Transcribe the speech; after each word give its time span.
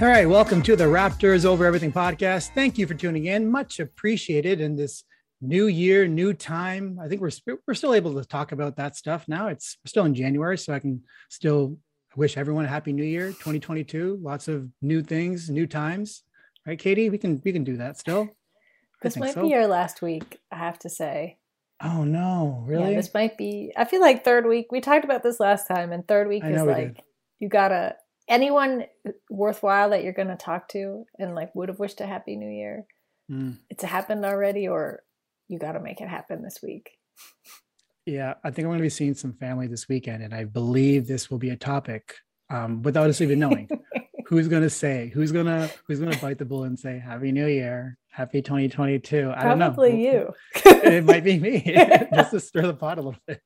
All 0.00 0.08
right, 0.08 0.28
welcome 0.28 0.60
to 0.62 0.74
the 0.74 0.84
Raptors 0.84 1.44
Over 1.44 1.64
Everything 1.64 1.92
podcast. 1.92 2.48
Thank 2.48 2.76
you 2.76 2.86
for 2.88 2.94
tuning 2.94 3.26
in. 3.26 3.48
Much 3.48 3.78
appreciated 3.78 4.60
in 4.60 4.74
this 4.74 5.04
new 5.40 5.68
year, 5.68 6.08
new 6.08 6.34
time. 6.34 6.98
I 7.00 7.06
think 7.06 7.20
we're 7.20 7.30
we're 7.64 7.74
still 7.74 7.94
able 7.94 8.12
to 8.14 8.24
talk 8.24 8.50
about 8.50 8.76
that 8.76 8.96
stuff 8.96 9.28
now. 9.28 9.46
It's 9.46 9.78
we're 9.84 9.90
still 9.90 10.04
in 10.04 10.12
January, 10.12 10.58
so 10.58 10.74
I 10.74 10.80
can 10.80 11.04
still 11.30 11.78
wish 12.16 12.36
everyone 12.36 12.64
a 12.64 12.68
happy 12.68 12.92
new 12.92 13.04
year, 13.04 13.28
2022. 13.28 14.18
Lots 14.20 14.48
of 14.48 14.68
new 14.82 15.00
things, 15.00 15.48
new 15.48 15.66
times. 15.66 16.24
Right, 16.66 16.78
Katie? 16.78 17.08
We 17.08 17.16
can 17.16 17.40
we 17.44 17.52
can 17.52 17.62
do 17.62 17.76
that 17.76 17.96
still. 17.96 18.28
This 19.00 19.16
might 19.16 19.34
so. 19.34 19.46
be 19.46 19.54
our 19.54 19.68
last 19.68 20.02
week, 20.02 20.40
I 20.50 20.56
have 20.56 20.78
to 20.80 20.88
say. 20.88 21.38
Oh 21.80 22.02
no, 22.02 22.64
really? 22.66 22.90
Yeah, 22.90 22.96
this 22.96 23.14
might 23.14 23.38
be 23.38 23.72
I 23.76 23.84
feel 23.84 24.00
like 24.00 24.24
third 24.24 24.44
week. 24.44 24.72
We 24.72 24.80
talked 24.80 25.04
about 25.04 25.22
this 25.22 25.38
last 25.38 25.68
time, 25.68 25.92
and 25.92 26.06
third 26.06 26.26
week 26.26 26.42
is 26.44 26.62
like 26.64 27.00
you 27.38 27.48
gotta 27.48 27.94
anyone 28.28 28.84
worthwhile 29.30 29.90
that 29.90 30.02
you're 30.02 30.12
going 30.12 30.28
to 30.28 30.36
talk 30.36 30.68
to 30.68 31.04
and 31.18 31.34
like 31.34 31.54
would 31.54 31.68
have 31.68 31.78
wished 31.78 32.00
a 32.00 32.06
happy 32.06 32.36
new 32.36 32.48
year 32.48 32.86
mm. 33.30 33.56
it's 33.70 33.84
happened 33.84 34.24
already 34.24 34.68
or 34.68 35.02
you 35.48 35.58
got 35.58 35.72
to 35.72 35.80
make 35.80 36.00
it 36.00 36.08
happen 36.08 36.42
this 36.42 36.60
week 36.62 36.90
yeah 38.06 38.34
i 38.44 38.50
think 38.50 38.64
i'm 38.64 38.70
going 38.70 38.78
to 38.78 38.82
be 38.82 38.88
seeing 38.88 39.14
some 39.14 39.34
family 39.34 39.66
this 39.66 39.88
weekend 39.88 40.22
and 40.22 40.34
i 40.34 40.44
believe 40.44 41.06
this 41.06 41.30
will 41.30 41.38
be 41.38 41.50
a 41.50 41.56
topic 41.56 42.14
um, 42.50 42.82
without 42.82 43.08
us 43.08 43.20
even 43.20 43.38
knowing 43.38 43.68
who's 44.26 44.48
going 44.48 44.62
to 44.62 44.70
say 44.70 45.10
who's 45.14 45.32
going 45.32 45.46
to 45.46 45.70
who's 45.86 46.00
going 46.00 46.10
to 46.10 46.20
bite 46.20 46.38
the 46.38 46.44
bullet 46.44 46.66
and 46.66 46.78
say 46.78 46.98
happy 46.98 47.32
new 47.32 47.46
year 47.46 47.96
happy 48.10 48.40
2022 48.40 49.32
i 49.34 49.44
don't 49.44 49.58
know. 49.58 49.66
Probably 49.66 50.04
you. 50.04 50.32
It 50.64 51.04
might 51.04 51.24
be 51.24 51.38
me. 51.38 51.62
Just 52.14 52.30
to 52.30 52.40
stir 52.40 52.66
the 52.66 52.74
pot 52.74 52.98
a 52.98 53.02
little 53.02 53.20
bit. 53.26 53.42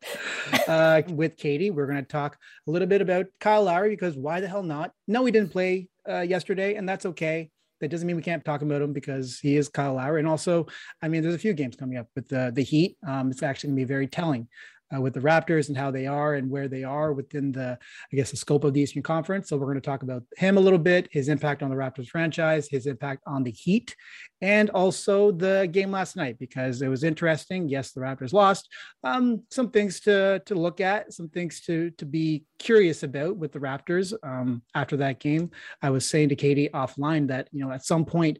Uh, 0.67 1.03
with 1.09 1.37
katie 1.37 1.71
we're 1.71 1.87
going 1.87 2.03
to 2.03 2.03
talk 2.03 2.37
a 2.67 2.71
little 2.71 2.89
bit 2.89 3.01
about 3.01 3.27
kyle 3.41 3.65
lowry 3.65 3.91
because 3.91 4.17
why 4.17 4.41
the 4.41 4.49
hell 4.49 4.63
not? 4.63 4.93
No 5.07 5.23
we 5.23 5.31
didn't 5.31 5.51
play 5.51 5.89
uh, 6.09 6.21
yesterday 6.21 6.75
and 6.75 6.89
that's 6.89 7.07
okay. 7.07 7.51
That 7.81 7.93
doesn't 7.93 8.07
mean 8.09 8.17
we 8.17 8.23
can't 8.23 8.45
talk 8.45 8.63
about 8.63 8.83
him 8.83 8.93
because 8.93 9.39
he 9.39 9.57
is 9.57 9.69
Kyle 9.69 9.95
Lowry. 9.95 10.19
And 10.19 10.29
also, 10.29 10.67
I 11.01 11.07
mean, 11.07 11.23
there's 11.23 11.37
a 11.37 11.39
few 11.39 11.53
games 11.53 11.77
coming 11.77 11.97
up 11.97 12.09
with 12.17 12.27
the 12.27 12.51
the 12.53 12.65
Heat. 12.65 12.97
Um, 13.07 13.31
it's 13.31 13.41
actually 13.41 13.69
going 13.69 13.77
to 13.77 13.83
be 13.83 13.89
very 13.89 14.09
telling 14.09 14.49
uh, 14.95 15.01
with 15.01 15.15
the 15.15 15.21
Raptors 15.21 15.69
and 15.69 15.77
how 15.77 15.91
they 15.91 16.07
are 16.07 16.35
and 16.35 16.51
where 16.51 16.69
they 16.69 16.85
are 16.85 17.13
within 17.13 17.53
the, 17.53 17.79
I 18.13 18.17
guess, 18.17 18.31
the 18.31 18.37
scope 18.37 18.65
of 18.65 18.75
the 18.75 18.81
Eastern 18.81 19.03
Conference. 19.03 19.49
So 19.49 19.57
we're 19.57 19.67
going 19.67 19.77
to 19.77 19.81
talk 19.81 20.03
about 20.03 20.23
him 20.37 20.57
a 20.57 20.61
little 20.61 20.79
bit, 20.79 21.09
his 21.11 21.29
impact 21.29 21.63
on 21.63 21.71
the 21.71 21.77
Raptors 21.77 22.09
franchise, 22.09 22.69
his 22.71 22.87
impact 22.87 23.23
on 23.27 23.43
the 23.43 23.51
Heat, 23.51 23.95
and 24.41 24.71
also 24.71 25.33
the 25.33 25.69
game 25.71 25.91
last 25.91 26.17
night 26.17 26.39
because 26.39 26.81
it 26.83 26.89
was 26.89 27.05
interesting. 27.05 27.69
Yes, 27.69 27.93
the 27.93 28.01
Raptors 28.01 28.33
lost. 28.33 28.69
Um, 29.05 29.43
some 29.51 29.71
things 29.71 30.01
to 30.01 30.41
to 30.47 30.55
look 30.55 30.81
at, 30.81 31.13
some 31.13 31.29
things 31.29 31.61
to 31.63 31.91
to 31.93 32.07
be 32.07 32.45
curious 32.59 33.03
about 33.03 33.37
with 33.37 33.53
the 33.53 33.59
Raptors 33.59 34.13
um, 34.23 34.63
after 34.75 34.97
that 34.99 35.21
game. 35.21 35.51
I 35.83 35.91
was 35.91 36.09
saying 36.09 36.31
to 36.31 36.37
Katie 36.37 36.69
offline 36.73 37.29
that 37.29 37.49
you 37.53 37.65
know 37.65 37.73
at 37.73 37.85
some 37.85 38.05
point 38.05 38.39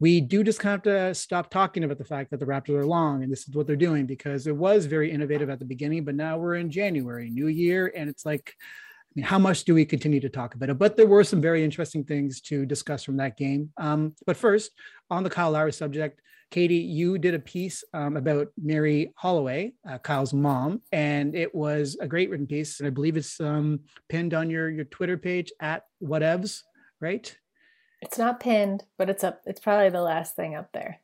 we 0.00 0.20
do 0.20 0.42
just 0.42 0.58
kind 0.58 0.74
of 0.74 0.84
have 0.84 1.12
to 1.12 1.14
stop 1.14 1.50
talking 1.50 1.84
about 1.84 1.98
the 1.98 2.04
fact 2.04 2.30
that 2.30 2.40
the 2.40 2.46
Raptors 2.46 2.80
are 2.80 2.86
long 2.86 3.22
and 3.22 3.30
this 3.30 3.46
is 3.46 3.54
what 3.54 3.66
they're 3.66 3.76
doing 3.76 4.06
because 4.06 4.46
it 4.46 4.56
was 4.56 4.86
very 4.86 5.10
innovative 5.10 5.50
at 5.50 5.58
the 5.58 5.64
beginning, 5.66 6.04
but 6.04 6.14
now 6.14 6.38
we're 6.38 6.54
in 6.54 6.70
January, 6.70 7.28
new 7.28 7.48
year, 7.48 7.92
and 7.94 8.08
it's 8.08 8.24
like, 8.24 8.54
I 8.58 9.12
mean, 9.14 9.26
how 9.26 9.38
much 9.38 9.64
do 9.64 9.74
we 9.74 9.84
continue 9.84 10.20
to 10.20 10.30
talk 10.30 10.54
about 10.54 10.70
it? 10.70 10.78
But 10.78 10.96
there 10.96 11.06
were 11.06 11.22
some 11.22 11.40
very 11.40 11.62
interesting 11.62 12.04
things 12.04 12.40
to 12.42 12.64
discuss 12.64 13.04
from 13.04 13.18
that 13.18 13.36
game. 13.36 13.70
Um, 13.76 14.14
but 14.24 14.36
first, 14.36 14.70
on 15.10 15.22
the 15.22 15.30
Kyle 15.30 15.50
Lowry 15.50 15.72
subject, 15.72 16.20
Katie, 16.50 16.76
you 16.76 17.18
did 17.18 17.34
a 17.34 17.38
piece 17.38 17.84
um, 17.92 18.16
about 18.16 18.48
Marie 18.60 19.12
Holloway, 19.16 19.72
uh, 19.88 19.98
Kyle's 19.98 20.32
mom, 20.32 20.80
and 20.92 21.34
it 21.36 21.54
was 21.54 21.96
a 22.00 22.08
great 22.08 22.30
written 22.30 22.46
piece. 22.46 22.80
And 22.80 22.86
I 22.86 22.90
believe 22.90 23.16
it's 23.16 23.38
um, 23.40 23.80
pinned 24.08 24.34
on 24.34 24.50
your 24.50 24.68
your 24.68 24.84
Twitter 24.86 25.16
page 25.16 25.52
at 25.60 25.84
whatevs, 26.02 26.62
right? 27.00 27.36
It's 28.02 28.18
not 28.18 28.40
pinned, 28.40 28.84
but 28.98 29.10
it's 29.10 29.24
up. 29.24 29.42
It's 29.46 29.60
probably 29.60 29.90
the 29.90 30.02
last 30.02 30.36
thing 30.36 30.54
up 30.54 30.72
there. 30.72 31.00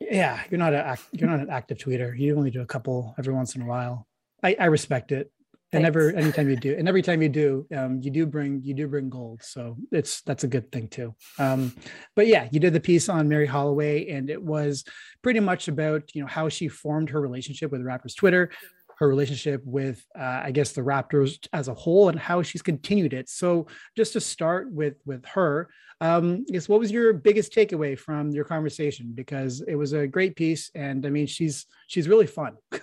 Yeah, 0.00 0.40
you're 0.50 0.58
not 0.58 0.74
a 0.74 0.96
you're 1.12 1.28
not 1.28 1.40
an 1.40 1.50
active 1.50 1.78
tweeter. 1.78 2.16
You 2.16 2.36
only 2.36 2.50
do 2.50 2.60
a 2.60 2.66
couple 2.66 3.14
every 3.18 3.34
once 3.34 3.56
in 3.56 3.62
a 3.62 3.66
while. 3.66 4.06
I, 4.42 4.56
I 4.58 4.64
respect 4.66 5.12
it. 5.12 5.32
And 5.70 5.82
never 5.82 6.10
anytime 6.16 6.48
you 6.48 6.56
do, 6.56 6.74
and 6.78 6.88
every 6.88 7.02
time 7.02 7.20
you 7.20 7.28
do, 7.28 7.66
um, 7.76 8.00
you 8.00 8.10
do 8.10 8.24
bring 8.24 8.62
you 8.64 8.72
do 8.72 8.88
bring 8.88 9.10
gold. 9.10 9.42
So 9.42 9.76
it's 9.92 10.22
that's 10.22 10.44
a 10.44 10.48
good 10.48 10.72
thing 10.72 10.88
too. 10.88 11.14
Um, 11.38 11.74
but 12.16 12.26
yeah, 12.26 12.48
you 12.50 12.58
did 12.58 12.72
the 12.72 12.80
piece 12.80 13.10
on 13.10 13.28
Marie 13.28 13.44
Holloway, 13.44 14.08
and 14.08 14.30
it 14.30 14.42
was 14.42 14.84
pretty 15.20 15.40
much 15.40 15.68
about 15.68 16.14
you 16.14 16.22
know 16.22 16.26
how 16.26 16.48
she 16.48 16.68
formed 16.68 17.10
her 17.10 17.20
relationship 17.20 17.70
with 17.70 17.82
Raptors 17.82 18.16
Twitter, 18.16 18.50
her 18.98 19.08
relationship 19.08 19.62
with, 19.64 20.04
uh, 20.18 20.42
I 20.44 20.50
guess, 20.50 20.72
the 20.72 20.82
Raptors 20.82 21.46
as 21.52 21.68
a 21.68 21.74
whole, 21.74 22.08
and 22.08 22.18
how 22.18 22.42
she's 22.42 22.62
continued 22.62 23.12
it. 23.12 23.28
So, 23.28 23.66
just 23.96 24.12
to 24.14 24.20
start 24.20 24.72
with 24.72 24.94
with 25.06 25.24
her, 25.26 25.68
um, 26.00 26.44
I 26.48 26.52
guess 26.52 26.68
what 26.68 26.80
was 26.80 26.90
your 26.90 27.12
biggest 27.12 27.52
takeaway 27.52 27.98
from 27.98 28.30
your 28.30 28.44
conversation? 28.44 29.12
Because 29.14 29.62
it 29.66 29.74
was 29.76 29.92
a 29.92 30.06
great 30.06 30.36
piece, 30.36 30.70
and 30.74 31.04
I 31.06 31.10
mean, 31.10 31.26
she's 31.26 31.66
she's 31.86 32.08
really 32.08 32.26
fun. 32.26 32.56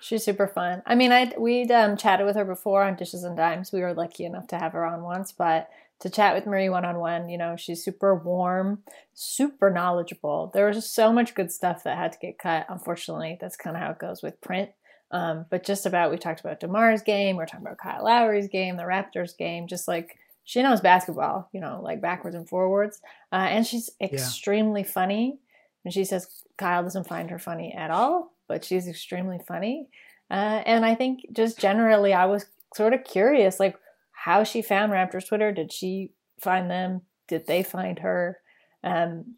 She's 0.00 0.24
super 0.24 0.46
fun. 0.46 0.80
I 0.86 0.94
mean, 0.94 1.10
I 1.10 1.32
we'd 1.36 1.72
um, 1.72 1.96
chatted 1.96 2.24
with 2.24 2.36
her 2.36 2.44
before 2.44 2.84
on 2.84 2.94
Dishes 2.94 3.24
and 3.24 3.36
Dimes. 3.36 3.72
We 3.72 3.80
were 3.80 3.94
lucky 3.94 4.24
enough 4.24 4.46
to 4.48 4.58
have 4.58 4.72
her 4.72 4.86
on 4.86 5.02
once, 5.02 5.32
but 5.32 5.68
to 6.00 6.10
chat 6.10 6.34
with 6.34 6.46
Marie 6.46 6.68
one 6.68 6.84
on 6.84 6.98
one, 6.98 7.28
you 7.28 7.38
know, 7.38 7.56
she's 7.56 7.84
super 7.84 8.14
warm, 8.14 8.82
super 9.14 9.70
knowledgeable. 9.70 10.50
There 10.54 10.66
was 10.66 10.88
so 10.88 11.12
much 11.12 11.34
good 11.34 11.50
stuff 11.50 11.82
that 11.84 11.98
had 11.98 12.12
to 12.12 12.18
get 12.18 12.38
cut. 12.38 12.66
Unfortunately, 12.68 13.36
that's 13.40 13.56
kind 13.56 13.76
of 13.76 13.82
how 13.82 13.90
it 13.90 13.98
goes 13.98 14.22
with 14.22 14.40
print. 14.40 14.70
Um, 15.10 15.46
but 15.50 15.64
just 15.64 15.86
about, 15.86 16.10
we 16.10 16.18
talked 16.18 16.40
about 16.40 16.60
DeMar's 16.60 17.02
game, 17.02 17.36
we 17.36 17.42
are 17.42 17.46
talking 17.46 17.66
about 17.66 17.78
Kyle 17.78 18.04
Lowry's 18.04 18.48
game, 18.48 18.76
the 18.76 18.82
Raptors 18.82 19.36
game, 19.36 19.66
just 19.66 19.88
like 19.88 20.18
she 20.44 20.62
knows 20.62 20.80
basketball, 20.80 21.48
you 21.52 21.60
know, 21.60 21.80
like 21.82 22.00
backwards 22.00 22.36
and 22.36 22.48
forwards. 22.48 23.00
Uh, 23.32 23.46
and 23.50 23.66
she's 23.66 23.90
extremely 24.00 24.82
yeah. 24.82 24.88
funny. 24.88 25.38
And 25.84 25.92
she 25.94 26.04
says 26.04 26.44
Kyle 26.56 26.82
doesn't 26.82 27.08
find 27.08 27.30
her 27.30 27.38
funny 27.38 27.72
at 27.72 27.90
all, 27.90 28.32
but 28.48 28.64
she's 28.64 28.88
extremely 28.88 29.38
funny. 29.46 29.88
Uh, 30.30 30.62
and 30.66 30.84
I 30.84 30.94
think 30.94 31.26
just 31.32 31.58
generally, 31.58 32.12
I 32.12 32.26
was 32.26 32.46
sort 32.74 32.92
of 32.92 33.04
curious, 33.04 33.58
like 33.58 33.76
how 34.12 34.44
she 34.44 34.60
found 34.60 34.92
Raptors 34.92 35.26
Twitter. 35.26 35.52
Did 35.52 35.72
she 35.72 36.12
find 36.40 36.70
them? 36.70 37.02
Did 37.28 37.46
they 37.46 37.62
find 37.62 38.00
her? 38.00 38.38
Um, 38.84 39.36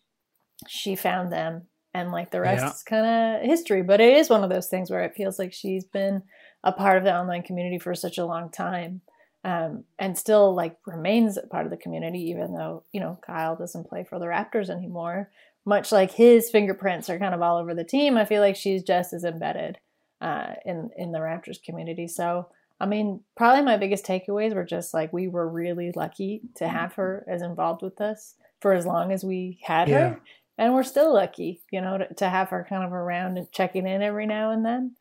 she 0.67 0.97
found 0.97 1.33
them 1.33 1.63
and 1.95 2.13
like 2.13 2.31
the 2.31 2.41
rest 2.41 2.63
yeah. 2.63 2.71
is 2.71 2.83
kind 2.83 3.07
of 3.07 3.49
history. 3.49 3.83
But 3.83 4.01
it 4.01 4.17
is 4.17 4.31
one 4.31 4.45
of 4.45 4.51
those 4.51 4.69
things 4.69 4.91
where 4.91 5.03
it 5.03 5.15
feels 5.15 5.39
like 5.39 5.53
she's 5.53 5.85
been 5.85 6.23
a 6.63 6.73
part 6.73 6.99
of 6.99 7.05
the 7.05 7.15
online 7.15 7.43
community 7.43 7.79
for 7.79 7.95
such 7.95 8.19
a 8.19 8.27
long 8.27 8.51
time, 8.51 9.01
um, 9.45 9.85
and 9.99 10.17
still 10.17 10.55
like 10.55 10.77
remains 10.87 11.37
a 11.37 11.47
part 11.47 11.65
of 11.65 11.71
the 11.71 11.77
community, 11.77 12.31
even 12.31 12.55
though 12.55 12.85
you 12.93 13.01
know 13.01 13.19
Kyle 13.27 13.57
doesn't 13.57 13.89
play 13.89 14.05
for 14.05 14.19
the 14.19 14.27
Raptors 14.27 14.71
anymore. 14.71 15.31
Much 15.67 15.93
like 15.93 16.11
his 16.13 16.51
fingerprints 16.51 17.11
are 17.11 17.19
kind 17.19 17.35
of 17.35 17.43
all 17.43 17.59
over 17.59 17.75
the 17.75 17.85
team, 17.85 18.17
I 18.17 18.25
feel 18.25 18.41
like 18.41 18.57
she's 18.57 18.83
just 18.83 19.13
as 19.13 19.25
embedded 19.25 19.79
uh, 20.21 20.55
in 20.65 20.91
in 20.97 21.13
the 21.13 21.19
Raptors 21.19 21.63
community. 21.63 22.09
So. 22.09 22.49
I 22.83 22.87
mean, 22.87 23.21
probably 23.37 23.63
my 23.63 23.77
biggest 23.77 24.07
takeaways 24.07 24.55
were 24.55 24.65
just 24.65 24.95
like 24.95 25.13
we 25.13 25.29
were 25.29 25.47
really 25.47 25.93
lucky 25.95 26.41
to 26.55 26.67
have 26.67 26.95
her 26.95 27.27
as 27.29 27.43
involved 27.43 27.83
with 27.83 28.01
us 28.01 28.37
for 28.63 28.73
as 28.73 28.87
long 28.87 29.13
as 29.13 29.23
we 29.23 29.59
had 29.63 29.91
yeah. 29.91 29.99
her 29.99 30.21
and 30.61 30.75
we're 30.75 30.83
still 30.83 31.15
lucky, 31.15 31.63
you 31.73 31.81
know, 31.81 31.97
to, 31.97 32.15
to 32.15 32.29
have 32.29 32.51
her 32.51 32.67
kind 32.69 32.85
of 32.85 32.93
around 32.93 33.39
and 33.39 33.51
checking 33.51 33.87
in 33.87 34.03
every 34.03 34.27
now 34.27 34.51
and 34.51 34.65
then. 34.65 34.95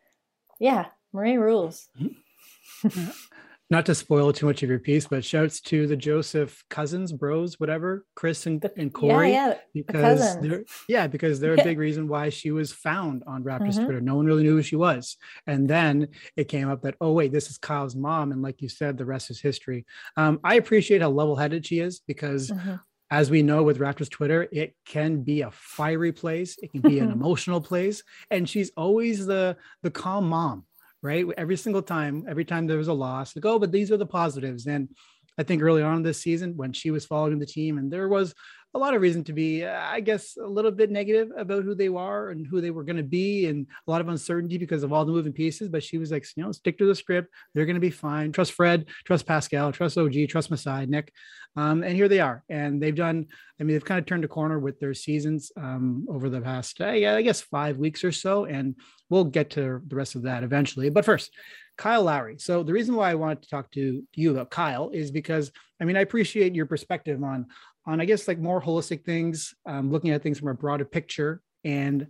Yeah, 0.57 0.85
Marie 1.11 1.37
rules. 1.37 1.87
Not 3.71 3.85
to 3.85 3.93
spoil 3.93 4.31
too 4.31 4.47
much 4.47 4.63
of 4.63 4.69
your 4.69 4.79
piece, 4.79 5.05
but 5.05 5.23
shouts 5.23 5.59
to 5.61 5.85
the 5.85 5.97
Joseph 5.97 6.63
cousins, 6.69 7.11
bros, 7.11 7.59
whatever, 7.59 8.05
Chris 8.15 8.47
and, 8.47 8.67
and 8.77 8.91
Corey, 8.91 9.33
yeah, 9.33 9.55
yeah, 9.73 9.83
because 9.85 10.37
the 10.37 10.47
they're 10.47 10.63
yeah, 10.87 11.05
because 11.05 11.39
they're 11.39 11.53
a 11.53 11.63
big 11.63 11.77
reason 11.77 12.07
why 12.07 12.29
she 12.29 12.49
was 12.49 12.71
found 12.71 13.21
on 13.27 13.43
Raptors 13.43 13.75
mm-hmm. 13.75 13.83
Twitter. 13.83 14.01
No 14.01 14.15
one 14.15 14.25
really 14.25 14.41
knew 14.41 14.55
who 14.55 14.63
she 14.63 14.75
was, 14.75 15.17
and 15.45 15.69
then 15.69 16.07
it 16.35 16.45
came 16.45 16.67
up 16.67 16.81
that 16.81 16.95
oh 16.99 17.11
wait, 17.11 17.31
this 17.31 17.51
is 17.51 17.59
Kyle's 17.59 17.95
mom, 17.95 18.31
and 18.31 18.41
like 18.41 18.63
you 18.63 18.69
said, 18.69 18.97
the 18.97 19.05
rest 19.05 19.29
is 19.29 19.39
history. 19.39 19.85
Um, 20.17 20.39
I 20.43 20.55
appreciate 20.55 21.03
how 21.03 21.09
level-headed 21.09 21.63
she 21.65 21.79
is 21.79 21.99
because. 22.07 22.49
Mm-hmm 22.49 22.75
as 23.11 23.31
we 23.31 23.41
know 23.41 23.63
with 23.63 23.79
Raptors 23.79 24.09
Twitter, 24.09 24.47
it 24.51 24.75
can 24.85 25.23
be 25.23 25.41
a 25.41 25.51
fiery 25.51 26.11
place. 26.11 26.57
It 26.61 26.71
can 26.71 26.81
be 26.81 26.99
an 26.99 27.11
emotional 27.19 27.61
place, 27.61 28.03
and 28.29 28.47
she's 28.47 28.71
always 28.77 29.25
the 29.25 29.57
the 29.81 29.91
calm 29.91 30.29
mom, 30.29 30.65
right? 31.01 31.25
Every 31.37 31.57
single 31.57 31.81
time, 31.81 32.25
every 32.29 32.45
time 32.45 32.67
there 32.67 32.77
was 32.77 32.87
a 32.87 32.93
loss, 32.93 33.35
like, 33.35 33.45
oh, 33.45 33.59
but 33.59 33.71
these 33.71 33.91
are 33.91 33.97
the 33.97 34.05
positives. 34.05 34.67
And 34.67 34.89
I 35.37 35.43
think 35.43 35.61
early 35.61 35.81
on 35.81 36.03
this 36.03 36.19
season, 36.19 36.55
when 36.55 36.73
she 36.73 36.91
was 36.91 37.05
following 37.05 37.39
the 37.39 37.45
team, 37.45 37.77
and 37.77 37.91
there 37.91 38.09
was 38.09 38.35
a 38.75 38.79
lot 38.79 38.93
of 38.93 39.01
reason 39.01 39.23
to 39.23 39.33
be, 39.33 39.65
uh, 39.65 39.81
I 39.81 39.99
guess, 39.99 40.37
a 40.37 40.45
little 40.45 40.71
bit 40.71 40.91
negative 40.91 41.29
about 41.35 41.63
who 41.63 41.73
they 41.73 41.87
are 41.87 42.29
and 42.29 42.45
who 42.45 42.61
they 42.61 42.69
were 42.69 42.83
going 42.83 42.97
to 42.97 43.03
be, 43.03 43.47
and 43.47 43.65
a 43.87 43.91
lot 43.91 44.01
of 44.01 44.09
uncertainty 44.09 44.57
because 44.57 44.83
of 44.83 44.93
all 44.93 45.05
the 45.05 45.11
moving 45.11 45.33
pieces. 45.33 45.69
But 45.69 45.83
she 45.83 45.97
was 45.97 46.11
like, 46.11 46.25
you 46.35 46.43
know, 46.43 46.51
stick 46.51 46.77
to 46.77 46.85
the 46.85 46.93
script. 46.93 47.33
They're 47.53 47.65
going 47.65 47.75
to 47.75 47.81
be 47.81 47.89
fine. 47.89 48.31
Trust 48.31 48.53
Fred, 48.53 48.85
trust 49.05 49.25
Pascal, 49.25 49.71
trust 49.71 49.97
OG, 49.97 50.13
trust 50.29 50.51
Masai, 50.51 50.85
Nick. 50.85 51.11
Um, 51.55 51.83
and 51.83 51.95
here 51.95 52.07
they 52.07 52.19
are. 52.19 52.43
And 52.47 52.81
they've 52.81 52.95
done, 52.95 53.25
I 53.59 53.63
mean, 53.63 53.73
they've 53.73 53.83
kind 53.83 53.99
of 53.99 54.05
turned 54.05 54.23
a 54.23 54.27
corner 54.27 54.59
with 54.59 54.79
their 54.79 54.93
seasons 54.93 55.51
um, 55.57 56.05
over 56.07 56.29
the 56.29 56.41
past, 56.41 56.79
uh, 56.79 56.85
I 56.85 57.21
guess, 57.23 57.41
five 57.41 57.77
weeks 57.77 58.03
or 58.03 58.11
so. 58.11 58.45
And 58.45 58.75
we'll 59.09 59.25
get 59.25 59.49
to 59.51 59.81
the 59.87 59.95
rest 59.95 60.15
of 60.15 60.23
that 60.23 60.43
eventually. 60.43 60.89
But 60.89 61.05
first, 61.05 61.31
Kyle 61.79 62.03
Lowry. 62.03 62.37
So 62.39 62.61
the 62.61 62.73
reason 62.73 62.93
why 62.93 63.09
I 63.09 63.15
wanted 63.15 63.41
to 63.41 63.49
talk 63.49 63.71
to 63.71 64.03
you 64.13 64.31
about 64.31 64.51
Kyle 64.51 64.89
is 64.89 65.11
because 65.11 65.49
I 65.79 65.85
mean 65.85 65.95
I 65.95 66.01
appreciate 66.01 66.53
your 66.53 66.65
perspective 66.65 67.23
on 67.23 67.45
on 67.89 67.99
I 67.99 68.05
guess 68.05 68.27
like 68.27 68.39
more 68.39 68.61
holistic 68.61 69.03
things, 69.03 69.55
um, 69.65 69.91
looking 69.91 70.11
at 70.11 70.21
things 70.21 70.39
from 70.39 70.49
a 70.49 70.53
broader 70.53 70.85
picture. 70.85 71.41
And 71.63 72.07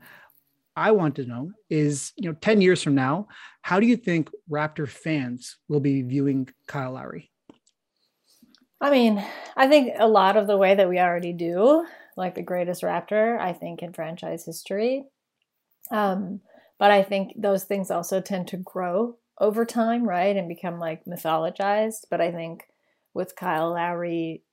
I 0.76 0.92
want 0.92 1.16
to 1.16 1.26
know 1.26 1.52
is 1.70 2.12
you 2.18 2.30
know 2.30 2.36
ten 2.42 2.62
years 2.62 2.84
from 2.84 2.96
now, 2.96 3.28
how 3.62 3.80
do 3.80 3.88
you 3.88 3.96
think 3.96 4.30
Raptor 4.50 4.88
fans 4.88 5.58
will 5.68 5.80
be 5.80 6.02
viewing 6.02 6.50
Kyle 6.68 6.92
Lowry? 6.92 7.32
I 8.82 8.92
mean, 8.92 9.24
I 9.58 9.68
think 9.68 9.94
a 9.98 10.08
lot 10.08 10.38
of 10.38 10.48
the 10.48 10.58
way 10.58 10.76
that 10.76 10.88
we 10.88 11.00
already 11.00 11.34
do, 11.34 11.86
like 12.16 12.36
the 12.36 12.42
greatest 12.42 12.84
Raptor, 12.84 13.40
I 13.40 13.54
think 13.54 13.82
in 13.82 13.94
franchise 13.94 14.46
history. 14.46 15.06
Um, 15.92 16.42
but 16.78 16.92
I 16.92 17.04
think 17.04 17.34
those 17.36 17.66
things 17.66 17.92
also 17.92 18.22
tend 18.22 18.48
to 18.50 18.58
grow 18.58 19.18
over 19.38 19.66
time, 19.66 20.08
right? 20.08 20.36
And 20.36 20.48
become 20.48 20.80
like 20.80 21.04
mythologized. 21.06 22.06
But 22.10 22.22
I 22.22 22.32
think 22.32 22.64
with 23.14 23.36
Kyle 23.36 23.72
Lowry, 23.72 24.44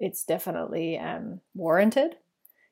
it's 0.00 0.24
definitely 0.24 0.98
um, 0.98 1.40
warranted. 1.54 2.16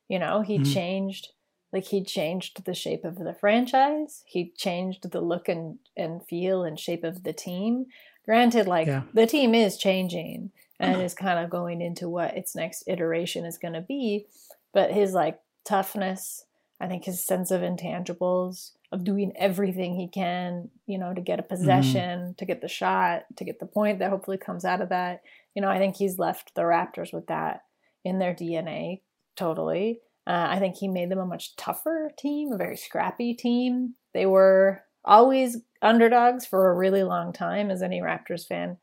You 0.08 0.18
know, 0.18 0.40
he 0.40 0.58
mm-hmm. 0.58 0.72
changed, 0.72 1.28
like 1.72 1.84
he 1.84 2.02
changed 2.02 2.64
the 2.64 2.74
shape 2.74 3.04
of 3.04 3.18
the 3.18 3.34
franchise. 3.34 4.24
He 4.26 4.52
changed 4.56 5.10
the 5.10 5.20
look 5.20 5.48
and, 5.48 5.78
and 5.96 6.26
feel 6.26 6.64
and 6.64 6.80
shape 6.80 7.04
of 7.04 7.22
the 7.22 7.34
team. 7.34 7.86
Granted, 8.24 8.66
like 8.66 8.88
yeah. 8.88 9.02
the 9.14 9.26
team 9.26 9.54
is 9.54 9.76
changing 9.76 10.50
and 10.80 11.02
is 11.02 11.14
kind 11.14 11.38
of 11.38 11.50
going 11.50 11.80
into 11.80 12.08
what 12.08 12.36
its 12.36 12.54
next 12.56 12.84
iteration 12.86 13.44
is 13.44 13.58
going 13.58 13.74
to 13.74 13.80
be. 13.80 14.26
But 14.72 14.92
his 14.92 15.12
like 15.12 15.38
toughness, 15.64 16.44
I 16.80 16.86
think 16.86 17.04
his 17.04 17.24
sense 17.24 17.50
of 17.50 17.62
intangibles, 17.62 18.72
of 18.92 19.04
doing 19.04 19.32
everything 19.36 19.94
he 19.94 20.08
can, 20.08 20.70
you 20.86 20.98
know, 20.98 21.12
to 21.12 21.20
get 21.20 21.38
a 21.38 21.42
mm-hmm. 21.42 21.54
possession, 21.54 22.20
mm-hmm. 22.20 22.32
to 22.36 22.44
get 22.44 22.60
the 22.60 22.68
shot, 22.68 23.24
to 23.36 23.44
get 23.44 23.58
the 23.58 23.66
point 23.66 23.98
that 23.98 24.10
hopefully 24.10 24.38
comes 24.38 24.64
out 24.64 24.80
of 24.80 24.90
that. 24.90 25.22
You 25.54 25.62
know, 25.62 25.68
I 25.68 25.78
think 25.78 25.96
he's 25.96 26.18
left 26.18 26.54
the 26.54 26.62
Raptors 26.62 27.12
with 27.12 27.26
that 27.26 27.62
in 28.04 28.18
their 28.18 28.34
DNA 28.34 29.00
totally. 29.36 30.00
Uh, 30.26 30.46
I 30.50 30.58
think 30.58 30.76
he 30.76 30.88
made 30.88 31.10
them 31.10 31.18
a 31.18 31.26
much 31.26 31.56
tougher 31.56 32.10
team, 32.18 32.52
a 32.52 32.58
very 32.58 32.76
scrappy 32.76 33.34
team. 33.34 33.94
They 34.12 34.26
were 34.26 34.82
always 35.04 35.58
underdogs 35.80 36.44
for 36.44 36.70
a 36.70 36.74
really 36.74 37.02
long 37.02 37.32
time, 37.32 37.70
as 37.70 37.82
any 37.82 38.00
Raptors 38.00 38.46
fan 38.46 38.76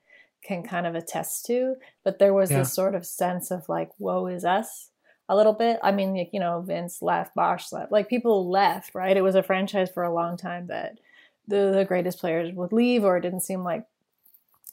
can 0.43 0.63
kind 0.63 0.87
of 0.87 0.95
attest 0.95 1.45
to. 1.45 1.75
But 2.03 2.19
there 2.19 2.33
was 2.33 2.51
yeah. 2.51 2.59
this 2.59 2.73
sort 2.73 2.95
of 2.95 3.05
sense 3.05 3.51
of 3.51 3.69
like, 3.69 3.91
woe 3.99 4.27
is 4.27 4.43
us 4.43 4.89
a 5.27 5.35
little 5.35 5.53
bit. 5.53 5.79
I 5.83 5.91
mean, 5.91 6.15
like, 6.15 6.29
you 6.33 6.39
know, 6.39 6.61
Vince 6.61 7.01
left, 7.01 7.35
Bosh 7.35 7.71
left, 7.71 7.91
like 7.91 8.09
people 8.09 8.49
left, 8.49 8.93
right? 8.93 9.17
It 9.17 9.23
was 9.23 9.35
a 9.35 9.43
franchise 9.43 9.89
for 9.93 10.03
a 10.03 10.13
long 10.13 10.37
time 10.37 10.67
that 10.67 10.99
the, 11.47 11.71
the 11.75 11.85
greatest 11.85 12.19
players 12.19 12.53
would 12.53 12.73
leave, 12.73 13.03
or 13.03 13.17
it 13.17 13.21
didn't 13.21 13.41
seem 13.41 13.63
like 13.63 13.85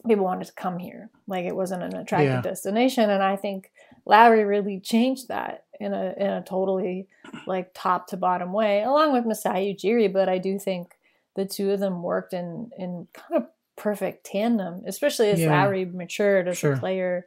people 0.07 0.25
wanted 0.25 0.45
to 0.45 0.53
come 0.53 0.77
here. 0.79 1.09
Like 1.27 1.45
it 1.45 1.55
wasn't 1.55 1.83
an 1.83 1.95
attractive 1.95 2.29
yeah. 2.29 2.41
destination. 2.41 3.09
And 3.09 3.23
I 3.23 3.35
think 3.35 3.71
Lowry 4.05 4.43
really 4.43 4.79
changed 4.79 5.27
that 5.29 5.65
in 5.79 5.93
a 5.93 6.13
in 6.17 6.27
a 6.27 6.43
totally 6.43 7.07
like 7.47 7.71
top 7.73 8.07
to 8.07 8.17
bottom 8.17 8.53
way, 8.53 8.83
along 8.83 9.13
with 9.13 9.25
Masai 9.25 9.73
Ujiri. 9.73 10.11
But 10.11 10.29
I 10.29 10.37
do 10.37 10.59
think 10.59 10.95
the 11.35 11.45
two 11.45 11.71
of 11.71 11.79
them 11.79 12.03
worked 12.03 12.33
in 12.33 12.71
in 12.77 13.07
kind 13.13 13.43
of 13.43 13.49
perfect 13.75 14.25
tandem, 14.25 14.83
especially 14.85 15.29
as 15.29 15.39
yeah. 15.39 15.49
Lowry 15.49 15.85
matured 15.85 16.47
as 16.47 16.57
sure. 16.57 16.73
a 16.73 16.79
player 16.79 17.25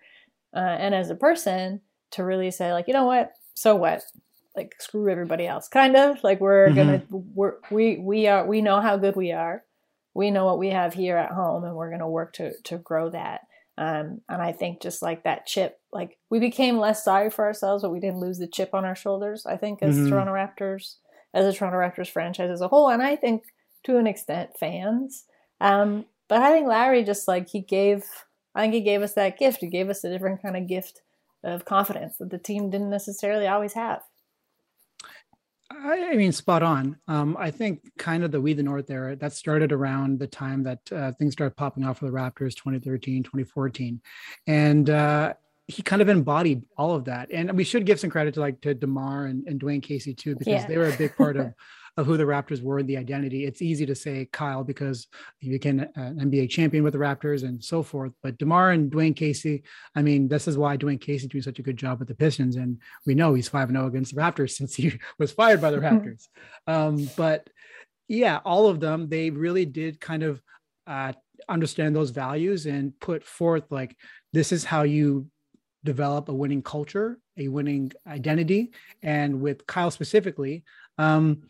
uh, 0.55 0.59
and 0.59 0.95
as 0.95 1.11
a 1.11 1.15
person 1.17 1.81
to 2.17 2.25
really 2.25 2.51
say 2.51 2.73
like, 2.73 2.89
you 2.89 2.95
know 2.95 3.07
what, 3.07 3.33
so 3.55 3.75
what? 3.77 4.03
Like 4.55 4.75
screw 4.81 5.11
everybody 5.11 5.47
else, 5.47 5.69
kind 5.69 5.97
of 5.97 6.23
like 6.25 6.41
we're 6.41 6.69
mm-hmm. 6.69 6.77
gonna 6.77 7.03
we're, 7.11 7.55
we 7.71 7.99
we 7.99 8.27
are 8.27 8.47
we 8.47 8.63
know 8.63 8.81
how 8.81 8.97
good 8.97 9.15
we 9.15 9.33
are 9.33 9.63
we 10.17 10.31
know 10.31 10.47
what 10.47 10.59
we 10.59 10.71
have 10.71 10.95
here 10.95 11.19
at 11.19 11.33
home 11.33 11.63
and 11.65 11.77
we're 11.77 11.97
to 11.97 12.09
work 12.09 12.33
to 12.33 12.53
to 12.63 12.79
grow 12.79 13.11
that 13.11 13.43
um, 13.77 14.23
and 14.29 14.41
i 14.41 14.51
think 14.51 14.81
just 14.81 15.03
like 15.03 15.23
that 15.25 15.47
chip 15.47 15.79
like 15.93 16.19
we 16.31 16.41
became 16.41 16.79
less 16.79 17.05
sorry 17.05 17.31
for 17.31 17.45
ourselves 17.45 17.83
but 17.83 17.93
we 17.93 18.01
didn't 18.01 18.21
lose 18.21 18.39
the 18.39 18.49
chip 18.49 18.73
on 18.73 18.85
our 18.85 18.97
shoulders 18.97 19.45
i 19.47 19.57
think 19.57 19.83
as 19.83 19.95
mm-hmm. 19.95 20.09
toronto 20.09 20.33
raptors 20.33 20.97
as 21.35 21.45
a 21.45 21.57
toronto 21.57 21.77
raptors 21.77 22.09
franchise 22.09 22.51
as 22.51 22.63
a 22.63 22.69
whole 22.69 22.89
and 22.89 23.03
i 23.03 23.15
think 23.15 23.45
to 23.85 23.99
an 23.99 24.07
extent 24.07 24.51
fans 24.59 25.25
um, 25.61 26.07
but 26.29 26.41
i 26.41 26.51
think 26.51 26.67
lowry 26.67 27.05
just 27.05 27.29
like 27.29 27.49
he 27.51 27.61
gave 27.61 28.05
i 28.55 28.63
think 28.63 28.73
he 28.73 28.81
gave 28.81 29.03
us 29.03 29.13
that 29.13 29.39
gift 29.39 29.59
he 29.61 29.69
gave 29.69 29.91
us 29.91 30.03
a 30.03 30.11
different 30.11 30.41
kind 30.41 30.57
of 30.57 30.67
gift 30.67 31.03
of 31.47 31.65
confidence 31.65 32.19
that 32.19 32.31
the 32.31 32.39
team 32.39 32.71
didn't 32.71 32.91
necessarily 32.91 33.47
always 33.47 33.73
have 33.73 34.03
I, 35.71 36.11
I 36.13 36.17
mean, 36.17 36.33
spot 36.33 36.63
on. 36.63 36.97
Um, 37.09 37.37
I 37.39 37.51
think 37.51 37.81
kind 37.99 38.25
of 38.25 38.31
the 38.31 38.41
We 38.41 38.53
the 38.53 38.63
North 38.63 38.91
era 38.91 39.17
that 39.17 39.33
started 39.33 39.73
around 39.73 40.19
the 40.19 40.27
time 40.27 40.63
that 40.63 40.93
uh, 40.93 41.13
things 41.13 41.33
started 41.33 41.57
popping 41.57 41.85
off 41.85 41.99
for 41.99 42.07
the 42.07 42.13
Raptors 42.13 42.55
2013, 42.55 43.23
2014. 43.23 44.01
And 44.47 44.91
uh, 44.91 45.35
he 45.67 45.83
kind 45.83 46.03
of 46.03 46.09
embodied 46.09 46.65
all 46.77 46.95
of 46.95 47.05
that. 47.07 47.31
And 47.33 47.57
we 47.57 47.65
should 47.65 47.85
give 47.85 47.99
some 47.99 48.11
credit 48.11 48.35
to 48.35 48.41
like 48.41 48.61
to 48.61 48.75
DeMar 48.75 49.27
and, 49.27 49.47
and 49.49 49.61
Dwane 49.61 49.83
Casey 49.83 50.15
too, 50.15 50.37
because 50.37 50.63
yeah. 50.63 50.67
they 50.67 50.79
were 50.79 50.89
a 50.89 50.97
big 50.97 51.17
part 51.17 51.37
of 51.37 51.53
of 51.97 52.07
who 52.07 52.17
the 52.17 52.25
Raptors 52.25 52.63
were, 52.63 52.79
and 52.79 52.89
the 52.89 52.97
identity. 52.97 53.47
It's 53.47 53.63
easy 53.63 53.87
to 53.87 53.95
say 53.95 54.29
Kyle 54.31 54.65
because 54.65 55.07
he 55.39 55.51
became 55.51 55.81
an 55.81 56.19
NBA 56.21 56.51
champion 56.51 56.85
with 56.85 56.93
the 56.93 56.99
Raptors 56.99 57.43
and 57.43 57.63
so 57.63 57.83
forth. 57.83 58.13
But 58.23 58.39
DeMar 58.39 58.73
and 58.73 58.91
Dwane 58.91 59.17
Casey, 59.17 59.63
I 59.95 60.03
mean, 60.03 60.29
this 60.29 60.47
is 60.47 60.59
why 60.59 60.77
Dwane 60.77 61.01
Casey 61.01 61.27
doing 61.27 61.43
such 61.43 61.59
a 61.59 61.63
good 61.63 61.77
job 61.77 61.99
with 61.99 62.09
the 62.09 62.15
Pistons. 62.15 62.57
And 62.57 62.81
we 63.07 63.15
know 63.15 63.35
he's 63.35 63.49
5 63.49 63.71
0 63.71 63.87
against 63.87 64.15
the 64.15 64.21
Raptors 64.21 64.51
since 64.57 64.75
he 64.75 64.99
was 65.19 65.33
fired 65.33 65.61
by 65.61 65.71
the 65.71 65.79
Raptors. 65.79 66.29
um, 66.67 67.09
but 67.17 67.49
yeah, 68.09 68.41
all 68.45 68.69
of 68.69 68.81
them, 68.81 69.09
they 69.09 69.31
really 69.31 69.65
did 69.65 70.01
kind 70.01 70.23
of 70.23 70.43
uh, 70.87 71.13
understand 71.49 71.97
those 71.97 72.11
values 72.11 72.67
and 72.67 72.99
put 73.01 73.25
forth 73.25 73.65
like, 73.71 73.97
this 74.33 74.53
is 74.53 74.65
how 74.65 74.83
you 74.83 75.29
develop 75.85 76.29
a 76.29 76.35
winning 76.35 76.63
culture, 76.63 77.19
a 77.39 77.49
winning 77.49 77.93
identity. 78.07 78.73
And 79.03 79.41
with 79.41 79.67
Kyle 79.67 79.91
specifically, 79.91 80.65
um, 80.99 81.43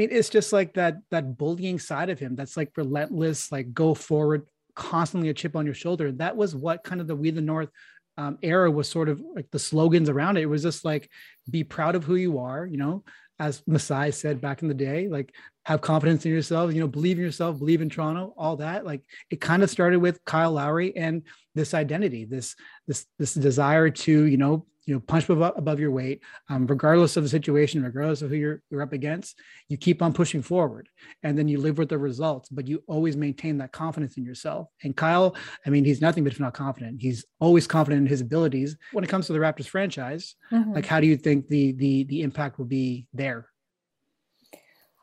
mean, 0.00 0.08
it's 0.10 0.30
just 0.30 0.52
like 0.52 0.74
that 0.74 0.98
that 1.10 1.36
bullying 1.36 1.78
side 1.78 2.08
of 2.10 2.18
him. 2.18 2.34
That's 2.34 2.56
like 2.56 2.72
relentless, 2.76 3.52
like 3.52 3.74
go 3.74 3.94
forward, 3.94 4.46
constantly 4.74 5.28
a 5.28 5.34
chip 5.34 5.54
on 5.54 5.66
your 5.66 5.74
shoulder. 5.74 6.10
That 6.12 6.36
was 6.36 6.54
what 6.54 6.82
kind 6.82 7.00
of 7.00 7.06
the 7.06 7.16
We 7.16 7.30
the 7.30 7.42
North 7.42 7.68
um, 8.16 8.38
era 8.42 8.70
was 8.70 8.88
sort 8.88 9.08
of 9.08 9.20
like 9.34 9.50
the 9.50 9.58
slogans 9.58 10.08
around 10.08 10.38
it. 10.38 10.42
It 10.42 10.46
was 10.46 10.62
just 10.62 10.84
like 10.84 11.10
be 11.48 11.64
proud 11.64 11.94
of 11.94 12.04
who 12.04 12.16
you 12.16 12.38
are, 12.38 12.64
you 12.66 12.78
know, 12.78 13.04
as 13.38 13.62
Masai 13.66 14.10
said 14.10 14.40
back 14.40 14.62
in 14.62 14.68
the 14.68 14.74
day, 14.74 15.08
like 15.08 15.34
have 15.64 15.82
confidence 15.82 16.24
in 16.24 16.32
yourself, 16.32 16.72
you 16.72 16.80
know, 16.80 16.88
believe 16.88 17.18
in 17.18 17.24
yourself, 17.24 17.58
believe 17.58 17.82
in 17.82 17.90
Toronto, 17.90 18.34
all 18.36 18.56
that. 18.56 18.86
Like 18.86 19.02
it 19.30 19.40
kind 19.40 19.62
of 19.62 19.70
started 19.70 19.98
with 19.98 20.24
Kyle 20.24 20.52
Lowry 20.52 20.96
and 20.96 21.22
this 21.54 21.74
identity, 21.74 22.24
this 22.24 22.56
this 22.86 23.06
this 23.18 23.34
desire 23.34 23.90
to, 23.90 24.24
you 24.24 24.36
know, 24.38 24.66
you 24.86 24.94
know 24.94 25.00
punch 25.00 25.28
above, 25.28 25.52
above 25.56 25.78
your 25.78 25.90
weight 25.90 26.20
um, 26.48 26.66
regardless 26.66 27.16
of 27.16 27.22
the 27.22 27.28
situation 27.28 27.82
regardless 27.82 28.22
of 28.22 28.30
who 28.30 28.36
you're, 28.36 28.62
you're 28.70 28.82
up 28.82 28.92
against 28.92 29.38
you 29.68 29.76
keep 29.76 30.02
on 30.02 30.12
pushing 30.12 30.42
forward 30.42 30.88
and 31.22 31.38
then 31.38 31.48
you 31.48 31.58
live 31.58 31.78
with 31.78 31.88
the 31.88 31.98
results 31.98 32.48
but 32.48 32.66
you 32.66 32.82
always 32.86 33.16
maintain 33.16 33.58
that 33.58 33.72
confidence 33.72 34.16
in 34.16 34.24
yourself. 34.24 34.68
And 34.82 34.96
kyle 34.96 35.36
i 35.66 35.70
mean 35.70 35.84
he's 35.84 36.00
nothing 36.00 36.24
but 36.24 36.32
if 36.32 36.40
not 36.40 36.54
confident. 36.54 37.00
He's 37.00 37.24
always 37.38 37.66
confident 37.66 38.02
in 38.02 38.06
his 38.06 38.20
abilities 38.20 38.76
when 38.92 39.04
it 39.04 39.10
comes 39.10 39.26
to 39.26 39.32
the 39.32 39.38
raptors 39.38 39.66
franchise. 39.66 40.34
Mm-hmm. 40.52 40.72
like 40.72 40.86
how 40.86 41.00
do 41.00 41.06
you 41.06 41.16
think 41.16 41.48
the 41.48 41.72
the 41.72 42.04
the 42.04 42.22
impact 42.22 42.58
will 42.58 42.66
be 42.66 43.06
there? 43.12 43.46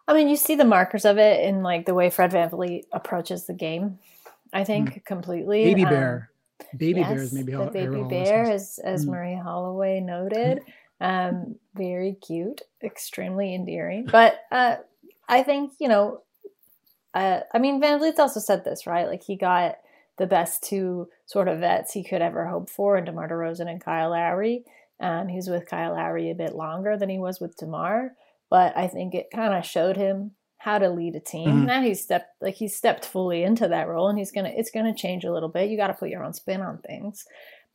I 0.07 0.13
mean 0.13 0.29
you 0.29 0.37
see 0.37 0.55
the 0.55 0.65
markers 0.65 1.05
of 1.05 1.17
it 1.17 1.43
in 1.43 1.63
like 1.63 1.85
the 1.85 1.93
way 1.93 2.09
fred 2.09 2.31
van 2.31 2.49
vanvleet 2.49 2.83
approaches 2.91 3.45
the 3.45 3.53
game 3.53 3.99
i 4.53 4.63
think 4.63 4.89
mm-hmm. 4.89 4.99
completely 5.05 5.65
baby 5.65 5.83
um, 5.83 5.89
bear 5.89 6.31
Baby 6.75 7.01
yes, 7.01 7.09
bears, 7.09 7.33
maybe 7.33 7.51
the 7.53 7.65
baby 7.65 8.03
bear, 8.09 8.43
as 8.43 8.79
as 8.83 9.05
mm. 9.05 9.09
Marie 9.09 9.35
Holloway 9.35 9.99
noted, 9.99 10.61
um, 11.01 11.55
very 11.75 12.13
cute, 12.13 12.61
extremely 12.83 13.53
endearing. 13.53 14.07
But 14.11 14.39
uh, 14.51 14.77
I 15.29 15.43
think 15.43 15.73
you 15.79 15.87
know, 15.87 16.21
uh, 17.13 17.41
I 17.53 17.59
mean, 17.59 17.81
VanVleet's 17.81 18.19
also 18.19 18.39
said 18.39 18.63
this, 18.63 18.87
right? 18.87 19.07
Like 19.07 19.23
he 19.23 19.35
got 19.35 19.77
the 20.17 20.27
best 20.27 20.63
two 20.63 21.09
sort 21.25 21.47
of 21.47 21.59
vets 21.59 21.93
he 21.93 22.03
could 22.03 22.21
ever 22.21 22.47
hope 22.47 22.69
for 22.69 22.97
in 22.97 23.05
DeMar 23.05 23.29
DeRozan 23.29 23.69
and 23.69 23.83
Kyle 23.83 24.09
Lowry. 24.09 24.63
and 24.99 25.29
he's 25.29 25.47
with 25.47 25.69
Kyle 25.69 25.93
Lowry 25.93 26.31
a 26.31 26.35
bit 26.35 26.55
longer 26.55 26.97
than 26.97 27.09
he 27.09 27.19
was 27.19 27.39
with 27.39 27.55
DeMar. 27.57 28.13
But 28.49 28.75
I 28.75 28.87
think 28.87 29.13
it 29.13 29.29
kind 29.31 29.53
of 29.53 29.65
showed 29.65 29.97
him 29.97 30.31
how 30.57 30.77
to 30.77 30.89
lead 30.89 31.15
a 31.15 31.19
team. 31.19 31.49
Mm-hmm. 31.49 31.65
Now 31.65 31.81
he's 31.81 32.01
stepped 32.01 32.31
like 32.41 32.55
he's 32.55 32.75
stepped 32.75 33.05
fully 33.05 33.43
into 33.43 33.67
that 33.67 33.87
role, 33.87 34.09
and 34.09 34.17
he's 34.17 34.31
gonna 34.31 34.51
it's 34.55 34.71
gonna 34.71 34.95
change 34.95 35.23
a 35.23 35.31
little 35.31 35.49
bit. 35.49 35.69
You 35.69 35.77
got 35.77 35.87
to 35.87 35.93
put 35.93 36.09
your 36.09 36.23
own 36.23 36.33
spin 36.33 36.61
on 36.61 36.79
things. 36.79 37.25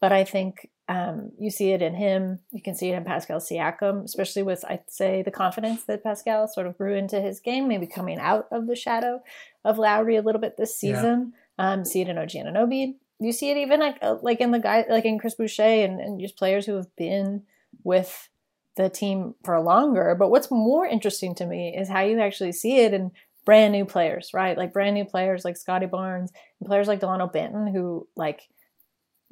But 0.03 0.11
I 0.11 0.25
think 0.25 0.69
um, 0.89 1.31
you 1.39 1.49
see 1.49 1.71
it 1.71 1.81
in 1.81 1.95
him. 1.95 2.41
You 2.51 2.61
can 2.61 2.75
see 2.75 2.91
it 2.91 2.97
in 2.97 3.05
Pascal 3.05 3.39
Siakam, 3.39 4.03
especially 4.03 4.43
with 4.43 4.65
I'd 4.69 4.83
say 4.89 5.23
the 5.23 5.31
confidence 5.31 5.85
that 5.85 6.03
Pascal 6.03 6.49
sort 6.49 6.67
of 6.67 6.77
grew 6.77 6.97
into 6.97 7.21
his 7.21 7.39
game, 7.39 7.69
maybe 7.69 7.87
coming 7.87 8.19
out 8.19 8.49
of 8.51 8.67
the 8.67 8.75
shadow 8.75 9.23
of 9.65 9.79
Lowry 9.79 10.17
a 10.17 10.23
little 10.23 10.41
bit 10.41 10.57
this 10.57 10.77
season. 10.77 11.35
Yeah. 11.57 11.73
Um, 11.73 11.85
see 11.85 12.01
it 12.01 12.09
in 12.09 12.19
OG 12.19 12.31
Anunoby. 12.31 12.97
You 13.21 13.31
see 13.31 13.53
it 13.53 13.59
even 13.59 13.79
like 13.79 13.99
uh, 14.03 14.17
like 14.23 14.41
in 14.41 14.51
the 14.51 14.59
guy 14.59 14.85
like 14.91 15.05
in 15.05 15.21
Chris 15.21 15.37
Boucher 15.37 15.63
and, 15.63 16.01
and 16.01 16.21
just 16.21 16.37
players 16.37 16.67
who 16.67 16.75
have 16.75 16.95
been 16.97 17.45
with 17.85 18.29
the 18.77 18.89
team 18.89 19.35
for 19.45 19.61
longer. 19.61 20.15
But 20.19 20.31
what's 20.31 20.51
more 20.51 20.87
interesting 20.87 21.35
to 21.37 21.47
me 21.47 21.77
is 21.77 21.89
how 21.89 22.01
you 22.01 22.21
actually 22.21 22.53
see 22.53 22.79
it 22.79 22.95
in 22.95 23.13
brand 23.45 23.73
new 23.73 23.85
players, 23.85 24.31
right? 24.33 24.57
Like 24.57 24.73
brand 24.73 24.95
new 24.95 25.05
players 25.05 25.45
like 25.45 25.57
Scottie 25.57 25.87
Barnes 25.87 26.33
and 26.61 26.69
players 26.69 26.89
like 26.89 27.01
Dalano 27.01 27.33
Banton, 27.33 27.73
who 27.73 28.07
like 28.17 28.49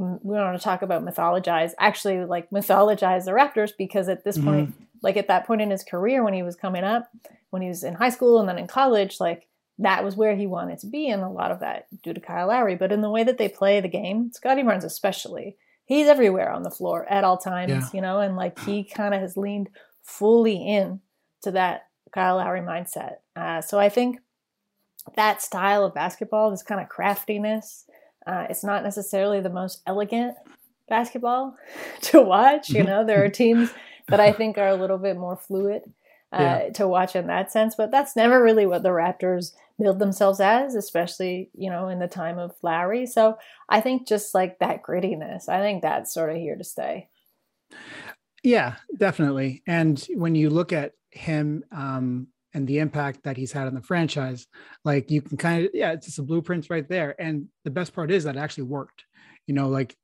we 0.00 0.34
don't 0.34 0.46
want 0.46 0.58
to 0.58 0.64
talk 0.64 0.80
about 0.80 1.04
mythologize 1.04 1.72
actually 1.78 2.24
like 2.24 2.48
mythologize 2.50 3.26
the 3.26 3.32
raptors 3.32 3.70
because 3.76 4.08
at 4.08 4.24
this 4.24 4.38
mm-hmm. 4.38 4.46
point 4.46 4.74
like 5.02 5.18
at 5.18 5.28
that 5.28 5.46
point 5.46 5.60
in 5.60 5.70
his 5.70 5.84
career 5.84 6.24
when 6.24 6.32
he 6.32 6.42
was 6.42 6.56
coming 6.56 6.84
up 6.84 7.10
when 7.50 7.60
he 7.60 7.68
was 7.68 7.84
in 7.84 7.94
high 7.94 8.08
school 8.08 8.40
and 8.40 8.48
then 8.48 8.58
in 8.58 8.66
college 8.66 9.20
like 9.20 9.46
that 9.78 10.02
was 10.02 10.16
where 10.16 10.34
he 10.34 10.46
wanted 10.46 10.78
to 10.78 10.86
be 10.86 11.08
and 11.08 11.22
a 11.22 11.28
lot 11.28 11.50
of 11.50 11.60
that 11.60 11.86
due 12.02 12.14
to 12.14 12.20
kyle 12.20 12.48
lowry 12.48 12.76
but 12.76 12.92
in 12.92 13.02
the 13.02 13.10
way 13.10 13.22
that 13.22 13.36
they 13.36 13.48
play 13.48 13.78
the 13.78 13.88
game 13.88 14.32
scottie 14.32 14.62
barnes 14.62 14.84
especially 14.84 15.56
he's 15.90 16.06
everywhere 16.06 16.50
on 16.50 16.62
the 16.62 16.70
floor 16.70 17.04
at 17.10 17.24
all 17.24 17.36
times 17.36 17.70
yeah. 17.70 17.88
you 17.92 18.00
know 18.00 18.20
and 18.20 18.36
like 18.36 18.58
he 18.60 18.82
kind 18.84 19.12
of 19.12 19.20
has 19.20 19.36
leaned 19.36 19.68
fully 20.02 20.66
in 20.66 21.00
to 21.42 21.50
that 21.50 21.88
kyle 22.12 22.36
lowry 22.36 22.60
mindset 22.60 23.16
uh, 23.36 23.60
so 23.60 23.78
i 23.78 23.88
think 23.88 24.20
that 25.16 25.42
style 25.42 25.84
of 25.84 25.94
basketball 25.94 26.50
this 26.50 26.62
kind 26.62 26.80
of 26.80 26.88
craftiness 26.88 27.84
uh, 28.26 28.46
it's 28.48 28.62
not 28.62 28.82
necessarily 28.82 29.40
the 29.40 29.50
most 29.50 29.80
elegant 29.86 30.36
basketball 30.90 31.56
to 32.02 32.20
watch. 32.20 32.68
You 32.68 32.84
know, 32.84 33.04
there 33.04 33.24
are 33.24 33.28
teams 33.42 33.70
that 34.08 34.20
I 34.20 34.32
think 34.32 34.58
are 34.58 34.68
a 34.68 34.76
little 34.76 34.98
bit 34.98 35.16
more 35.16 35.36
fluid 35.36 35.82
uh, 36.32 36.60
yeah. 36.64 36.70
to 36.70 36.88
watch 36.88 37.16
in 37.16 37.26
that 37.26 37.50
sense, 37.50 37.74
but 37.74 37.90
that's 37.90 38.16
never 38.16 38.42
really 38.42 38.66
what 38.66 38.82
the 38.82 38.90
Raptors 38.90 39.52
build 39.78 39.98
themselves 39.98 40.40
as, 40.40 40.74
especially, 40.74 41.50
you 41.54 41.70
know, 41.70 41.88
in 41.88 41.98
the 41.98 42.08
time 42.08 42.38
of 42.38 42.54
Lowry. 42.62 43.06
So 43.06 43.38
I 43.68 43.80
think 43.80 44.06
just 44.06 44.34
like 44.34 44.58
that 44.58 44.82
grittiness, 44.82 45.48
I 45.48 45.60
think 45.60 45.82
that's 45.82 46.12
sort 46.12 46.30
of 46.30 46.36
here 46.36 46.56
to 46.56 46.64
stay. 46.64 47.08
Yeah, 48.42 48.76
definitely. 48.96 49.62
And 49.66 50.04
when 50.14 50.34
you 50.34 50.50
look 50.50 50.72
at 50.72 50.92
him, 51.10 51.64
um, 51.72 52.28
and 52.52 52.66
the 52.66 52.80
impact 52.80 53.22
that 53.22 53.36
he's 53.36 53.52
had 53.52 53.68
on 53.68 53.74
the 53.74 53.80
franchise, 53.80 54.48
like 54.84 55.08
you 55.08 55.22
can 55.22 55.36
kind 55.36 55.66
of, 55.66 55.70
yeah, 55.72 55.92
it's 55.92 56.06
just 56.06 56.18
a 56.18 56.22
blueprint 56.22 56.68
right 56.68 56.88
there. 56.88 57.14
And 57.20 57.46
the 57.62 57.70
best 57.70 57.94
part 57.94 58.10
is 58.10 58.24
that 58.24 58.34
it 58.34 58.40
actually 58.40 58.64
worked. 58.64 59.04
You 59.46 59.54
know, 59.54 59.68
like, 59.68 59.96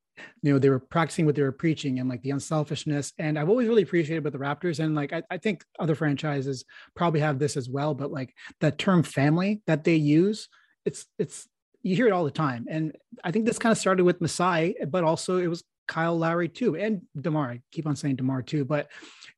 you 0.43 0.53
know, 0.53 0.59
they 0.59 0.71
were 0.71 0.79
practicing 0.79 1.27
what 1.27 1.35
they 1.35 1.43
were 1.43 1.53
preaching 1.53 1.99
and 1.99 2.09
like 2.09 2.23
the 2.23 2.31
unselfishness. 2.31 3.13
And 3.19 3.39
I've 3.39 3.49
always 3.49 3.69
really 3.69 3.83
appreciated 3.83 4.25
about 4.25 4.33
the 4.33 4.45
Raptors. 4.45 4.81
And 4.81 4.95
like, 4.95 5.13
I, 5.13 5.23
I 5.31 5.39
think 5.39 5.65
other 5.79 5.95
franchises 5.95 6.65
probably 6.95 7.21
have 7.21 7.39
this 7.39 7.57
as 7.57 7.69
well, 7.69 7.95
but 7.95 8.11
like 8.11 8.35
that 8.61 8.79
term 8.79 9.03
family 9.03 9.63
that 9.67 9.85
they 9.85 9.97
use, 9.97 10.49
it's, 10.85 11.07
it's, 11.19 11.47
you 11.83 11.95
hear 11.95 12.07
it 12.07 12.13
all 12.13 12.25
the 12.25 12.31
time. 12.31 12.67
And 12.69 12.97
I 13.23 13.31
think 13.31 13.47
this 13.47 13.59
kind 13.59 13.73
of 13.73 13.79
started 13.79 14.05
with 14.05 14.21
Masai, 14.21 14.75
but 14.89 15.05
also 15.05 15.39
it 15.39 15.47
was 15.47 15.63
Kyle 15.87 16.19
Lowry 16.19 16.49
too, 16.49 16.77
and 16.77 17.03
Demar. 17.21 17.51
I 17.51 17.61
keep 17.71 17.87
on 17.87 17.97
saying 17.97 18.17
Demar 18.17 18.43
too, 18.43 18.65
but 18.65 18.89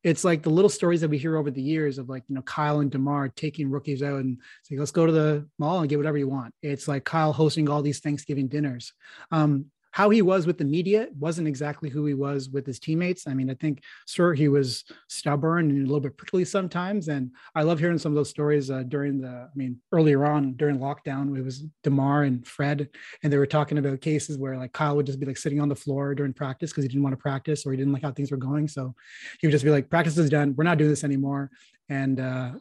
it's 0.02 0.24
like 0.24 0.42
the 0.42 0.50
little 0.50 0.68
stories 0.68 1.00
that 1.00 1.10
we 1.10 1.18
hear 1.18 1.36
over 1.36 1.50
the 1.50 1.62
years 1.62 1.98
of 1.98 2.08
like 2.08 2.24
you 2.28 2.34
know 2.34 2.42
Kyle 2.42 2.80
and 2.80 2.90
Demar 2.90 3.28
taking 3.28 3.70
rookies 3.70 4.02
out 4.02 4.20
and 4.20 4.38
saying 4.64 4.78
let's 4.78 4.90
go 4.90 5.06
to 5.06 5.12
the 5.12 5.48
mall 5.58 5.80
and 5.80 5.88
get 5.88 5.98
whatever 5.98 6.18
you 6.18 6.28
want. 6.28 6.54
It's 6.62 6.88
like 6.88 7.04
Kyle 7.04 7.32
hosting 7.32 7.68
all 7.68 7.82
these 7.82 8.00
Thanksgiving 8.00 8.48
dinners. 8.48 8.92
Um, 9.30 9.66
how 9.98 10.10
he 10.10 10.22
was 10.22 10.46
with 10.46 10.58
the 10.58 10.64
media 10.64 11.08
wasn't 11.18 11.48
exactly 11.48 11.90
who 11.90 12.06
he 12.06 12.14
was 12.14 12.48
with 12.50 12.64
his 12.64 12.78
teammates. 12.78 13.26
I 13.26 13.34
mean, 13.34 13.50
I 13.50 13.54
think, 13.54 13.82
sure, 14.06 14.32
he 14.32 14.46
was 14.46 14.84
stubborn 15.08 15.70
and 15.70 15.78
a 15.78 15.86
little 15.86 15.98
bit 15.98 16.16
prickly 16.16 16.44
sometimes. 16.44 17.08
And 17.08 17.32
I 17.56 17.64
love 17.64 17.80
hearing 17.80 17.98
some 17.98 18.12
of 18.12 18.14
those 18.14 18.30
stories 18.30 18.70
uh, 18.70 18.84
during 18.84 19.20
the, 19.20 19.48
I 19.52 19.56
mean, 19.56 19.80
earlier 19.90 20.24
on 20.24 20.52
during 20.52 20.78
lockdown, 20.78 21.36
it 21.36 21.42
was 21.42 21.64
DeMar 21.82 22.22
and 22.22 22.46
Fred, 22.46 22.88
and 23.24 23.32
they 23.32 23.38
were 23.38 23.44
talking 23.44 23.78
about 23.78 24.00
cases 24.00 24.38
where 24.38 24.56
like 24.56 24.72
Kyle 24.72 24.94
would 24.94 25.06
just 25.06 25.18
be 25.18 25.26
like 25.26 25.36
sitting 25.36 25.60
on 25.60 25.68
the 25.68 25.74
floor 25.74 26.14
during 26.14 26.32
practice 26.32 26.70
because 26.70 26.84
he 26.84 26.88
didn't 26.88 27.02
want 27.02 27.14
to 27.14 27.20
practice 27.20 27.66
or 27.66 27.72
he 27.72 27.76
didn't 27.76 27.92
like 27.92 28.02
how 28.02 28.12
things 28.12 28.30
were 28.30 28.36
going. 28.36 28.68
So 28.68 28.94
he 29.40 29.48
would 29.48 29.52
just 29.52 29.64
be 29.64 29.72
like, 29.72 29.90
practice 29.90 30.16
is 30.16 30.30
done. 30.30 30.54
We're 30.56 30.62
not 30.62 30.78
doing 30.78 30.90
this 30.90 31.02
anymore. 31.02 31.50
And 31.88 32.20
uh, 32.20 32.52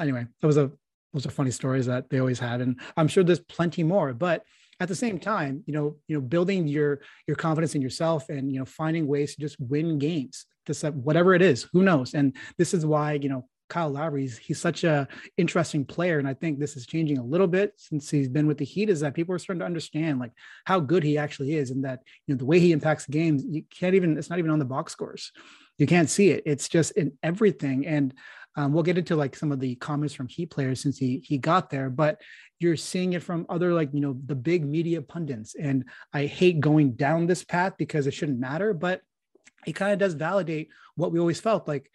anyway, 0.00 0.24
that 0.40 0.46
was 0.46 0.56
a, 0.56 0.72
those 1.12 1.26
are 1.26 1.30
funny 1.30 1.50
stories 1.50 1.84
that 1.84 2.08
they 2.08 2.20
always 2.20 2.38
had. 2.38 2.62
And 2.62 2.80
I'm 2.96 3.08
sure 3.08 3.22
there's 3.22 3.40
plenty 3.40 3.82
more, 3.82 4.14
but 4.14 4.44
at 4.80 4.88
the 4.88 4.94
same 4.94 5.18
time 5.18 5.62
you 5.66 5.72
know 5.72 5.96
you 6.08 6.16
know 6.16 6.20
building 6.20 6.66
your 6.66 7.00
your 7.26 7.36
confidence 7.36 7.74
in 7.74 7.82
yourself 7.82 8.28
and 8.28 8.52
you 8.52 8.58
know 8.58 8.64
finding 8.64 9.06
ways 9.06 9.34
to 9.34 9.40
just 9.40 9.56
win 9.58 9.98
games 9.98 10.46
this 10.66 10.82
whatever 10.82 11.34
it 11.34 11.42
is 11.42 11.66
who 11.72 11.82
knows 11.82 12.14
and 12.14 12.36
this 12.58 12.74
is 12.74 12.84
why 12.84 13.12
you 13.14 13.28
know 13.28 13.46
Kyle 13.68 13.90
Lowry, 13.90 14.28
he's 14.28 14.60
such 14.60 14.84
a 14.84 15.08
interesting 15.36 15.84
player. 15.84 16.18
And 16.18 16.28
I 16.28 16.34
think 16.34 16.58
this 16.58 16.76
is 16.76 16.86
changing 16.86 17.18
a 17.18 17.24
little 17.24 17.46
bit 17.46 17.72
since 17.76 18.10
he's 18.10 18.28
been 18.28 18.46
with 18.46 18.58
the 18.58 18.64
Heat 18.64 18.88
is 18.88 19.00
that 19.00 19.14
people 19.14 19.34
are 19.34 19.38
starting 19.38 19.60
to 19.60 19.66
understand 19.66 20.18
like 20.18 20.32
how 20.64 20.80
good 20.80 21.02
he 21.02 21.18
actually 21.18 21.54
is 21.54 21.70
and 21.70 21.84
that, 21.84 22.00
you 22.26 22.34
know, 22.34 22.38
the 22.38 22.46
way 22.46 22.60
he 22.60 22.72
impacts 22.72 23.06
games, 23.06 23.44
you 23.48 23.64
can't 23.70 23.94
even, 23.94 24.16
it's 24.16 24.30
not 24.30 24.38
even 24.38 24.50
on 24.50 24.58
the 24.58 24.64
box 24.64 24.92
scores. 24.92 25.32
You 25.78 25.86
can't 25.86 26.08
see 26.08 26.30
it. 26.30 26.42
It's 26.46 26.68
just 26.68 26.92
in 26.92 27.12
everything. 27.22 27.86
And 27.86 28.14
um, 28.56 28.72
we'll 28.72 28.82
get 28.82 28.98
into 28.98 29.16
like 29.16 29.36
some 29.36 29.52
of 29.52 29.60
the 29.60 29.74
comments 29.76 30.14
from 30.14 30.28
Heat 30.28 30.50
players 30.50 30.80
since 30.80 30.98
he, 30.98 31.22
he 31.24 31.38
got 31.38 31.70
there, 31.70 31.90
but 31.90 32.20
you're 32.58 32.76
seeing 32.76 33.12
it 33.12 33.22
from 33.22 33.44
other 33.48 33.74
like 33.74 33.90
you 33.92 34.00
know 34.00 34.16
the 34.26 34.34
big 34.34 34.64
media 34.64 35.02
pundits. 35.02 35.54
And 35.54 35.84
i 36.12 36.24
hate 36.24 36.60
going 36.60 36.92
down 36.92 37.26
this 37.26 37.44
path 37.44 37.74
because 37.76 38.06
it 38.06 38.14
shouldn't 38.14 38.40
matter 38.40 38.72
but 38.72 39.02
it 39.66 39.74
kind 39.74 39.92
of 39.92 39.98
does 39.98 40.14
validate 40.14 40.68
what 40.94 41.12
we 41.12 41.18
always 41.18 41.40
felt. 41.40 41.68
Like 41.68 41.90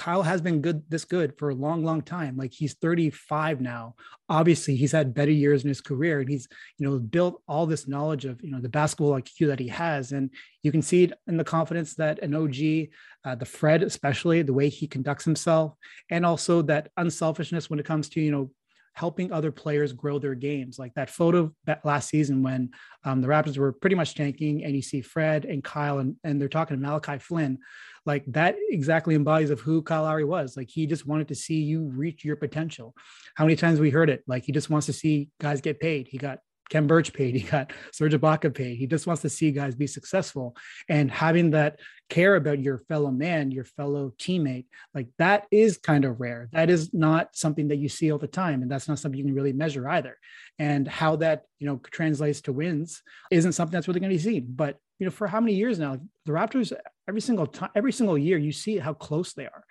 Kyle 0.00 0.22
has 0.22 0.40
been 0.40 0.62
good 0.62 0.82
this 0.88 1.04
good 1.04 1.38
for 1.38 1.50
a 1.50 1.54
long, 1.54 1.84
long 1.84 2.00
time. 2.00 2.34
Like 2.38 2.54
he's 2.54 2.72
35 2.72 3.60
now. 3.60 3.96
Obviously, 4.30 4.74
he's 4.74 4.92
had 4.92 5.12
better 5.12 5.30
years 5.30 5.62
in 5.62 5.68
his 5.68 5.82
career, 5.82 6.20
and 6.20 6.30
he's 6.30 6.48
you 6.78 6.88
know 6.88 6.98
built 6.98 7.42
all 7.46 7.66
this 7.66 7.86
knowledge 7.86 8.24
of 8.24 8.42
you 8.42 8.50
know 8.50 8.62
the 8.62 8.70
basketball 8.70 9.20
IQ 9.20 9.48
that 9.48 9.60
he 9.60 9.68
has, 9.68 10.12
and 10.12 10.30
you 10.62 10.72
can 10.72 10.80
see 10.80 11.04
it 11.04 11.12
in 11.26 11.36
the 11.36 11.44
confidence 11.44 11.96
that 11.96 12.18
an 12.20 12.34
OG, 12.34 12.88
uh, 13.26 13.34
the 13.34 13.44
Fred 13.44 13.82
especially, 13.82 14.40
the 14.40 14.54
way 14.54 14.70
he 14.70 14.86
conducts 14.86 15.26
himself, 15.26 15.74
and 16.08 16.24
also 16.24 16.62
that 16.62 16.88
unselfishness 16.96 17.68
when 17.68 17.78
it 17.78 17.84
comes 17.84 18.08
to 18.08 18.22
you 18.22 18.30
know 18.32 18.50
helping 18.94 19.32
other 19.32 19.52
players 19.52 19.92
grow 19.92 20.18
their 20.18 20.34
games. 20.34 20.78
Like 20.78 20.94
that 20.94 21.10
photo 21.10 21.52
last 21.84 22.08
season 22.08 22.42
when 22.42 22.70
um, 23.04 23.20
the 23.20 23.28
Raptors 23.28 23.58
were 23.58 23.72
pretty 23.72 23.96
much 23.96 24.14
tanking, 24.14 24.64
and 24.64 24.74
you 24.74 24.82
see 24.82 25.02
Fred 25.02 25.44
and 25.44 25.62
Kyle, 25.62 25.98
and, 25.98 26.16
and 26.24 26.40
they're 26.40 26.48
talking 26.48 26.76
to 26.76 26.82
Malachi 26.82 27.18
Flynn. 27.18 27.58
Like 28.06 28.24
that 28.28 28.56
exactly 28.70 29.14
embodies 29.14 29.50
of 29.50 29.60
who 29.60 29.82
Kyle 29.82 30.04
Lowry 30.04 30.24
was. 30.24 30.56
Like 30.56 30.70
he 30.70 30.86
just 30.86 31.06
wanted 31.06 31.28
to 31.28 31.34
see 31.34 31.60
you 31.60 31.84
reach 31.84 32.24
your 32.24 32.36
potential. 32.36 32.94
How 33.34 33.44
many 33.44 33.56
times 33.56 33.78
we 33.78 33.90
heard 33.90 34.10
it? 34.10 34.22
Like 34.26 34.44
he 34.44 34.52
just 34.52 34.70
wants 34.70 34.86
to 34.86 34.92
see 34.92 35.28
guys 35.38 35.60
get 35.60 35.80
paid. 35.80 36.08
He 36.08 36.18
got 36.18 36.38
Khem 36.70 36.86
Birch 36.86 37.12
paid. 37.12 37.34
He 37.40 37.46
got 37.46 37.72
Serge 37.92 38.14
Ibaka 38.14 38.54
paid. 38.54 38.76
He 38.76 38.86
just 38.86 39.06
wants 39.06 39.22
to 39.22 39.28
see 39.28 39.50
guys 39.50 39.74
be 39.74 39.86
successful. 39.86 40.56
And 40.88 41.10
having 41.10 41.50
that 41.50 41.80
care 42.08 42.36
about 42.36 42.60
your 42.60 42.78
fellow 42.88 43.10
man, 43.10 43.50
your 43.50 43.64
fellow 43.64 44.12
teammate, 44.18 44.66
like 44.94 45.08
that 45.18 45.46
is 45.50 45.78
kind 45.78 46.04
of 46.04 46.20
rare. 46.20 46.48
That 46.52 46.70
is 46.70 46.92
not 46.94 47.36
something 47.36 47.68
that 47.68 47.76
you 47.76 47.88
see 47.88 48.10
all 48.10 48.18
the 48.18 48.26
time. 48.26 48.62
And 48.62 48.70
that's 48.70 48.88
not 48.88 48.98
something 48.98 49.18
you 49.18 49.24
can 49.24 49.34
really 49.34 49.52
measure 49.52 49.88
either. 49.88 50.18
And 50.58 50.86
how 50.86 51.16
that, 51.16 51.44
you 51.58 51.66
know, 51.66 51.80
translates 51.90 52.40
to 52.42 52.52
wins 52.52 53.02
isn't 53.30 53.52
something 53.52 53.72
that's 53.72 53.88
really 53.88 54.00
going 54.00 54.10
to 54.10 54.16
be 54.16 54.22
seen. 54.22 54.46
But, 54.54 54.78
you 54.98 55.06
know, 55.06 55.10
for 55.10 55.26
how 55.26 55.40
many 55.40 55.54
years 55.54 55.78
now, 55.78 55.98
the 56.26 56.32
Raptors, 56.32 56.72
every 57.08 57.20
single 57.20 57.46
time, 57.46 57.70
every 57.74 57.92
single 57.92 58.18
year, 58.18 58.38
you 58.38 58.52
see 58.52 58.78
how 58.78 58.94
close 58.94 59.32
they 59.32 59.46
are. 59.46 59.64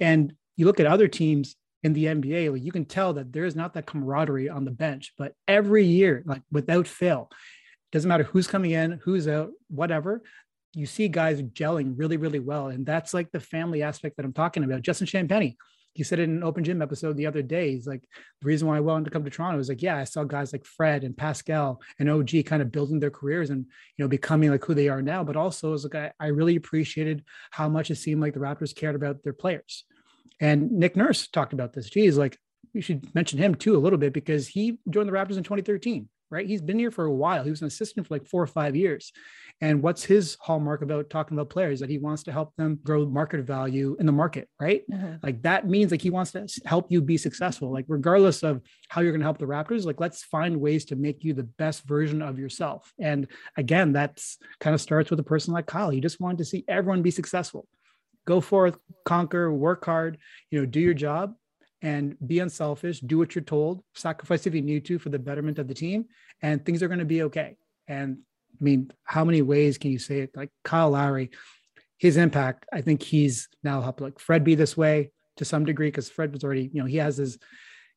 And 0.00 0.34
you 0.56 0.66
look 0.66 0.80
at 0.80 0.86
other 0.86 1.08
teams 1.08 1.56
in 1.82 1.92
the 1.92 2.06
NBA, 2.06 2.52
like 2.52 2.62
you 2.62 2.72
can 2.72 2.84
tell 2.84 3.12
that 3.14 3.32
there 3.32 3.44
is 3.44 3.56
not 3.56 3.74
that 3.74 3.86
camaraderie 3.86 4.48
on 4.48 4.64
the 4.64 4.70
bench, 4.70 5.12
but 5.16 5.34
every 5.46 5.84
year, 5.84 6.22
like 6.26 6.42
without 6.50 6.88
fail, 6.88 7.30
doesn't 7.92 8.08
matter 8.08 8.24
who's 8.24 8.46
coming 8.46 8.72
in, 8.72 9.00
who's 9.04 9.28
out, 9.28 9.50
whatever, 9.68 10.22
you 10.74 10.86
see 10.86 11.08
guys 11.08 11.42
gelling 11.42 11.94
really, 11.96 12.16
really 12.16 12.40
well. 12.40 12.68
And 12.68 12.84
that's 12.84 13.14
like 13.14 13.30
the 13.30 13.40
family 13.40 13.82
aspect 13.82 14.16
that 14.16 14.26
I'm 14.26 14.32
talking 14.32 14.64
about. 14.64 14.82
Justin 14.82 15.06
Champagnie, 15.06 15.56
he 15.94 16.04
said 16.04 16.18
in 16.18 16.30
an 16.30 16.44
open 16.44 16.62
gym 16.62 16.82
episode 16.82 17.16
the 17.16 17.26
other 17.26 17.42
day, 17.42 17.72
he's 17.72 17.86
like, 17.86 18.02
the 18.40 18.46
reason 18.46 18.68
why 18.68 18.76
I 18.76 18.80
wanted 18.80 19.06
to 19.06 19.10
come 19.10 19.24
to 19.24 19.30
Toronto 19.30 19.58
is 19.58 19.68
like, 19.68 19.82
yeah, 19.82 19.96
I 19.96 20.04
saw 20.04 20.24
guys 20.24 20.52
like 20.52 20.64
Fred 20.66 21.04
and 21.04 21.16
Pascal 21.16 21.80
and 21.98 22.10
OG 22.10 22.44
kind 22.44 22.60
of 22.60 22.70
building 22.70 23.00
their 23.00 23.10
careers 23.10 23.50
and, 23.50 23.64
you 23.96 24.04
know, 24.04 24.08
becoming 24.08 24.50
like 24.50 24.64
who 24.64 24.74
they 24.74 24.88
are 24.88 25.02
now. 25.02 25.24
But 25.24 25.36
also 25.36 25.72
as 25.72 25.84
like, 25.84 25.94
I, 25.94 26.12
I 26.24 26.28
really 26.28 26.56
appreciated 26.56 27.24
how 27.50 27.68
much 27.68 27.90
it 27.90 27.96
seemed 27.96 28.20
like 28.20 28.34
the 28.34 28.40
Raptors 28.40 28.76
cared 28.76 28.94
about 28.94 29.22
their 29.22 29.32
players. 29.32 29.84
And 30.40 30.70
Nick 30.72 30.96
Nurse 30.96 31.28
talked 31.28 31.52
about 31.52 31.72
this. 31.72 31.90
Geez, 31.90 32.16
like 32.16 32.38
we 32.74 32.80
should 32.80 33.12
mention 33.14 33.38
him 33.38 33.54
too 33.54 33.76
a 33.76 33.78
little 33.78 33.98
bit 33.98 34.12
because 34.12 34.46
he 34.46 34.78
joined 34.90 35.08
the 35.08 35.12
Raptors 35.12 35.36
in 35.36 35.42
2013. 35.42 36.08
right? 36.30 36.46
He's 36.46 36.60
been 36.62 36.78
here 36.78 36.90
for 36.90 37.06
a 37.06 37.12
while. 37.12 37.42
He 37.44 37.50
was 37.50 37.62
an 37.62 37.66
assistant 37.66 38.06
for 38.06 38.14
like 38.14 38.26
four 38.26 38.42
or 38.42 38.46
five 38.46 38.76
years. 38.76 39.12
And 39.60 39.82
what's 39.82 40.04
his 40.04 40.36
hallmark 40.40 40.82
about 40.82 41.10
talking 41.10 41.36
about 41.36 41.50
players 41.50 41.80
that 41.80 41.90
he 41.90 41.98
wants 41.98 42.22
to 42.24 42.32
help 42.32 42.54
them 42.56 42.78
grow 42.84 43.06
market 43.06 43.44
value 43.44 43.96
in 43.98 44.06
the 44.06 44.12
market, 44.12 44.48
right? 44.60 44.82
Mm-hmm. 44.88 45.16
Like 45.22 45.42
that 45.42 45.66
means 45.66 45.90
like 45.90 46.02
he 46.02 46.10
wants 46.10 46.32
to 46.32 46.46
help 46.64 46.92
you 46.92 47.02
be 47.02 47.16
successful. 47.16 47.72
Like 47.72 47.86
regardless 47.88 48.44
of 48.44 48.60
how 48.88 49.00
you're 49.00 49.10
going 49.10 49.20
to 49.20 49.26
help 49.26 49.38
the 49.38 49.46
Raptors, 49.46 49.84
like 49.84 49.98
let's 50.00 50.22
find 50.22 50.60
ways 50.60 50.84
to 50.86 50.96
make 50.96 51.24
you 51.24 51.34
the 51.34 51.42
best 51.44 51.84
version 51.88 52.22
of 52.22 52.38
yourself. 52.38 52.92
And 53.00 53.26
again, 53.56 53.92
that's 53.92 54.38
kind 54.60 54.74
of 54.74 54.80
starts 54.80 55.10
with 55.10 55.18
a 55.18 55.24
person 55.24 55.54
like 55.54 55.66
Kyle. 55.66 55.90
He 55.90 56.00
just 56.00 56.20
wanted 56.20 56.38
to 56.38 56.44
see 56.44 56.64
everyone 56.68 57.02
be 57.02 57.10
successful. 57.10 57.66
Go 58.28 58.42
forth, 58.42 58.76
conquer, 59.06 59.50
work 59.50 59.86
hard, 59.86 60.18
you 60.50 60.60
know, 60.60 60.66
do 60.66 60.80
your 60.80 60.92
job 60.92 61.34
and 61.80 62.14
be 62.26 62.40
unselfish, 62.40 63.00
do 63.00 63.16
what 63.16 63.34
you're 63.34 63.42
told, 63.42 63.82
sacrifice 63.94 64.46
if 64.46 64.54
you 64.54 64.60
need 64.60 64.84
to 64.84 64.98
for 64.98 65.08
the 65.08 65.18
betterment 65.18 65.58
of 65.58 65.66
the 65.66 65.72
team, 65.72 66.04
and 66.42 66.62
things 66.62 66.82
are 66.82 66.88
going 66.88 66.98
to 66.98 67.06
be 67.06 67.22
okay. 67.22 67.56
And 67.86 68.18
I 68.60 68.62
mean, 68.62 68.92
how 69.04 69.24
many 69.24 69.40
ways 69.40 69.78
can 69.78 69.90
you 69.90 69.98
say 69.98 70.20
it? 70.20 70.36
Like 70.36 70.50
Kyle 70.62 70.90
Lowry, 70.90 71.30
his 71.96 72.18
impact, 72.18 72.66
I 72.70 72.82
think 72.82 73.02
he's 73.02 73.48
now 73.64 73.80
helped 73.80 74.02
like 74.02 74.18
Fred 74.18 74.44
be 74.44 74.54
this 74.54 74.76
way 74.76 75.10
to 75.38 75.46
some 75.46 75.64
degree 75.64 75.88
because 75.88 76.10
Fred 76.10 76.30
was 76.34 76.44
already, 76.44 76.68
you 76.70 76.82
know, 76.82 76.86
he 76.86 76.98
has 76.98 77.16
his, 77.16 77.38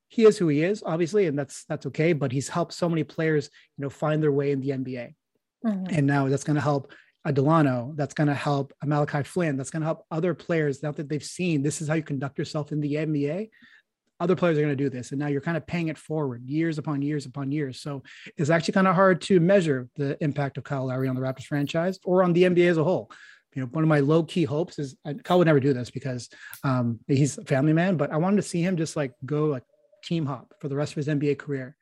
he 0.07 0.23
is 0.23 0.38
who 0.38 0.47
he 0.47 0.63
is, 0.63 0.81
obviously, 0.85 1.27
and 1.27 1.38
that's 1.38 1.65
that's 1.65 1.88
okay. 1.88 2.13
But 2.13 2.31
he's 2.31 2.47
helped 2.47 2.73
so 2.73 2.88
many 2.88 3.03
players, 3.03 3.50
you 3.77 3.81
know, 3.81 3.89
find 3.89 4.23
their 4.23 4.31
way 4.31 4.51
in 4.51 4.61
the 4.61 4.69
NBA, 4.69 5.13
mm-hmm. 5.65 5.85
and 5.89 6.07
now 6.07 6.29
that's 6.29 6.45
going 6.45 6.55
to 6.55 6.61
help 6.61 6.93
a 7.25 7.31
Dalano, 7.31 7.95
that's 7.95 8.13
going 8.13 8.27
to 8.27 8.33
help 8.33 8.73
a 8.81 8.87
Malachi 8.87 9.23
Flynn, 9.23 9.57
that's 9.57 9.69
going 9.69 9.81
to 9.81 9.85
help 9.85 10.05
other 10.09 10.33
players 10.33 10.81
now 10.81 10.91
that 10.91 11.07
they've 11.07 11.23
seen 11.23 11.61
this 11.61 11.81
is 11.81 11.87
how 11.87 11.93
you 11.93 12.03
conduct 12.03 12.37
yourself 12.37 12.71
in 12.71 12.81
the 12.81 12.95
NBA. 12.95 13.49
Other 14.19 14.35
players 14.35 14.57
are 14.57 14.61
going 14.61 14.75
to 14.75 14.83
do 14.83 14.89
this. 14.89 15.11
And 15.11 15.19
now 15.19 15.27
you're 15.27 15.41
kind 15.41 15.57
of 15.57 15.65
paying 15.65 15.87
it 15.87 15.97
forward 15.97 16.43
years 16.45 16.77
upon 16.77 17.01
years 17.01 17.25
upon 17.25 17.51
years. 17.51 17.81
So 17.81 18.03
it's 18.37 18.49
actually 18.49 18.73
kind 18.73 18.87
of 18.87 18.95
hard 18.95 19.21
to 19.21 19.39
measure 19.39 19.87
the 19.95 20.17
impact 20.23 20.57
of 20.57 20.63
Kyle 20.63 20.85
Lowry 20.85 21.07
on 21.07 21.15
the 21.15 21.21
Raptors 21.21 21.45
franchise 21.45 21.99
or 22.03 22.23
on 22.23 22.33
the 22.33 22.43
NBA 22.43 22.69
as 22.69 22.77
a 22.77 22.83
whole. 22.83 23.11
You 23.55 23.63
know, 23.63 23.67
one 23.67 23.83
of 23.83 23.87
my 23.87 23.99
low 23.99 24.23
key 24.23 24.43
hopes 24.43 24.79
is 24.79 24.95
Kyle 25.23 25.39
would 25.39 25.47
never 25.47 25.59
do 25.59 25.73
this 25.73 25.89
because 25.89 26.29
um, 26.63 26.99
he's 27.07 27.37
a 27.37 27.45
family 27.45 27.73
man, 27.73 27.97
but 27.97 28.11
I 28.11 28.17
wanted 28.17 28.37
to 28.37 28.43
see 28.43 28.61
him 28.61 28.77
just 28.77 28.95
like 28.95 29.13
go 29.25 29.45
like 29.45 29.63
team 30.03 30.25
hop 30.25 30.53
for 30.59 30.69
the 30.69 30.75
rest 30.75 30.93
of 30.93 30.97
his 30.97 31.07
NBA 31.07 31.37
career 31.37 31.75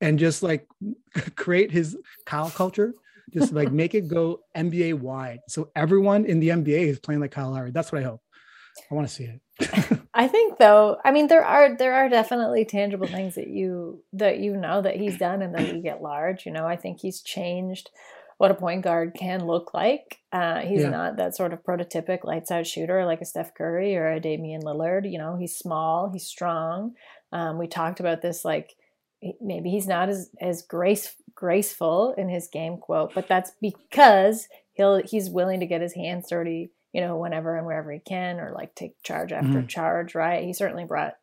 and 0.00 0.18
just 0.18 0.42
like 0.42 0.66
create 1.36 1.70
his 1.70 1.96
Kyle 2.26 2.50
culture 2.50 2.94
just 3.32 3.52
like 3.52 3.72
make 3.72 3.94
it 3.94 4.08
go 4.08 4.40
NBA 4.56 4.94
wide. 4.94 5.40
So 5.48 5.70
everyone 5.74 6.24
in 6.24 6.40
the 6.40 6.48
NBA 6.48 6.86
is 6.88 6.98
playing 6.98 7.20
like 7.20 7.30
Kyle 7.30 7.50
Lowry. 7.50 7.70
That's 7.70 7.92
what 7.92 8.00
I 8.00 8.04
hope. 8.04 8.20
I 8.90 8.94
want 8.94 9.08
to 9.08 9.14
see 9.14 9.24
it. 9.24 9.40
I 10.14 10.26
think 10.26 10.58
though, 10.58 10.98
I 11.04 11.12
mean 11.12 11.28
there 11.28 11.44
are 11.44 11.76
there 11.76 11.94
are 11.94 12.08
definitely 12.08 12.64
tangible 12.64 13.06
things 13.06 13.36
that 13.36 13.48
you 13.48 14.02
that 14.14 14.38
you 14.38 14.56
know 14.56 14.82
that 14.82 14.96
he's 14.96 15.18
done 15.18 15.42
and 15.42 15.54
the 15.54 15.60
league 15.60 15.82
get 15.84 16.02
large. 16.02 16.44
You 16.44 16.52
know, 16.52 16.66
I 16.66 16.76
think 16.76 17.00
he's 17.00 17.20
changed 17.20 17.90
what 18.36 18.50
a 18.50 18.54
point 18.54 18.82
guard 18.82 19.14
can 19.18 19.46
look 19.46 19.72
like. 19.74 20.18
Uh, 20.32 20.60
he's 20.60 20.82
yeah. 20.82 20.90
not 20.90 21.16
that 21.16 21.36
sort 21.36 21.52
of 21.52 21.62
prototypic 21.62 22.24
lights 22.24 22.50
out 22.50 22.66
shooter 22.66 23.04
like 23.04 23.20
a 23.20 23.24
Steph 23.24 23.54
Curry 23.54 23.96
or 23.96 24.10
a 24.10 24.20
Damian 24.20 24.62
Lillard. 24.62 25.10
You 25.10 25.18
know, 25.18 25.36
he's 25.36 25.56
small, 25.56 26.10
he's 26.12 26.26
strong. 26.26 26.94
Um, 27.32 27.58
we 27.58 27.68
talked 27.68 28.00
about 28.00 28.22
this 28.22 28.44
like 28.44 28.74
maybe 29.40 29.70
he's 29.70 29.86
not 29.86 30.08
as 30.08 30.30
as 30.40 30.62
grace 30.62 31.14
graceful 31.34 32.14
in 32.16 32.28
his 32.28 32.48
game 32.48 32.78
quote, 32.78 33.12
but 33.14 33.28
that's 33.28 33.52
because 33.60 34.48
he'll 34.72 35.02
he's 35.04 35.30
willing 35.30 35.60
to 35.60 35.66
get 35.66 35.80
his 35.80 35.94
hands 35.94 36.28
dirty, 36.28 36.70
you 36.92 37.00
know, 37.00 37.16
whenever 37.16 37.56
and 37.56 37.66
wherever 37.66 37.92
he 37.92 38.00
can, 38.00 38.40
or 38.40 38.52
like 38.54 38.74
take 38.74 39.00
charge 39.02 39.32
after 39.32 39.58
mm-hmm. 39.58 39.66
charge. 39.66 40.14
Right? 40.14 40.44
He 40.44 40.52
certainly 40.52 40.84
brought 40.84 41.14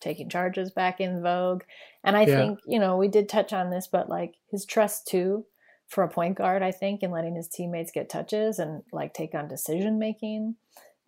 taking 0.00 0.28
charges 0.28 0.70
back 0.70 1.00
in 1.00 1.22
vogue, 1.22 1.62
and 2.04 2.16
I 2.16 2.22
yeah. 2.22 2.36
think 2.36 2.60
you 2.66 2.78
know 2.78 2.96
we 2.96 3.08
did 3.08 3.28
touch 3.28 3.52
on 3.52 3.70
this, 3.70 3.88
but 3.90 4.08
like 4.08 4.34
his 4.50 4.64
trust 4.64 5.06
too 5.06 5.46
for 5.88 6.02
a 6.02 6.08
point 6.08 6.36
guard, 6.36 6.62
I 6.62 6.72
think, 6.72 7.02
in 7.02 7.10
letting 7.10 7.36
his 7.36 7.48
teammates 7.48 7.92
get 7.92 8.08
touches 8.08 8.58
and 8.58 8.82
like 8.92 9.14
take 9.14 9.34
on 9.34 9.48
decision 9.48 9.98
making 9.98 10.56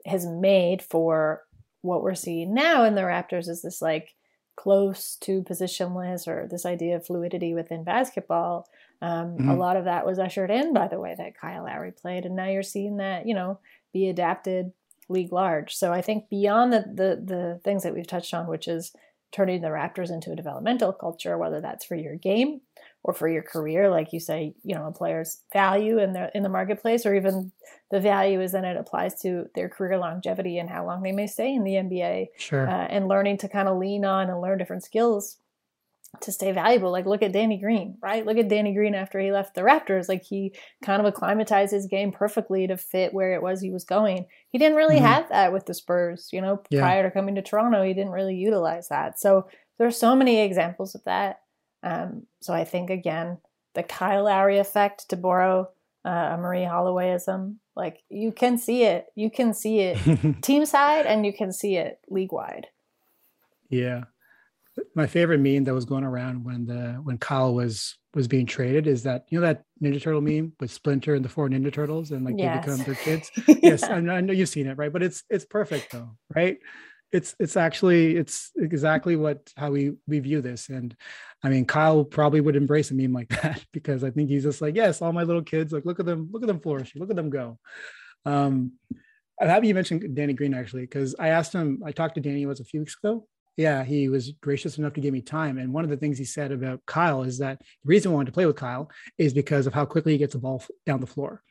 has 0.06 0.26
made 0.26 0.82
for 0.82 1.42
what 1.82 2.02
we're 2.02 2.14
seeing 2.14 2.54
now 2.54 2.84
in 2.84 2.94
the 2.94 3.02
Raptors 3.02 3.48
is 3.48 3.62
this 3.62 3.82
like 3.82 4.14
close 4.58 5.14
to 5.20 5.40
positionless 5.44 6.26
or 6.26 6.48
this 6.50 6.66
idea 6.66 6.96
of 6.96 7.06
fluidity 7.06 7.54
within 7.54 7.84
basketball. 7.84 8.66
Um, 9.00 9.36
mm-hmm. 9.36 9.50
A 9.50 9.56
lot 9.56 9.76
of 9.76 9.84
that 9.84 10.04
was 10.04 10.18
ushered 10.18 10.50
in 10.50 10.74
by 10.74 10.88
the 10.88 10.98
way 10.98 11.14
that 11.16 11.38
Kyle 11.38 11.62
Lowry 11.62 11.92
played, 11.92 12.26
and 12.26 12.34
now 12.34 12.48
you're 12.48 12.64
seeing 12.64 12.96
that 12.96 13.24
you 13.24 13.34
know 13.34 13.60
be 13.92 14.08
adapted 14.08 14.72
league 15.08 15.32
large. 15.32 15.76
So 15.76 15.92
I 15.92 16.02
think 16.02 16.28
beyond 16.28 16.72
the 16.72 16.80
the, 16.80 17.22
the 17.24 17.60
things 17.62 17.84
that 17.84 17.94
we've 17.94 18.06
touched 18.06 18.34
on, 18.34 18.48
which 18.48 18.66
is 18.66 18.92
turning 19.30 19.60
the 19.60 19.68
Raptors 19.68 20.10
into 20.10 20.32
a 20.32 20.36
developmental 20.36 20.92
culture, 20.92 21.38
whether 21.38 21.60
that's 21.60 21.84
for 21.84 21.94
your 21.94 22.16
game 22.16 22.60
or 23.08 23.14
for 23.14 23.26
your 23.26 23.42
career, 23.42 23.88
like 23.88 24.12
you 24.12 24.20
say, 24.20 24.52
you 24.62 24.74
know, 24.74 24.86
a 24.86 24.92
player's 24.92 25.40
value 25.50 25.98
in 25.98 26.12
the 26.12 26.30
in 26.34 26.42
the 26.42 26.48
marketplace, 26.50 27.06
or 27.06 27.14
even 27.14 27.50
the 27.90 28.00
value 28.00 28.38
is 28.38 28.52
then 28.52 28.66
it 28.66 28.76
applies 28.76 29.18
to 29.22 29.46
their 29.54 29.70
career 29.70 29.96
longevity 29.96 30.58
and 30.58 30.68
how 30.68 30.84
long 30.84 31.02
they 31.02 31.12
may 31.12 31.26
stay 31.26 31.54
in 31.54 31.64
the 31.64 31.72
NBA. 31.72 32.26
Sure. 32.36 32.68
Uh, 32.68 32.86
and 32.90 33.08
learning 33.08 33.38
to 33.38 33.48
kind 33.48 33.66
of 33.66 33.78
lean 33.78 34.04
on 34.04 34.28
and 34.28 34.42
learn 34.42 34.58
different 34.58 34.84
skills 34.84 35.38
to 36.20 36.30
stay 36.30 36.52
valuable. 36.52 36.92
Like 36.92 37.06
look 37.06 37.22
at 37.22 37.32
Danny 37.32 37.56
Green, 37.56 37.96
right? 38.02 38.26
Look 38.26 38.36
at 38.36 38.50
Danny 38.50 38.74
Green 38.74 38.94
after 38.94 39.18
he 39.18 39.32
left 39.32 39.54
the 39.54 39.62
Raptors. 39.62 40.06
Like 40.06 40.22
he 40.22 40.52
kind 40.84 41.00
of 41.00 41.06
acclimatized 41.06 41.72
his 41.72 41.86
game 41.86 42.12
perfectly 42.12 42.66
to 42.66 42.76
fit 42.76 43.14
where 43.14 43.32
it 43.32 43.42
was 43.42 43.62
he 43.62 43.70
was 43.70 43.84
going. 43.84 44.26
He 44.50 44.58
didn't 44.58 44.76
really 44.76 44.96
mm-hmm. 44.96 45.06
have 45.06 45.30
that 45.30 45.54
with 45.54 45.64
the 45.64 45.72
Spurs, 45.72 46.28
you 46.30 46.42
know, 46.42 46.60
yeah. 46.68 46.80
prior 46.80 47.04
to 47.04 47.10
coming 47.10 47.36
to 47.36 47.42
Toronto, 47.42 47.82
he 47.82 47.94
didn't 47.94 48.12
really 48.12 48.36
utilize 48.36 48.88
that. 48.90 49.18
So 49.18 49.48
there's 49.78 49.96
so 49.96 50.14
many 50.14 50.42
examples 50.42 50.94
of 50.94 51.02
that. 51.04 51.40
Um, 51.82 52.26
so 52.40 52.52
I 52.52 52.64
think 52.64 52.90
again, 52.90 53.38
the 53.74 53.82
Kyle 53.82 54.24
Lowry 54.24 54.58
effect 54.58 55.08
to 55.10 55.16
borrow 55.16 55.68
uh, 56.04 56.34
a 56.34 56.36
Marie 56.38 56.60
Hollowayism, 56.60 57.56
like 57.76 58.02
you 58.08 58.32
can 58.32 58.58
see 58.58 58.82
it, 58.84 59.06
you 59.14 59.30
can 59.30 59.54
see 59.54 59.80
it 59.80 59.98
team 60.42 60.66
side, 60.66 61.06
and 61.06 61.24
you 61.24 61.32
can 61.32 61.52
see 61.52 61.76
it 61.76 62.00
league 62.08 62.32
wide. 62.32 62.66
Yeah, 63.68 64.04
my 64.94 65.06
favorite 65.06 65.40
meme 65.40 65.64
that 65.64 65.74
was 65.74 65.84
going 65.84 66.04
around 66.04 66.44
when 66.44 66.66
the 66.66 67.00
when 67.02 67.18
Kyle 67.18 67.54
was 67.54 67.96
was 68.14 68.28
being 68.28 68.46
traded 68.46 68.86
is 68.86 69.02
that 69.04 69.26
you 69.30 69.40
know 69.40 69.46
that 69.46 69.64
Ninja 69.82 70.02
Turtle 70.02 70.20
meme 70.20 70.52
with 70.60 70.70
Splinter 70.70 71.14
and 71.14 71.24
the 71.24 71.28
four 71.28 71.48
Ninja 71.48 71.72
Turtles 71.72 72.10
and 72.10 72.24
like 72.24 72.34
yes. 72.38 72.64
they 72.64 72.72
become 72.72 72.84
their 72.84 72.94
kids. 72.96 73.30
yeah. 73.46 73.56
Yes, 73.62 73.82
I 73.84 74.00
know, 74.00 74.14
I 74.14 74.20
know 74.20 74.32
you've 74.32 74.48
seen 74.48 74.66
it, 74.66 74.76
right? 74.76 74.92
But 74.92 75.02
it's 75.02 75.24
it's 75.30 75.44
perfect 75.44 75.92
though, 75.92 76.10
right? 76.34 76.58
It's 77.10 77.34
it's 77.38 77.56
actually 77.56 78.16
it's 78.16 78.50
exactly 78.56 79.16
what 79.16 79.50
how 79.56 79.70
we 79.70 79.92
we 80.06 80.18
view 80.18 80.40
this, 80.42 80.68
and 80.68 80.94
I 81.42 81.48
mean 81.48 81.64
Kyle 81.64 82.04
probably 82.04 82.40
would 82.40 82.56
embrace 82.56 82.90
a 82.90 82.94
meme 82.94 83.12
like 83.12 83.28
that 83.42 83.64
because 83.72 84.04
I 84.04 84.10
think 84.10 84.28
he's 84.28 84.42
just 84.42 84.60
like 84.60 84.76
yes, 84.76 85.00
all 85.00 85.12
my 85.12 85.22
little 85.22 85.42
kids, 85.42 85.72
like 85.72 85.84
look 85.84 86.00
at 86.00 86.06
them, 86.06 86.28
look 86.30 86.42
at 86.42 86.48
them 86.48 86.60
flourishing, 86.60 87.00
look 87.00 87.10
at 87.10 87.16
them 87.16 87.30
go. 87.30 87.58
Um, 88.24 88.72
I'm 89.40 89.48
happy 89.48 89.68
you 89.68 89.74
mentioned 89.74 90.14
Danny 90.14 90.34
Green 90.34 90.54
actually 90.54 90.82
because 90.82 91.14
I 91.18 91.28
asked 91.28 91.52
him. 91.52 91.82
I 91.84 91.92
talked 91.92 92.16
to 92.16 92.20
Danny 92.20 92.44
was 92.44 92.60
a 92.60 92.64
few 92.64 92.80
weeks 92.80 92.96
ago, 93.02 93.26
yeah, 93.58 93.82
he 93.82 94.08
was 94.08 94.30
gracious 94.40 94.78
enough 94.78 94.92
to 94.94 95.00
give 95.00 95.12
me 95.12 95.20
time. 95.20 95.58
And 95.58 95.72
one 95.72 95.82
of 95.82 95.90
the 95.90 95.96
things 95.96 96.16
he 96.16 96.24
said 96.24 96.52
about 96.52 96.86
Kyle 96.86 97.24
is 97.24 97.38
that 97.38 97.58
the 97.58 97.88
reason 97.88 98.12
I 98.12 98.14
wanted 98.14 98.26
to 98.26 98.32
play 98.32 98.46
with 98.46 98.54
Kyle 98.54 98.88
is 99.18 99.34
because 99.34 99.66
of 99.66 99.74
how 99.74 99.84
quickly 99.84 100.12
he 100.12 100.18
gets 100.18 100.34
the 100.34 100.38
ball 100.38 100.62
down 100.86 101.00
the 101.00 101.08
floor. 101.08 101.42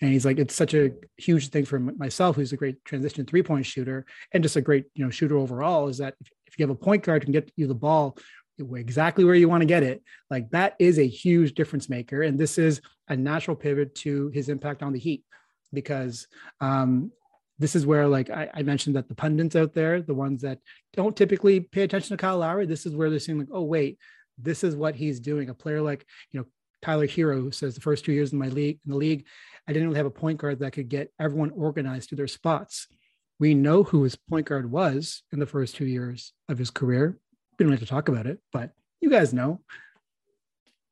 And 0.00 0.12
he's 0.12 0.24
like, 0.24 0.38
it's 0.38 0.54
such 0.54 0.74
a 0.74 0.92
huge 1.16 1.48
thing 1.48 1.64
for 1.64 1.78
myself, 1.78 2.36
who's 2.36 2.52
a 2.52 2.56
great 2.56 2.84
transition 2.84 3.24
three 3.26 3.42
point 3.42 3.66
shooter 3.66 4.06
and 4.32 4.42
just 4.42 4.56
a 4.56 4.60
great, 4.60 4.86
you 4.94 5.04
know, 5.04 5.10
shooter 5.10 5.38
overall. 5.38 5.88
Is 5.88 5.98
that 5.98 6.14
if, 6.46 6.58
you 6.58 6.64
have 6.64 6.70
a 6.70 6.74
point 6.74 7.04
guard 7.04 7.22
who 7.22 7.26
can 7.26 7.32
get 7.32 7.50
you 7.56 7.66
the 7.66 7.74
ball 7.74 8.18
exactly 8.58 9.24
where 9.24 9.34
you 9.34 9.48
want 9.48 9.62
to 9.62 9.66
get 9.66 9.82
it, 9.82 10.02
like 10.28 10.50
that 10.50 10.74
is 10.78 10.98
a 10.98 11.06
huge 11.06 11.54
difference 11.54 11.88
maker. 11.88 12.22
And 12.22 12.38
this 12.38 12.58
is 12.58 12.80
a 13.08 13.16
natural 13.16 13.56
pivot 13.56 13.94
to 13.96 14.28
his 14.28 14.48
impact 14.48 14.82
on 14.82 14.92
the 14.92 14.98
Heat 14.98 15.24
because 15.72 16.26
um, 16.60 17.12
this 17.58 17.76
is 17.76 17.86
where 17.86 18.08
like 18.08 18.30
I, 18.30 18.50
I, 18.52 18.62
mentioned 18.62 18.96
that 18.96 19.08
the 19.08 19.14
pundits 19.14 19.54
out 19.54 19.74
there, 19.74 20.02
the 20.02 20.14
ones 20.14 20.42
that 20.42 20.58
don't 20.94 21.16
typically 21.16 21.60
pay 21.60 21.82
attention 21.82 22.16
to 22.16 22.20
Kyle 22.20 22.38
Lowry, 22.38 22.66
this 22.66 22.86
is 22.86 22.96
where 22.96 23.10
they're 23.10 23.18
seeing 23.18 23.38
like, 23.38 23.48
oh 23.52 23.62
wait, 23.62 23.98
this 24.38 24.64
is 24.64 24.74
what 24.74 24.94
he's 24.94 25.20
doing. 25.20 25.50
A 25.50 25.54
player 25.54 25.82
like 25.82 26.06
you 26.32 26.40
know 26.40 26.46
Tyler 26.82 27.06
Herro, 27.06 27.52
says 27.52 27.74
the 27.74 27.80
first 27.80 28.04
two 28.04 28.12
years 28.12 28.32
in 28.32 28.38
my 28.38 28.48
league 28.48 28.78
in 28.84 28.92
the 28.92 28.96
league, 28.96 29.26
I 29.68 29.72
didn't 29.72 29.88
really 29.88 29.98
have 29.98 30.06
a 30.06 30.10
point 30.10 30.38
guard 30.38 30.58
that 30.60 30.72
could 30.72 30.88
get 30.88 31.12
everyone 31.18 31.50
organized 31.50 32.10
to 32.10 32.16
their 32.16 32.26
spots. 32.26 32.88
We 33.38 33.54
know 33.54 33.82
who 33.82 34.02
his 34.02 34.16
point 34.16 34.46
guard 34.46 34.70
was 34.70 35.22
in 35.32 35.38
the 35.38 35.46
first 35.46 35.76
two 35.76 35.86
years 35.86 36.32
of 36.48 36.58
his 36.58 36.70
career. 36.70 37.18
We 37.58 37.64
don't 37.64 37.72
have 37.72 37.80
to 37.80 37.86
talk 37.86 38.08
about 38.08 38.26
it, 38.26 38.38
but 38.52 38.72
you 39.00 39.10
guys 39.10 39.32
know. 39.32 39.60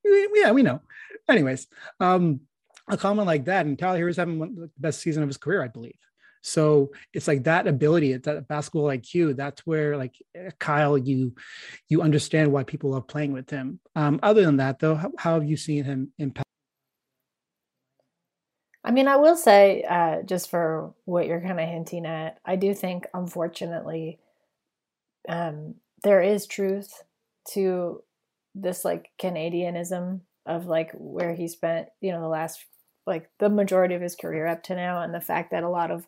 Yeah, 0.04 0.52
we 0.52 0.62
know. 0.62 0.80
Anyways, 1.28 1.66
um, 2.00 2.40
a 2.88 2.96
comment 2.96 3.26
like 3.26 3.44
that, 3.46 3.66
and 3.66 3.78
Tyler 3.78 3.98
Herro's 3.98 4.16
having 4.16 4.38
one, 4.38 4.54
the 4.54 4.70
best 4.78 5.00
season 5.00 5.22
of 5.22 5.28
his 5.28 5.36
career, 5.36 5.62
I 5.62 5.68
believe. 5.68 5.98
So 6.48 6.90
it's 7.12 7.28
like 7.28 7.44
that 7.44 7.66
ability, 7.66 8.16
that 8.16 8.48
basketball 8.48 8.84
IQ. 8.84 9.36
That's 9.36 9.66
where 9.66 9.96
like 9.96 10.14
eh, 10.34 10.50
Kyle, 10.58 10.98
you 10.98 11.34
you 11.88 12.02
understand 12.02 12.52
why 12.52 12.64
people 12.64 12.90
love 12.90 13.06
playing 13.06 13.32
with 13.32 13.50
him. 13.50 13.80
Um, 13.94 14.20
other 14.22 14.44
than 14.44 14.56
that, 14.56 14.78
though, 14.78 14.94
how, 14.94 15.12
how 15.18 15.34
have 15.34 15.48
you 15.48 15.56
seen 15.56 15.84
him 15.84 16.12
impact? 16.18 16.44
I 18.84 18.90
mean, 18.90 19.08
I 19.08 19.16
will 19.16 19.36
say, 19.36 19.82
uh, 19.82 20.22
just 20.22 20.48
for 20.48 20.94
what 21.04 21.26
you're 21.26 21.42
kind 21.42 21.60
of 21.60 21.68
hinting 21.68 22.06
at, 22.06 22.38
I 22.44 22.56
do 22.56 22.72
think, 22.72 23.06
unfortunately, 23.12 24.18
um, 25.28 25.74
there 26.04 26.22
is 26.22 26.46
truth 26.46 27.02
to 27.50 28.02
this 28.54 28.84
like 28.84 29.10
Canadianism 29.20 30.20
of 30.46 30.66
like 30.66 30.92
where 30.94 31.34
he 31.34 31.48
spent, 31.48 31.88
you 32.00 32.12
know, 32.12 32.20
the 32.20 32.28
last 32.28 32.64
like 33.06 33.28
the 33.38 33.48
majority 33.48 33.94
of 33.94 34.02
his 34.02 34.16
career 34.16 34.46
up 34.46 34.62
to 34.64 34.74
now, 34.74 35.02
and 35.02 35.12
the 35.12 35.20
fact 35.20 35.50
that 35.50 35.64
a 35.64 35.68
lot 35.68 35.90
of 35.90 36.06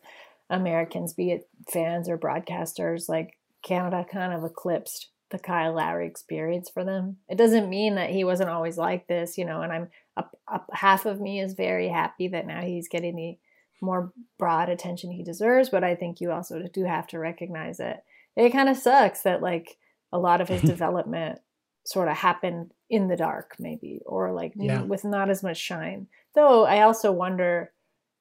Americans, 0.51 1.13
be 1.13 1.31
it 1.31 1.49
fans 1.71 2.07
or 2.07 2.17
broadcasters, 2.17 3.09
like 3.09 3.37
Canada 3.63 4.05
kind 4.09 4.33
of 4.33 4.43
eclipsed 4.43 5.09
the 5.31 5.39
Kyle 5.39 5.73
Lowry 5.73 6.07
experience 6.07 6.69
for 6.69 6.83
them. 6.83 7.17
It 7.29 7.37
doesn't 7.37 7.69
mean 7.69 7.95
that 7.95 8.09
he 8.09 8.23
wasn't 8.23 8.49
always 8.49 8.77
like 8.77 9.07
this, 9.07 9.37
you 9.37 9.45
know, 9.45 9.61
and 9.61 9.71
I'm 9.71 9.87
up, 10.17 10.37
up 10.51 10.69
half 10.73 11.05
of 11.05 11.21
me 11.21 11.39
is 11.39 11.53
very 11.53 11.87
happy 11.87 12.27
that 12.27 12.45
now 12.45 12.61
he's 12.61 12.89
getting 12.89 13.15
the 13.15 13.37
more 13.81 14.11
broad 14.37 14.69
attention 14.69 15.11
he 15.11 15.23
deserves, 15.23 15.69
but 15.69 15.83
I 15.83 15.95
think 15.95 16.19
you 16.19 16.31
also 16.31 16.61
do 16.73 16.83
have 16.83 17.07
to 17.07 17.19
recognize 17.19 17.79
it. 17.79 17.97
It 18.35 18.51
kind 18.51 18.69
of 18.69 18.77
sucks 18.77 19.21
that 19.23 19.41
like 19.41 19.77
a 20.11 20.19
lot 20.19 20.41
of 20.41 20.49
his 20.49 20.61
development 20.69 21.39
sort 21.85 22.09
of 22.09 22.17
happened 22.17 22.71
in 22.89 23.07
the 23.07 23.15
dark 23.15 23.55
maybe 23.57 24.01
or 24.05 24.31
like 24.33 24.53
yeah. 24.55 24.83
with 24.83 25.03
not 25.03 25.29
as 25.29 25.41
much 25.41 25.57
shine. 25.57 26.07
Though 26.35 26.65
I 26.65 26.81
also 26.81 27.11
wonder 27.11 27.71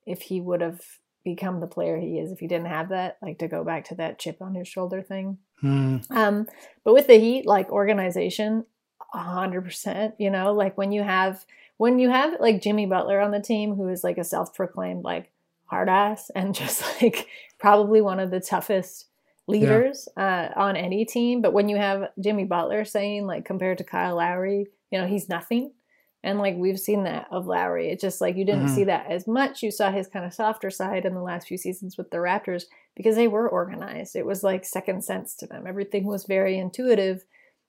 if 0.07 0.23
he 0.23 0.41
would 0.41 0.61
have 0.61 0.81
become 1.25 1.61
the 1.61 1.67
player 1.67 1.99
he 1.99 2.19
is 2.19 2.33
if 2.33 2.39
he 2.39 2.47
didn't 2.47 2.67
have 2.67 2.89
that 2.89 3.19
like 3.21 3.39
to 3.39 3.49
go 3.49 3.63
back 3.63 3.85
to 3.85 3.95
that 3.95 4.19
chip 4.19 4.41
on 4.41 4.55
his 4.55 4.67
shoulder 4.67 5.03
thing 5.03 5.39
hmm. 5.61 5.99
um 6.11 6.47
but 6.85 6.95
with 6.95 7.07
the 7.07 7.19
heat 7.19 7.47
like 7.47 7.71
organization 7.71 8.65
100% 9.15 10.13
you 10.19 10.31
know 10.31 10.53
like 10.53 10.79
when 10.79 10.93
you 10.93 11.03
have 11.03 11.45
when 11.77 11.99
you 11.99 12.09
have 12.11 12.35
like 12.41 12.63
jimmy 12.63 12.87
butler 12.87 13.21
on 13.21 13.33
the 13.33 13.41
team 13.41 13.75
who 13.75 13.89
is 13.89 14.05
like 14.05 14.19
a 14.19 14.25
self-proclaimed 14.25 15.05
like 15.05 15.31
hard 15.67 15.89
ass 15.89 16.31
and 16.35 16.55
just 16.55 16.83
like 17.03 17.27
probably 17.59 18.01
one 18.01 18.21
of 18.21 18.31
the 18.31 18.41
toughest 18.41 19.07
leaders 19.47 20.09
yeah. 20.17 20.53
uh, 20.57 20.61
on 20.61 20.77
any 20.77 21.05
team 21.05 21.43
but 21.43 21.53
when 21.53 21.69
you 21.69 21.77
have 21.77 22.09
jimmy 22.21 22.45
butler 22.45 22.85
saying 22.85 23.27
like 23.27 23.45
compared 23.45 23.79
to 23.79 23.85
kyle 23.85 24.17
lowry 24.17 24.67
you 24.91 24.99
know 24.99 25.07
he's 25.07 25.29
nothing 25.29 25.73
and 26.23 26.39
like 26.39 26.57
we've 26.57 26.79
seen 26.79 27.05
that 27.05 27.27
of 27.31 27.47
Lowry. 27.47 27.91
It's 27.91 28.03
just 28.03 28.21
like 28.21 28.37
you 28.37 28.45
didn't 28.45 28.67
mm-hmm. 28.67 28.75
see 28.75 28.85
that 28.85 29.11
as 29.11 29.27
much. 29.27 29.63
You 29.63 29.71
saw 29.71 29.91
his 29.91 30.07
kind 30.07 30.25
of 30.25 30.35
softer 30.35 30.71
side 30.71 31.05
in 31.05 31.15
the 31.15 31.23
last 31.23 31.49
few 31.49 31.57
seasons 31.57 31.97
with 31.97 32.11
the 32.11 32.19
Raptors 32.19 32.65
because 32.95 33.17
they 33.17 33.29
were 33.29 33.49
organized. 33.49 34.17
It 34.17 34.27
was 34.27 34.43
like 34.43 34.65
second 34.65 35.03
sense 35.03 35.35
to 35.37 35.47
them. 35.47 35.67
Everything 35.67 36.05
was 36.05 36.25
very 36.25 36.59
intuitive 36.59 37.25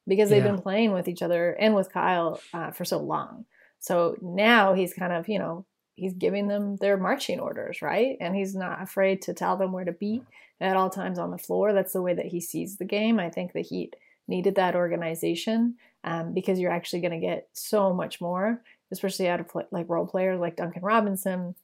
because 0.07 0.29
they've 0.29 0.43
yeah. 0.43 0.51
been 0.51 0.61
playing 0.61 0.91
with 0.91 1.07
each 1.07 1.21
other 1.21 1.53
and 1.53 1.75
with 1.75 1.93
Kyle 1.93 2.41
uh, 2.53 2.71
for 2.71 2.83
so 2.83 2.97
long. 2.99 3.45
So 3.79 4.15
now 4.21 4.73
he's 4.73 4.93
kind 4.93 5.13
of, 5.13 5.29
you 5.29 5.39
know, 5.39 5.65
he's 5.95 6.13
giving 6.13 6.47
them 6.47 6.75
their 6.77 6.97
marching 6.97 7.39
orders, 7.39 7.81
right? 7.81 8.17
And 8.19 8.35
he's 8.35 8.55
not 8.55 8.81
afraid 8.81 9.21
to 9.23 9.33
tell 9.33 9.55
them 9.55 9.71
where 9.71 9.85
to 9.85 9.91
be 9.91 10.23
at 10.59 10.75
all 10.75 10.89
times 10.89 11.17
on 11.17 11.31
the 11.31 11.37
floor. 11.37 11.73
That's 11.73 11.93
the 11.93 12.01
way 12.01 12.13
that 12.13 12.27
he 12.27 12.41
sees 12.41 12.77
the 12.77 12.85
game. 12.85 13.19
I 13.19 13.29
think 13.29 13.53
the 13.53 13.61
Heat 13.61 13.95
needed 14.27 14.55
that 14.55 14.75
organization 14.75 15.75
um, 16.03 16.33
because 16.33 16.59
you're 16.59 16.71
actually 16.71 17.01
going 17.01 17.19
to 17.19 17.25
get 17.25 17.47
so 17.53 17.93
much 17.93 18.21
more, 18.21 18.61
especially 18.91 19.29
out 19.29 19.39
of 19.39 19.47
like 19.71 19.89
role 19.89 20.05
players 20.05 20.39
like 20.39 20.55
Duncan 20.55 20.83
Robinson. 20.83 21.55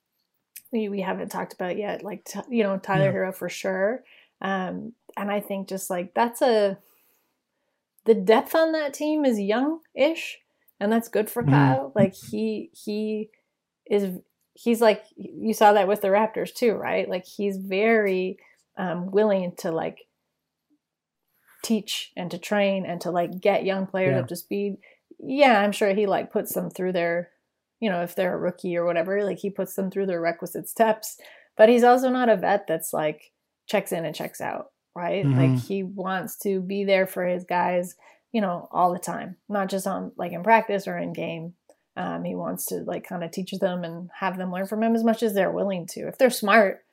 We, 0.72 0.90
we 0.90 1.02
haven't 1.02 1.30
talked 1.30 1.54
about 1.54 1.78
yet, 1.78 2.04
like, 2.04 2.26
t- 2.26 2.40
you 2.50 2.64
know, 2.64 2.78
Tyler 2.78 3.06
yeah. 3.06 3.12
Herro 3.14 3.34
for 3.34 3.48
sure. 3.48 4.04
Um, 4.42 4.94
and 5.16 5.32
I 5.32 5.40
think 5.40 5.70
just 5.70 5.90
like 5.90 6.14
that's 6.14 6.42
a, 6.42 6.78
the 8.06 8.14
depth 8.14 8.54
on 8.54 8.74
that 8.74 8.94
team 8.94 9.24
is 9.24 9.40
young 9.40 9.80
ish, 9.96 10.40
and 10.80 10.92
that's 10.92 11.08
good 11.08 11.30
for 11.30 11.42
mm. 11.42 11.50
Kyle. 11.50 11.92
Like, 11.96 12.16
he, 12.16 12.70
he 12.74 13.30
is, 13.90 14.20
he's 14.54 14.82
like, 14.82 15.06
you 15.16 15.54
saw 15.54 15.74
that 15.74 15.88
with 15.88 16.02
the 16.02 16.10
Raptors 16.10 16.54
too, 16.54 16.74
right? 16.74 17.10
Like, 17.10 17.26
he's 17.26 17.58
very 17.58 18.38
um, 18.78 19.10
willing 19.12 19.54
to 19.60 19.72
like 19.72 20.07
teach 21.64 22.12
and 22.16 22.32
to 22.32 22.38
train 22.38 22.86
and 22.86 23.02
to 23.02 23.12
like 23.12 23.40
get 23.42 23.66
young 23.66 23.88
players 23.88 24.14
yeah. 24.14 24.20
up 24.20 24.28
to 24.28 24.36
speed 24.36 24.78
yeah 25.20 25.60
i'm 25.62 25.72
sure 25.72 25.94
he 25.94 26.06
like 26.06 26.32
puts 26.32 26.54
them 26.54 26.70
through 26.70 26.92
their 26.92 27.30
you 27.80 27.90
know 27.90 28.02
if 28.02 28.16
they're 28.16 28.36
a 28.36 28.40
rookie 28.40 28.76
or 28.78 28.86
whatever 28.86 29.24
like 29.24 29.40
he 29.40 29.50
puts 29.50 29.76
them 29.76 29.90
through 29.92 30.06
their 30.06 30.22
requisite 30.22 30.68
steps. 30.68 31.18
But 31.56 31.70
he's 31.70 31.84
also 31.84 32.10
not 32.10 32.30
a 32.30 32.36
vet 32.36 32.68
that's 32.68 32.94
like 32.94 33.32
checks 33.68 33.92
in 33.92 34.06
and 34.06 34.16
checks 34.16 34.42
out 34.42 34.72
right? 34.96 35.26
Mm-hmm. 35.26 35.40
like 35.40 35.64
he 35.64 35.84
wants 35.84 36.38
to 36.40 36.60
be 36.60 36.84
there 36.84 37.06
for 37.06 37.26
his 37.26 37.44
guys 37.44 37.96
you 38.32 38.42
know 38.42 38.68
all 38.72 38.94
the 38.94 39.00
time 39.00 39.38
not 39.48 39.70
just 39.70 39.86
on 39.88 40.12
like 40.18 40.32
in 40.34 40.44
practice 40.44 40.88
or 40.88 40.98
in 40.98 41.14
game. 41.14 41.54
Um, 41.96 42.24
he 42.24 42.36
wants 42.36 42.68
to 42.68 42.84
like 42.86 43.08
kind 43.08 43.24
of 43.24 43.32
teach 43.32 43.50
them 43.60 43.84
and 43.84 44.12
have 44.20 44.38
them 44.38 44.52
learn 44.52 44.68
from 44.68 44.84
him 44.84 44.94
as 44.94 45.04
much 45.04 45.24
as 45.24 45.34
they're 45.34 45.52
willing 45.52 45.88
to. 45.88 46.02
If 46.08 46.18
they're 46.18 46.30
smart 46.30 46.84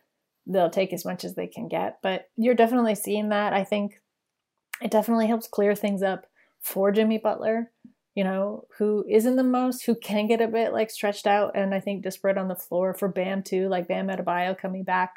they'll 0.46 0.70
take 0.70 0.92
as 0.92 1.06
much 1.06 1.24
as 1.24 1.34
they 1.34 1.46
can 1.46 1.68
get. 1.68 1.98
But 2.02 2.28
you're 2.36 2.54
definitely 2.54 2.94
seeing 2.94 3.30
that 3.30 3.52
i 3.52 3.64
think 3.64 4.00
it 4.84 4.90
definitely 4.90 5.26
helps 5.26 5.48
clear 5.48 5.74
things 5.74 6.02
up 6.02 6.26
for 6.60 6.92
Jimmy 6.92 7.18
Butler, 7.18 7.72
you 8.14 8.22
know, 8.22 8.66
who 8.78 9.04
isn't 9.08 9.36
the 9.36 9.42
most, 9.42 9.84
who 9.86 9.94
can 9.94 10.28
get 10.28 10.40
a 10.40 10.46
bit 10.46 10.72
like 10.72 10.90
stretched 10.90 11.26
out 11.26 11.52
and 11.56 11.74
I 11.74 11.80
think 11.80 12.02
disparate 12.02 12.38
on 12.38 12.48
the 12.48 12.54
floor 12.54 12.94
for 12.94 13.08
Bam 13.08 13.42
too, 13.42 13.68
like 13.68 13.88
Bam 13.88 14.08
Adebayo 14.08 14.56
coming 14.56 14.84
back 14.84 15.16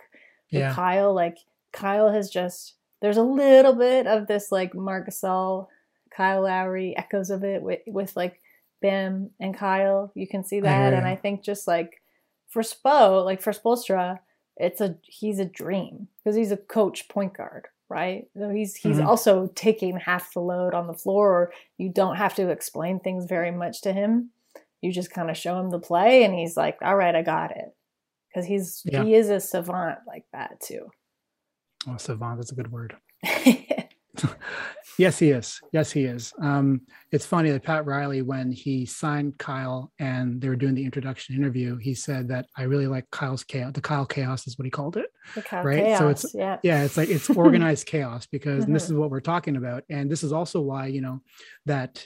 with 0.51 0.61
yeah. 0.61 0.73
Kyle. 0.73 1.13
Like 1.13 1.37
Kyle 1.73 2.11
has 2.11 2.29
just, 2.29 2.75
there's 3.01 3.17
a 3.17 3.23
little 3.23 3.75
bit 3.75 4.07
of 4.07 4.25
this 4.27 4.51
like 4.51 4.73
Marc 4.73 5.09
Gasol, 5.09 5.67
Kyle 6.09 6.43
Lowry 6.43 6.95
echoes 6.97 7.29
of 7.29 7.43
it 7.43 7.61
with, 7.61 7.81
with 7.85 8.15
like 8.15 8.41
Bam 8.81 9.31
and 9.39 9.55
Kyle. 9.55 10.11
You 10.15 10.27
can 10.27 10.43
see 10.43 10.61
that. 10.61 10.93
I 10.93 10.97
and 10.97 11.05
I 11.05 11.15
think 11.15 11.43
just 11.43 11.67
like 11.67 12.01
for 12.47 12.61
Spo, 12.61 13.23
like 13.23 13.41
for 13.41 13.51
Spoelstra, 13.51 14.19
it's 14.55 14.81
a 14.81 14.97
he's 15.03 15.39
a 15.39 15.45
dream 15.45 16.07
because 16.17 16.35
he's 16.35 16.51
a 16.51 16.57
coach 16.57 17.07
point 17.09 17.35
guard, 17.35 17.67
right? 17.89 18.25
So 18.37 18.49
he's 18.49 18.75
he's 18.75 18.97
mm-hmm. 18.97 19.07
also 19.07 19.47
taking 19.55 19.97
half 19.97 20.33
the 20.33 20.39
load 20.41 20.73
on 20.73 20.87
the 20.87 20.93
floor, 20.93 21.31
or 21.31 21.53
you 21.77 21.89
don't 21.89 22.17
have 22.17 22.35
to 22.35 22.49
explain 22.49 22.99
things 22.99 23.25
very 23.25 23.51
much 23.51 23.81
to 23.81 23.93
him. 23.93 24.31
You 24.81 24.91
just 24.91 25.11
kind 25.11 25.29
of 25.29 25.37
show 25.37 25.59
him 25.59 25.69
the 25.69 25.79
play, 25.79 26.23
and 26.23 26.33
he's 26.33 26.57
like, 26.57 26.77
"All 26.81 26.95
right, 26.95 27.15
I 27.15 27.21
got 27.21 27.51
it," 27.51 27.75
because 28.29 28.45
he's 28.47 28.83
yeah. 28.85 29.03
he 29.03 29.15
is 29.15 29.29
a 29.29 29.39
savant 29.39 29.99
like 30.07 30.25
that 30.33 30.59
too. 30.61 30.89
Oh, 31.87 31.97
savant, 31.97 32.37
that's 32.37 32.51
a 32.51 32.55
good 32.55 32.71
word. 32.71 32.95
yes, 34.97 35.19
he 35.19 35.31
is. 35.31 35.59
Yes, 35.71 35.91
he 35.91 36.05
is. 36.05 36.33
Um, 36.41 36.81
it's 37.11 37.25
funny 37.25 37.51
that 37.51 37.63
Pat 37.63 37.85
Riley, 37.85 38.21
when 38.21 38.51
he 38.51 38.85
signed 38.85 39.37
Kyle 39.37 39.91
and 39.99 40.41
they 40.41 40.49
were 40.49 40.55
doing 40.55 40.75
the 40.75 40.85
introduction 40.85 41.35
interview, 41.35 41.77
he 41.77 41.93
said 41.93 42.27
that 42.29 42.47
I 42.57 42.63
really 42.63 42.87
like 42.87 43.09
Kyle's 43.11 43.43
chaos. 43.43 43.73
The 43.73 43.81
Kyle 43.81 44.05
chaos 44.05 44.47
is 44.47 44.57
what 44.57 44.65
he 44.65 44.71
called 44.71 44.97
it. 44.97 45.07
right. 45.65 45.83
Chaos, 45.83 45.99
so 45.99 46.07
it's 46.09 46.33
yeah. 46.33 46.57
yeah, 46.63 46.83
it's 46.83 46.97
like 46.97 47.09
it's 47.09 47.29
organized 47.31 47.87
chaos 47.87 48.25
because 48.25 48.63
mm-hmm. 48.63 48.73
this 48.73 48.85
is 48.85 48.93
what 48.93 49.09
we're 49.09 49.19
talking 49.19 49.55
about, 49.55 49.83
and 49.89 50.09
this 50.09 50.23
is 50.23 50.33
also 50.33 50.61
why 50.61 50.87
you 50.87 51.01
know 51.01 51.21
that 51.65 52.05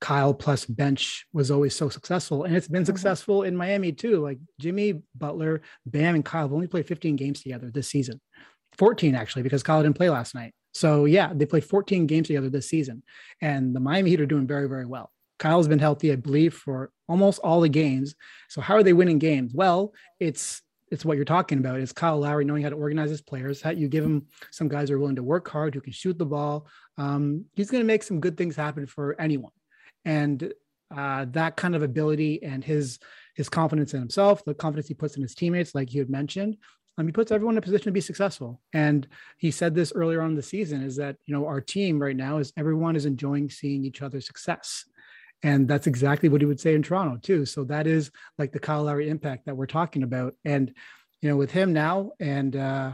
Kyle 0.00 0.32
plus 0.32 0.64
bench 0.64 1.26
was 1.32 1.50
always 1.50 1.74
so 1.74 1.88
successful. 1.88 2.44
And 2.44 2.56
it's 2.56 2.68
been 2.68 2.82
mm-hmm. 2.82 2.86
successful 2.86 3.42
in 3.42 3.56
Miami 3.56 3.92
too. 3.92 4.20
Like 4.22 4.38
Jimmy 4.58 5.02
Butler, 5.14 5.60
Bam, 5.86 6.14
and 6.14 6.24
Kyle 6.24 6.42
have 6.42 6.52
only 6.52 6.66
played 6.66 6.86
15 6.86 7.16
games 7.16 7.42
together 7.42 7.70
this 7.70 7.88
season. 7.88 8.20
14 8.78 9.14
actually, 9.14 9.42
because 9.42 9.62
Kyle 9.62 9.82
didn't 9.82 9.96
play 9.96 10.08
last 10.08 10.34
night. 10.34 10.54
So 10.72 11.04
yeah, 11.04 11.32
they 11.34 11.46
played 11.46 11.64
14 11.64 12.06
games 12.06 12.28
together 12.28 12.50
this 12.50 12.68
season, 12.68 13.02
and 13.40 13.74
the 13.74 13.80
Miami 13.80 14.10
Heat 14.10 14.20
are 14.20 14.26
doing 14.26 14.46
very, 14.46 14.68
very 14.68 14.86
well. 14.86 15.10
Kyle's 15.38 15.68
been 15.68 15.78
healthy, 15.78 16.12
I 16.12 16.16
believe, 16.16 16.54
for 16.54 16.90
almost 17.08 17.40
all 17.40 17.60
the 17.60 17.68
games. 17.68 18.14
So 18.48 18.60
how 18.60 18.74
are 18.74 18.82
they 18.82 18.92
winning 18.92 19.18
games? 19.18 19.52
Well, 19.54 19.94
it's 20.20 20.62
it's 20.90 21.04
what 21.04 21.16
you're 21.16 21.24
talking 21.24 21.58
about. 21.58 21.80
It's 21.80 21.92
Kyle 21.92 22.18
Lowry 22.18 22.44
knowing 22.44 22.64
how 22.64 22.68
to 22.68 22.76
organize 22.76 23.10
his 23.10 23.22
players. 23.22 23.62
How 23.62 23.70
you 23.70 23.88
give 23.88 24.04
him 24.04 24.26
some 24.50 24.68
guys 24.68 24.88
who 24.88 24.96
are 24.96 24.98
willing 24.98 25.16
to 25.16 25.22
work 25.22 25.48
hard, 25.48 25.74
who 25.74 25.80
can 25.80 25.92
shoot 25.92 26.18
the 26.18 26.26
ball. 26.26 26.66
Um, 26.98 27.44
he's 27.54 27.70
going 27.70 27.82
to 27.82 27.86
make 27.86 28.02
some 28.02 28.20
good 28.20 28.36
things 28.36 28.56
happen 28.56 28.86
for 28.86 29.18
anyone, 29.20 29.52
and 30.04 30.52
uh, 30.94 31.26
that 31.30 31.56
kind 31.56 31.74
of 31.74 31.82
ability 31.82 32.42
and 32.42 32.64
his 32.64 32.98
his 33.34 33.48
confidence 33.48 33.94
in 33.94 34.00
himself, 34.00 34.44
the 34.44 34.54
confidence 34.54 34.88
he 34.88 34.94
puts 34.94 35.16
in 35.16 35.22
his 35.22 35.34
teammates, 35.34 35.74
like 35.74 35.94
you 35.94 36.00
had 36.00 36.10
mentioned, 36.10 36.56
um, 36.98 37.06
he 37.06 37.12
puts 37.12 37.30
everyone 37.30 37.54
in 37.54 37.58
a 37.58 37.62
position 37.62 37.84
to 37.84 37.92
be 37.92 38.00
successful. 38.00 38.60
And 38.72 39.08
he 39.38 39.50
said 39.50 39.74
this 39.74 39.92
earlier 39.94 40.22
on 40.22 40.34
the 40.34 40.42
season 40.42 40.82
is 40.82 40.96
that, 40.96 41.16
you 41.26 41.34
know, 41.34 41.46
our 41.46 41.60
team 41.60 42.00
right 42.00 42.16
now 42.16 42.38
is 42.38 42.52
everyone 42.56 42.96
is 42.96 43.06
enjoying 43.06 43.48
seeing 43.50 43.84
each 43.84 44.02
other's 44.02 44.26
success. 44.26 44.84
And 45.42 45.66
that's 45.66 45.86
exactly 45.86 46.28
what 46.28 46.42
he 46.42 46.46
would 46.46 46.60
say 46.60 46.74
in 46.74 46.82
Toronto 46.82 47.16
too. 47.16 47.46
So 47.46 47.64
that 47.64 47.86
is 47.86 48.10
like 48.38 48.52
the 48.52 48.58
Kyle 48.58 48.84
Lowry 48.84 49.08
impact 49.08 49.46
that 49.46 49.56
we're 49.56 49.66
talking 49.66 50.02
about. 50.02 50.34
And, 50.44 50.74
you 51.22 51.30
know, 51.30 51.36
with 51.36 51.50
him 51.50 51.72
now 51.72 52.10
and 52.20 52.54
uh, 52.54 52.92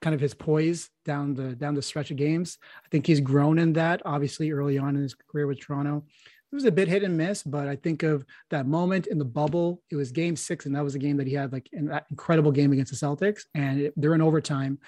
kind 0.00 0.14
of 0.14 0.20
his 0.20 0.34
poise 0.34 0.90
down 1.04 1.34
the 1.34 1.54
down 1.54 1.74
the 1.74 1.82
stretch 1.82 2.10
of 2.10 2.16
games, 2.16 2.58
I 2.84 2.88
think 2.88 3.06
he's 3.06 3.20
grown 3.20 3.58
in 3.58 3.74
that. 3.74 4.02
Obviously, 4.04 4.50
early 4.50 4.78
on 4.78 4.96
in 4.96 5.02
his 5.02 5.14
career 5.14 5.46
with 5.46 5.60
Toronto, 5.60 6.04
it 6.52 6.54
was 6.54 6.64
a 6.64 6.72
bit 6.72 6.88
hit 6.88 7.02
and 7.02 7.16
miss, 7.16 7.42
but 7.42 7.66
I 7.66 7.76
think 7.76 8.02
of 8.02 8.24
that 8.50 8.66
moment 8.66 9.08
in 9.08 9.18
the 9.18 9.24
bubble. 9.24 9.82
It 9.90 9.96
was 9.96 10.12
game 10.12 10.36
six, 10.36 10.64
and 10.64 10.76
that 10.76 10.84
was 10.84 10.94
a 10.94 10.98
game 10.98 11.16
that 11.16 11.26
he 11.26 11.34
had 11.34 11.52
like 11.52 11.68
an 11.72 12.00
incredible 12.10 12.52
game 12.52 12.72
against 12.72 12.92
the 12.92 13.06
Celtics, 13.06 13.42
and 13.54 13.80
it, 13.80 13.94
they're 13.96 14.14
in 14.14 14.22
overtime. 14.22 14.78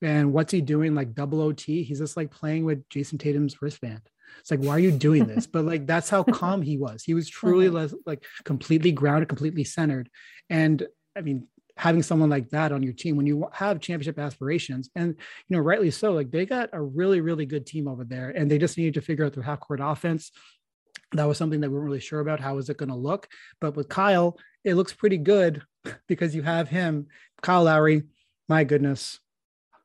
And 0.00 0.32
what's 0.32 0.52
he 0.52 0.60
doing? 0.60 0.94
Like 0.94 1.14
double 1.14 1.42
OT? 1.42 1.82
He's 1.82 1.98
just 1.98 2.16
like 2.16 2.30
playing 2.30 2.64
with 2.64 2.88
Jayson 2.88 3.18
Tatum's 3.18 3.60
wristband. 3.60 4.00
It's 4.40 4.50
like, 4.50 4.60
why 4.60 4.72
are 4.72 4.78
you 4.78 4.90
doing 4.90 5.26
this? 5.26 5.46
But 5.46 5.66
like, 5.66 5.86
that's 5.86 6.08
how 6.08 6.22
calm 6.24 6.62
he 6.62 6.78
was. 6.78 7.04
He 7.04 7.14
was 7.14 7.28
truly 7.28 7.68
less, 7.68 7.94
like 8.06 8.24
completely 8.44 8.90
grounded, 8.90 9.28
completely 9.28 9.64
centered. 9.64 10.08
And 10.48 10.84
I 11.14 11.20
mean, 11.20 11.46
having 11.76 12.02
someone 12.02 12.30
like 12.30 12.50
that 12.50 12.72
on 12.72 12.82
your 12.82 12.92
team 12.92 13.16
when 13.16 13.26
you 13.26 13.48
have 13.52 13.80
championship 13.80 14.18
aspirations, 14.18 14.88
and 14.94 15.14
you 15.48 15.56
know, 15.56 15.62
rightly 15.62 15.90
so, 15.90 16.12
like 16.12 16.30
they 16.30 16.46
got 16.46 16.70
a 16.72 16.80
really, 16.82 17.20
really 17.20 17.44
good 17.44 17.66
team 17.66 17.86
over 17.86 18.04
there, 18.04 18.30
and 18.30 18.50
they 18.50 18.58
just 18.58 18.78
needed 18.78 18.94
to 18.94 19.02
figure 19.02 19.26
out 19.26 19.34
their 19.34 19.42
half 19.42 19.60
court 19.60 19.80
offense 19.82 20.32
that 21.14 21.24
was 21.28 21.38
something 21.38 21.60
that 21.60 21.68
we 21.70 21.74
weren't 21.76 21.86
really 21.86 22.00
sure 22.00 22.20
about. 22.20 22.40
How 22.40 22.58
is 22.58 22.68
it 22.70 22.76
going 22.78 22.88
to 22.88 22.94
look? 22.94 23.28
But 23.60 23.76
with 23.76 23.88
Kyle, 23.88 24.38
it 24.64 24.74
looks 24.74 24.92
pretty 24.92 25.18
good 25.18 25.62
because 26.08 26.34
you 26.34 26.42
have 26.42 26.68
him, 26.68 27.06
Kyle 27.42 27.64
Lowry. 27.64 28.04
My 28.48 28.64
goodness, 28.64 29.18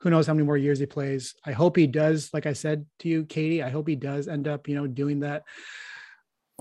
who 0.02 0.10
knows 0.10 0.28
how 0.28 0.34
many 0.34 0.46
more 0.46 0.58
years 0.58 0.80
he 0.80 0.86
plays? 0.86 1.36
I 1.46 1.52
hope 1.54 1.76
he 1.76 1.88
does. 1.88 2.30
Like 2.34 2.46
I 2.46 2.54
said 2.54 2.86
to 3.00 3.08
you, 3.10 3.26
Katie, 3.26 3.64
I 3.64 3.70
hope 3.70 3.88
he 3.88 3.96
does 3.96 4.28
end 4.28 4.48
up, 4.48 4.68
you 4.68 4.76
know, 4.76 4.88
doing 4.88 5.22
that 5.22 5.44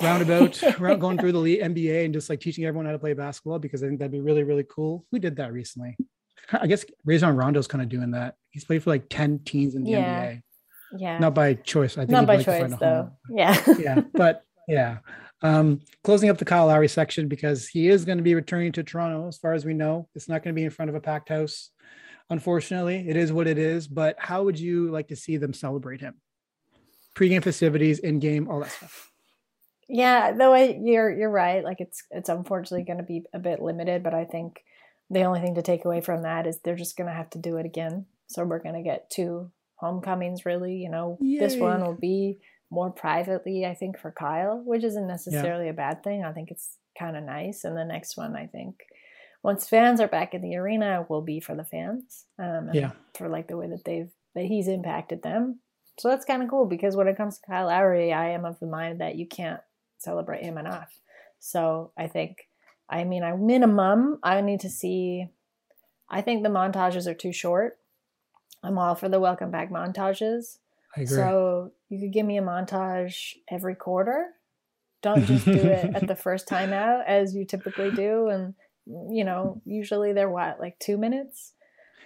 roundabout, 0.00 0.60
going 1.00 1.18
through 1.18 1.32
the 1.32 1.58
NBA 1.60 2.04
and 2.04 2.14
just 2.14 2.28
like 2.28 2.40
teaching 2.40 2.64
everyone 2.64 2.86
how 2.86 2.92
to 2.92 2.98
play 2.98 3.12
basketball 3.14 3.58
because 3.58 3.82
I 3.82 3.86
think 3.88 3.98
that'd 3.98 4.12
be 4.12 4.20
really, 4.20 4.42
really 4.44 4.64
cool. 4.68 5.04
Who 5.10 5.18
did 5.18 5.36
that 5.36 5.52
recently? 5.52 5.96
I 6.52 6.66
guess 6.66 6.84
Rajon 7.04 7.34
Rondo's 7.36 7.66
kind 7.66 7.82
of 7.82 7.88
doing 7.88 8.12
that. 8.12 8.34
He's 8.50 8.64
played 8.64 8.82
for 8.82 8.90
like 8.90 9.06
10 9.08 9.40
teams 9.44 9.74
in 9.74 9.84
the 9.84 9.92
Yeah. 9.92 10.24
NBA. 10.32 10.42
Yeah. 10.98 11.18
Not 11.18 11.34
by 11.34 11.54
choice. 11.54 11.94
I 11.98 12.02
think 12.02 12.10
Not 12.10 12.20
he'd 12.20 12.26
by 12.26 12.36
like 12.36 12.44
to 12.44 12.50
find 12.52 12.72
choice 12.72 12.80
a 12.80 12.84
home. 12.94 13.10
though. 13.28 13.36
Yeah. 13.36 13.64
yeah, 13.78 14.00
but 14.14 14.44
yeah. 14.66 14.98
Um, 15.42 15.80
closing 16.02 16.30
up 16.30 16.38
the 16.38 16.44
Kyle 16.44 16.66
Lowry 16.66 16.88
section 16.88 17.28
because 17.28 17.68
he 17.68 17.88
is 17.88 18.04
going 18.04 18.18
to 18.18 18.24
be 18.24 18.34
returning 18.34 18.72
to 18.72 18.82
Toronto, 18.82 19.28
as 19.28 19.38
far 19.38 19.52
as 19.52 19.64
we 19.64 19.74
know. 19.74 20.08
It's 20.14 20.28
not 20.28 20.42
going 20.42 20.54
to 20.54 20.58
be 20.58 20.64
in 20.64 20.70
front 20.70 20.88
of 20.88 20.94
a 20.94 21.00
packed 21.00 21.28
house. 21.28 21.70
Unfortunately, 22.30 23.08
it 23.08 23.16
is 23.16 23.32
what 23.32 23.46
it 23.46 23.58
is. 23.58 23.86
But 23.86 24.16
how 24.18 24.44
would 24.44 24.58
you 24.58 24.90
like 24.90 25.08
to 25.08 25.16
see 25.16 25.36
them 25.36 25.52
celebrate 25.52 26.00
him? 26.00 26.14
Pre-game 27.14 27.42
festivities, 27.42 27.98
in-game, 27.98 28.48
all 28.48 28.60
that 28.60 28.70
stuff. 28.72 29.10
Yeah, 29.88 30.32
though 30.32 30.52
I, 30.52 30.76
you're 30.82 31.16
you're 31.16 31.30
right. 31.30 31.62
Like 31.62 31.80
it's 31.80 32.02
it's 32.10 32.28
unfortunately 32.28 32.84
going 32.84 32.98
to 32.98 33.04
be 33.04 33.22
a 33.32 33.38
bit 33.38 33.62
limited, 33.62 34.02
but 34.02 34.14
I 34.14 34.24
think 34.24 34.64
the 35.10 35.22
only 35.22 35.40
thing 35.40 35.54
to 35.54 35.62
take 35.62 35.84
away 35.84 36.00
from 36.00 36.22
that 36.22 36.46
is 36.46 36.58
they're 36.58 36.74
just 36.74 36.96
going 36.96 37.06
to 37.06 37.14
have 37.14 37.30
to 37.30 37.38
do 37.38 37.56
it 37.58 37.66
again. 37.66 38.06
So 38.26 38.44
we're 38.44 38.58
going 38.58 38.74
to 38.74 38.82
get 38.82 39.10
two 39.10 39.52
homecomings. 39.76 40.44
Really, 40.44 40.76
you 40.76 40.90
know, 40.90 41.18
this 41.20 41.56
one 41.56 41.84
will 41.84 41.94
be 41.94 42.38
more 42.70 42.90
privately, 42.90 43.64
I 43.64 43.74
think, 43.74 43.98
for 43.98 44.10
Kyle, 44.10 44.60
which 44.64 44.84
isn't 44.84 45.06
necessarily 45.06 45.68
a 45.68 45.72
bad 45.74 46.02
thing. 46.02 46.24
I 46.24 46.32
think 46.32 46.50
it's 46.50 46.76
kind 46.98 47.16
of 47.16 47.24
nice. 47.24 47.64
And 47.64 47.76
the 47.76 47.84
next 47.84 48.16
one, 48.16 48.34
I 48.36 48.46
think, 48.46 48.80
once 49.42 49.68
fans 49.68 50.00
are 50.00 50.08
back 50.08 50.34
in 50.34 50.42
the 50.42 50.56
arena, 50.56 51.06
will 51.08 51.22
be 51.22 51.40
for 51.40 51.54
the 51.54 51.64
fans. 51.64 52.24
Um, 52.38 52.70
Yeah. 52.72 52.92
for 53.14 53.28
like 53.28 53.48
the 53.48 53.56
way 53.56 53.68
that 53.68 53.84
they've 53.84 54.10
that 54.34 54.44
he's 54.44 54.68
impacted 54.68 55.22
them. 55.22 55.60
So 55.98 56.08
that's 56.10 56.26
kind 56.26 56.42
of 56.42 56.50
cool 56.50 56.66
because 56.66 56.94
when 56.94 57.08
it 57.08 57.16
comes 57.16 57.38
to 57.38 57.46
Kyle 57.46 57.66
Lowry, 57.68 58.12
I 58.12 58.30
am 58.30 58.44
of 58.44 58.58
the 58.60 58.66
mind 58.66 59.00
that 59.00 59.16
you 59.16 59.26
can't 59.26 59.62
celebrate 59.96 60.42
him 60.42 60.58
enough. 60.58 61.00
So 61.38 61.92
I 61.96 62.06
think, 62.08 62.48
I 62.88 63.04
mean, 63.04 63.22
I 63.22 63.34
minimum 63.34 64.18
I 64.22 64.40
need 64.42 64.60
to 64.60 64.68
see. 64.68 65.28
I 66.10 66.20
think 66.20 66.42
the 66.42 66.50
montages 66.50 67.06
are 67.06 67.14
too 67.14 67.32
short. 67.32 67.78
I'm 68.62 68.78
all 68.78 68.94
for 68.94 69.08
the 69.08 69.20
welcome 69.20 69.50
back 69.50 69.70
montages. 69.70 70.58
I 70.96 71.02
agree. 71.02 71.32
So 71.32 71.72
you 71.88 72.00
could 72.00 72.12
give 72.12 72.26
me 72.26 72.38
a 72.38 72.42
montage 72.42 73.34
every 73.50 73.74
quarter. 73.74 74.34
Don't 75.02 75.26
just 75.26 75.52
do 75.52 75.68
it 75.68 75.90
at 75.94 76.06
the 76.08 76.16
first 76.16 76.48
time 76.48 76.72
out 76.72 77.06
as 77.06 77.34
you 77.34 77.44
typically 77.44 77.90
do. 77.90 78.28
And 78.28 78.54
you 78.86 79.24
know, 79.24 79.62
usually 79.64 80.12
they're 80.12 80.30
what, 80.30 80.60
like 80.60 80.78
two 80.78 80.96
minutes? 80.98 81.54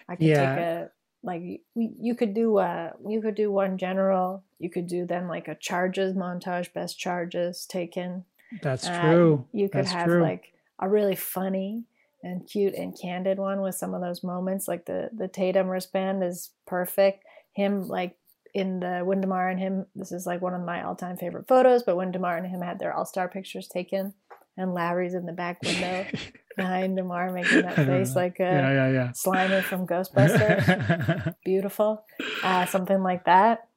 I 0.08 0.16
could 0.16 0.26
Yeah. 0.26 0.54
take 0.54 0.56
a 0.56 0.90
like 1.22 1.42
you, 1.42 1.60
you 1.74 2.14
could 2.14 2.34
do 2.34 2.58
a, 2.58 2.94
you 3.06 3.20
could 3.22 3.34
do 3.34 3.52
one 3.52 3.78
general. 3.78 4.44
You 4.58 4.70
could 4.70 4.86
do 4.86 5.06
then 5.06 5.28
like 5.28 5.48
a 5.48 5.54
charges 5.56 6.14
montage, 6.14 6.72
best 6.72 6.98
charges 6.98 7.66
taken. 7.66 8.24
That's 8.60 8.88
Um, 8.88 8.88
true. 8.88 9.48
You 9.52 9.68
could 9.68 9.84
That's 9.84 9.90
have 9.90 10.10
true. 10.10 10.22
like 10.22 10.54
a 10.78 10.88
really 10.88 11.16
funny 11.16 11.84
and 12.22 12.46
cute 12.46 12.74
and 12.74 12.98
candid 12.98 13.38
one 13.38 13.60
with 13.60 13.74
some 13.74 13.94
of 13.94 14.00
those 14.00 14.24
moments. 14.24 14.68
Like 14.68 14.86
the 14.86 15.10
the 15.12 15.28
Tatum 15.28 15.68
wristband 15.68 16.22
is 16.24 16.52
perfect. 16.66 17.24
Him 17.52 17.88
like 17.88 18.16
in 18.54 18.80
the 18.80 19.00
when 19.04 19.20
Demar 19.20 19.48
and 19.48 19.58
him. 19.58 19.86
This 19.94 20.12
is 20.12 20.26
like 20.26 20.40
one 20.40 20.54
of 20.54 20.62
my 20.62 20.82
all 20.82 20.96
time 20.96 21.16
favorite 21.16 21.48
photos. 21.48 21.82
But 21.82 21.96
when 21.96 22.10
Demar 22.12 22.36
and 22.36 22.46
him 22.46 22.60
had 22.60 22.78
their 22.78 22.92
all 22.92 23.04
star 23.04 23.28
pictures 23.28 23.68
taken, 23.68 24.14
and 24.56 24.74
Lowry's 24.74 25.14
in 25.14 25.26
the 25.26 25.32
back 25.32 25.62
window 25.62 26.06
behind 26.56 26.96
Demar 26.96 27.32
making 27.32 27.62
that 27.62 27.76
face 27.76 28.14
like 28.14 28.40
a 28.40 28.44
yeah, 28.44 28.72
yeah, 28.72 28.90
yeah. 28.90 29.08
Slimer 29.08 29.62
from 29.62 29.86
Ghostbusters 29.86 31.34
beautiful, 31.44 32.04
uh, 32.42 32.66
something 32.66 33.02
like 33.02 33.24
that. 33.24 33.68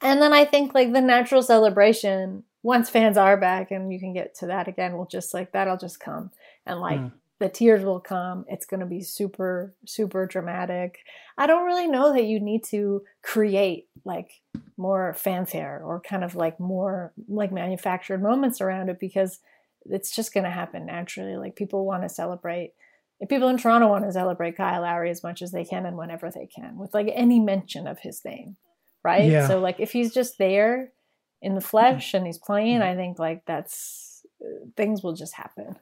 And 0.00 0.20
then 0.20 0.32
I 0.32 0.44
think 0.44 0.74
like 0.74 0.92
the 0.92 1.00
natural 1.00 1.42
celebration, 1.42 2.42
once 2.62 2.90
fans 2.90 3.16
are 3.16 3.36
back 3.36 3.70
and 3.70 3.92
you 3.92 4.00
can 4.00 4.12
get 4.12 4.34
to 4.36 4.46
that 4.46 4.66
again, 4.68 4.96
We'll 4.96 5.06
just 5.06 5.32
like 5.32 5.52
that'll 5.52 5.76
just 5.76 6.00
come 6.00 6.30
and 6.66 6.80
like 6.80 7.00
Mm. 7.00 7.12
The 7.42 7.48
tears 7.48 7.84
will 7.84 7.98
come. 7.98 8.44
It's 8.48 8.66
going 8.66 8.80
to 8.80 8.86
be 8.86 9.02
super, 9.02 9.74
super 9.84 10.26
dramatic. 10.26 11.00
I 11.36 11.48
don't 11.48 11.66
really 11.66 11.88
know 11.88 12.12
that 12.12 12.24
you 12.24 12.38
need 12.38 12.62
to 12.66 13.02
create 13.20 13.88
like 14.04 14.40
more 14.76 15.12
fanfare 15.14 15.82
or 15.84 16.00
kind 16.00 16.22
of 16.22 16.36
like 16.36 16.60
more 16.60 17.12
like 17.28 17.50
manufactured 17.50 18.22
moments 18.22 18.60
around 18.60 18.90
it 18.90 19.00
because 19.00 19.40
it's 19.86 20.14
just 20.14 20.32
going 20.32 20.44
to 20.44 20.50
happen 20.50 20.86
naturally. 20.86 21.36
Like 21.36 21.56
people 21.56 21.84
want 21.84 22.04
to 22.04 22.08
celebrate 22.08 22.74
if 23.18 23.28
people 23.28 23.48
in 23.48 23.58
Toronto 23.58 23.88
want 23.88 24.04
to 24.04 24.12
celebrate 24.12 24.56
Kyle 24.56 24.82
Lowry 24.82 25.10
as 25.10 25.24
much 25.24 25.42
as 25.42 25.50
they 25.50 25.64
can 25.64 25.84
and 25.84 25.96
whenever 25.96 26.30
they 26.30 26.46
can 26.46 26.78
with 26.78 26.94
like 26.94 27.08
any 27.12 27.40
mention 27.40 27.88
of 27.88 27.98
his 27.98 28.24
name, 28.24 28.56
right? 29.02 29.28
Yeah. 29.28 29.48
So 29.48 29.58
like 29.58 29.80
if 29.80 29.90
he's 29.90 30.14
just 30.14 30.38
there 30.38 30.92
in 31.40 31.56
the 31.56 31.60
flesh 31.60 32.14
and 32.14 32.24
he's 32.24 32.38
playing, 32.38 32.82
I 32.82 32.94
think 32.94 33.18
like 33.18 33.42
that's 33.46 34.24
uh, 34.40 34.66
things 34.76 35.02
will 35.02 35.14
just 35.14 35.34
happen. 35.34 35.76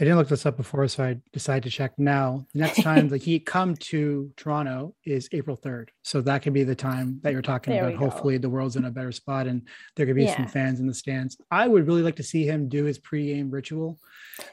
I 0.00 0.04
didn't 0.04 0.16
look 0.16 0.28
this 0.28 0.46
up 0.46 0.56
before, 0.56 0.88
so 0.88 1.04
I 1.04 1.18
decided 1.30 1.64
to 1.64 1.70
check 1.70 1.92
now. 1.98 2.46
The 2.54 2.60
next 2.60 2.82
time 2.82 3.08
the 3.08 3.18
Heat 3.18 3.44
come 3.44 3.76
to 3.76 4.32
Toronto 4.34 4.94
is 5.04 5.28
April 5.32 5.58
3rd. 5.58 5.88
So 6.02 6.22
that 6.22 6.40
could 6.40 6.54
be 6.54 6.64
the 6.64 6.74
time 6.74 7.20
that 7.22 7.34
you're 7.34 7.42
talking 7.42 7.74
There 7.74 7.86
about. 7.86 7.98
Hopefully, 7.98 8.38
the 8.38 8.48
world's 8.48 8.76
in 8.76 8.86
a 8.86 8.90
better 8.90 9.12
spot 9.12 9.46
and 9.46 9.68
there 9.96 10.06
could 10.06 10.16
be 10.16 10.26
some 10.26 10.46
fans 10.46 10.80
in 10.80 10.86
the 10.86 10.94
stands. 10.94 11.36
I 11.50 11.68
would 11.68 11.86
really 11.86 12.00
like 12.00 12.16
to 12.16 12.22
see 12.22 12.46
him 12.46 12.66
do 12.66 12.84
his 12.84 12.98
pregame 12.98 13.52
ritual 13.52 13.98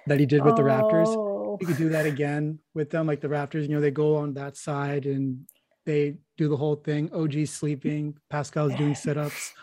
that 0.06 0.20
he 0.20 0.26
did 0.26 0.44
with 0.44 0.58
the 0.58 0.64
Raptors. 0.64 1.08
Oh, 1.08 1.58
You 1.62 1.68
could 1.68 1.78
do 1.78 1.90
that 1.90 2.06
again 2.06 2.60
with 2.74 2.90
them, 2.90 3.08
like 3.08 3.22
the 3.22 3.30
Raptors. 3.30 3.62
You 3.62 3.70
know, 3.70 3.82
they 3.82 3.92
go 3.92 4.18
on 4.18 4.34
that 4.34 4.58
side 4.58 5.06
and 5.06 5.48
they 5.86 6.18
do 6.36 6.50
the 6.50 6.58
whole 6.58 6.76
thing. 6.76 7.10
OG's 7.14 7.52
sleeping, 7.52 8.18
Pascal's 8.30 8.76
doing 8.76 8.96
sit 8.96 9.18
ups, 9.18 9.54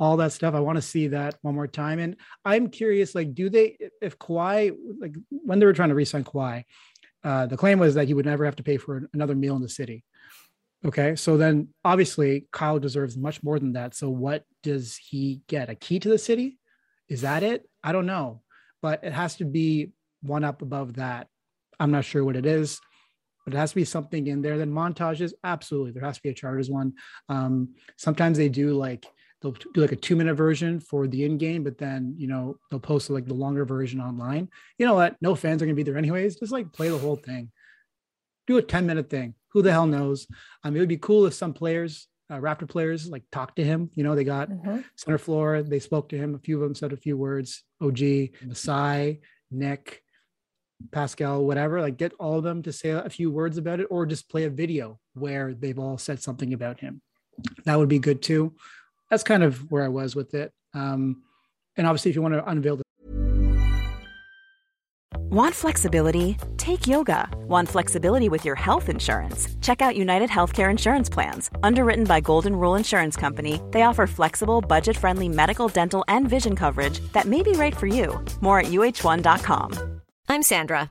all 0.00 0.16
that 0.16 0.32
stuff. 0.32 0.54
I 0.54 0.60
want 0.60 0.76
to 0.76 0.82
see 0.82 1.08
that 1.08 1.36
one 1.42 1.54
more 1.54 1.66
time. 1.66 1.98
And 1.98 2.16
I'm 2.44 2.68
curious, 2.68 3.14
like, 3.14 3.34
do 3.34 3.50
they, 3.50 3.76
if 4.00 4.18
Kawhi, 4.18 4.74
like, 4.98 5.14
when 5.30 5.58
they 5.58 5.66
were 5.66 5.72
trying 5.72 5.90
to 5.90 5.94
re-sign 5.94 6.24
Kawhi, 6.24 6.64
uh, 7.24 7.46
the 7.46 7.56
claim 7.56 7.78
was 7.78 7.94
that 7.94 8.08
he 8.08 8.14
would 8.14 8.26
never 8.26 8.44
have 8.44 8.56
to 8.56 8.62
pay 8.62 8.78
for 8.78 9.08
another 9.12 9.34
meal 9.34 9.54
in 9.56 9.62
the 9.62 9.68
city. 9.68 10.04
Okay, 10.84 11.14
so 11.14 11.36
then 11.36 11.68
obviously 11.84 12.48
Kyle 12.50 12.80
deserves 12.80 13.16
much 13.16 13.42
more 13.44 13.58
than 13.60 13.74
that. 13.74 13.94
So 13.94 14.10
what 14.10 14.44
does 14.64 14.96
he 14.96 15.40
get? 15.46 15.70
A 15.70 15.76
key 15.76 16.00
to 16.00 16.08
the 16.08 16.18
city? 16.18 16.58
Is 17.08 17.20
that 17.20 17.44
it? 17.44 17.68
I 17.84 17.92
don't 17.92 18.06
know, 18.06 18.42
but 18.80 19.04
it 19.04 19.12
has 19.12 19.36
to 19.36 19.44
be 19.44 19.92
one 20.22 20.42
up 20.42 20.62
above 20.62 20.94
that. 20.94 21.28
I'm 21.78 21.92
not 21.92 22.04
sure 22.04 22.24
what 22.24 22.34
it 22.34 22.46
is, 22.46 22.80
but 23.44 23.54
it 23.54 23.56
has 23.58 23.70
to 23.70 23.76
be 23.76 23.84
something 23.84 24.26
in 24.26 24.42
there. 24.42 24.58
Then 24.58 24.72
montages, 24.72 25.32
absolutely, 25.44 25.92
there 25.92 26.04
has 26.04 26.16
to 26.16 26.22
be 26.22 26.30
a 26.30 26.34
Charters 26.34 26.70
one. 26.70 26.94
Um, 27.28 27.76
sometimes 27.96 28.36
they 28.36 28.48
do 28.48 28.72
like 28.72 29.06
they'll 29.42 29.52
do 29.52 29.80
like 29.80 29.92
a 29.92 29.96
two 29.96 30.16
minute 30.16 30.34
version 30.34 30.80
for 30.80 31.06
the 31.06 31.24
in 31.24 31.36
game, 31.36 31.64
but 31.64 31.78
then 31.78 32.14
you 32.16 32.28
know 32.28 32.56
they'll 32.70 32.80
post 32.80 33.10
like 33.10 33.26
the 33.26 33.34
longer 33.34 33.64
version 33.64 34.00
online. 34.00 34.48
You 34.78 34.86
know 34.86 34.94
what? 34.94 35.16
No 35.20 35.34
fans 35.34 35.62
are 35.62 35.66
gonna 35.66 35.74
be 35.74 35.82
there 35.82 35.98
anyways. 35.98 36.36
Just 36.36 36.52
like 36.52 36.72
play 36.72 36.88
the 36.88 36.98
whole 36.98 37.16
thing. 37.16 37.50
Do 38.46 38.58
a 38.58 38.62
10 38.62 38.86
minute 38.86 39.10
thing. 39.10 39.34
Who 39.52 39.62
the 39.62 39.72
hell 39.72 39.86
knows? 39.86 40.26
Um, 40.64 40.74
it 40.76 40.80
would 40.80 40.88
be 40.88 40.96
cool 40.96 41.26
if 41.26 41.34
some 41.34 41.52
players, 41.52 42.08
uh, 42.30 42.36
Raptor 42.36 42.68
players, 42.68 43.08
like 43.08 43.24
talk 43.30 43.54
to 43.56 43.64
him. 43.64 43.90
You 43.94 44.04
know, 44.04 44.14
they 44.14 44.24
got 44.24 44.48
mhm. 44.48 44.84
center 44.96 45.18
floor. 45.18 45.62
They 45.62 45.78
spoke 45.78 46.08
to 46.10 46.16
him. 46.16 46.34
A 46.34 46.38
few 46.38 46.56
of 46.56 46.62
them 46.62 46.74
said 46.74 46.92
a 46.92 46.96
few 46.96 47.16
words. 47.16 47.62
OG, 47.80 48.30
Masai, 48.44 49.20
Nick, 49.50 50.02
Pascal, 50.90 51.44
whatever. 51.44 51.80
Like 51.80 51.98
get 51.98 52.14
all 52.18 52.38
of 52.38 52.44
them 52.44 52.62
to 52.62 52.72
say 52.72 52.90
a 52.90 53.10
few 53.10 53.30
words 53.30 53.58
about 53.58 53.80
it, 53.80 53.88
or 53.90 54.06
just 54.06 54.30
play 54.30 54.44
a 54.44 54.50
video 54.50 54.98
where 55.14 55.54
they've 55.54 55.78
all 55.78 55.98
said 55.98 56.22
something 56.22 56.52
about 56.54 56.80
him. 56.80 57.02
That 57.64 57.78
would 57.78 57.88
be 57.88 57.98
good 57.98 58.22
too. 58.22 58.54
That's 59.12 59.22
kind 59.22 59.42
of 59.42 59.70
where 59.70 59.84
I 59.84 59.88
was 59.88 60.16
with 60.16 60.32
it. 60.32 60.54
Um, 60.72 61.22
and 61.76 61.86
obviously, 61.86 62.08
if 62.08 62.14
you 62.16 62.22
want 62.22 62.32
to 62.32 62.48
unveil 62.48 62.76
the 62.76 62.82
Want 65.28 65.54
flexibility? 65.54 66.38
Take 66.56 66.86
yoga. 66.86 67.28
Want 67.46 67.68
flexibility 67.68 68.30
with 68.30 68.46
your 68.46 68.54
health 68.54 68.88
insurance? 68.88 69.48
Check 69.60 69.82
out 69.82 69.96
United 69.96 70.30
Healthcare 70.30 70.70
Insurance 70.70 71.10
Plans. 71.10 71.50
Underwritten 71.62 72.04
by 72.04 72.20
Golden 72.20 72.56
Rule 72.56 72.74
Insurance 72.74 73.14
Company, 73.14 73.60
they 73.70 73.82
offer 73.82 74.06
flexible, 74.06 74.62
budget 74.62 74.96
friendly 74.96 75.28
medical, 75.28 75.68
dental, 75.68 76.04
and 76.08 76.26
vision 76.26 76.56
coverage 76.56 77.00
that 77.12 77.26
may 77.26 77.42
be 77.42 77.52
right 77.52 77.76
for 77.76 77.86
you. 77.86 78.18
More 78.40 78.60
at 78.60 78.66
uh1.com. 78.66 80.00
I'm 80.30 80.42
Sandra, 80.42 80.90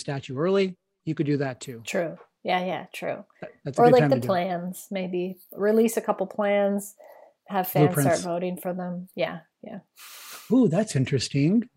Statue 0.00 0.36
early, 0.36 0.76
you 1.04 1.14
could 1.14 1.26
do 1.26 1.36
that 1.38 1.60
too. 1.60 1.82
True. 1.86 2.16
Yeah, 2.42 2.64
yeah, 2.64 2.86
true. 2.92 3.24
That's 3.64 3.78
Or 3.78 3.90
like 3.90 4.08
the 4.08 4.16
do 4.16 4.22
it. 4.22 4.24
plans, 4.26 4.86
maybe 4.90 5.38
release 5.52 5.96
a 5.96 6.00
couple 6.00 6.26
plans, 6.26 6.94
have 7.48 7.68
fans 7.68 7.94
Blueprints. 7.94 8.20
start 8.20 8.34
voting 8.34 8.56
for 8.56 8.72
them. 8.72 9.08
Yeah, 9.14 9.40
yeah. 9.62 9.80
Ooh, 10.50 10.68
that's 10.68 10.96
interesting. 10.96 11.68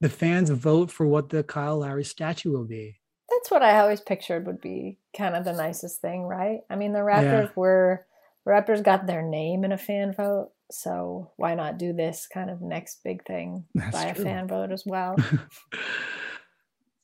The 0.00 0.10
fans 0.10 0.50
vote 0.50 0.90
for 0.90 1.06
what 1.06 1.30
the 1.30 1.42
Kyle 1.42 1.78
Lowry 1.78 2.04
statue 2.04 2.52
will 2.52 2.66
be. 2.66 3.00
That's 3.30 3.50
what 3.50 3.62
I 3.62 3.78
always 3.80 4.00
pictured 4.00 4.46
would 4.46 4.60
be 4.60 4.98
kind 5.16 5.34
of 5.36 5.44
the 5.44 5.52
nicest 5.52 6.00
thing, 6.00 6.22
right? 6.24 6.60
I 6.68 6.76
mean, 6.76 6.92
the 6.92 6.98
Raptors 7.00 7.54
were 7.56 8.06
the 8.44 8.50
Raptors 8.50 8.82
got 8.82 9.06
their 9.06 9.22
name 9.22 9.64
in 9.64 9.72
a 9.72 9.78
fan 9.78 10.12
vote, 10.12 10.50
so 10.70 11.30
why 11.36 11.54
not 11.54 11.78
do 11.78 11.92
this 11.92 12.26
kind 12.26 12.50
of 12.50 12.60
next 12.60 13.02
big 13.04 13.24
thing 13.24 13.64
That's 13.74 13.92
by 13.92 14.06
a 14.06 14.14
fan 14.14 14.48
vote 14.48 14.72
as 14.72 14.84
well? 14.84 15.16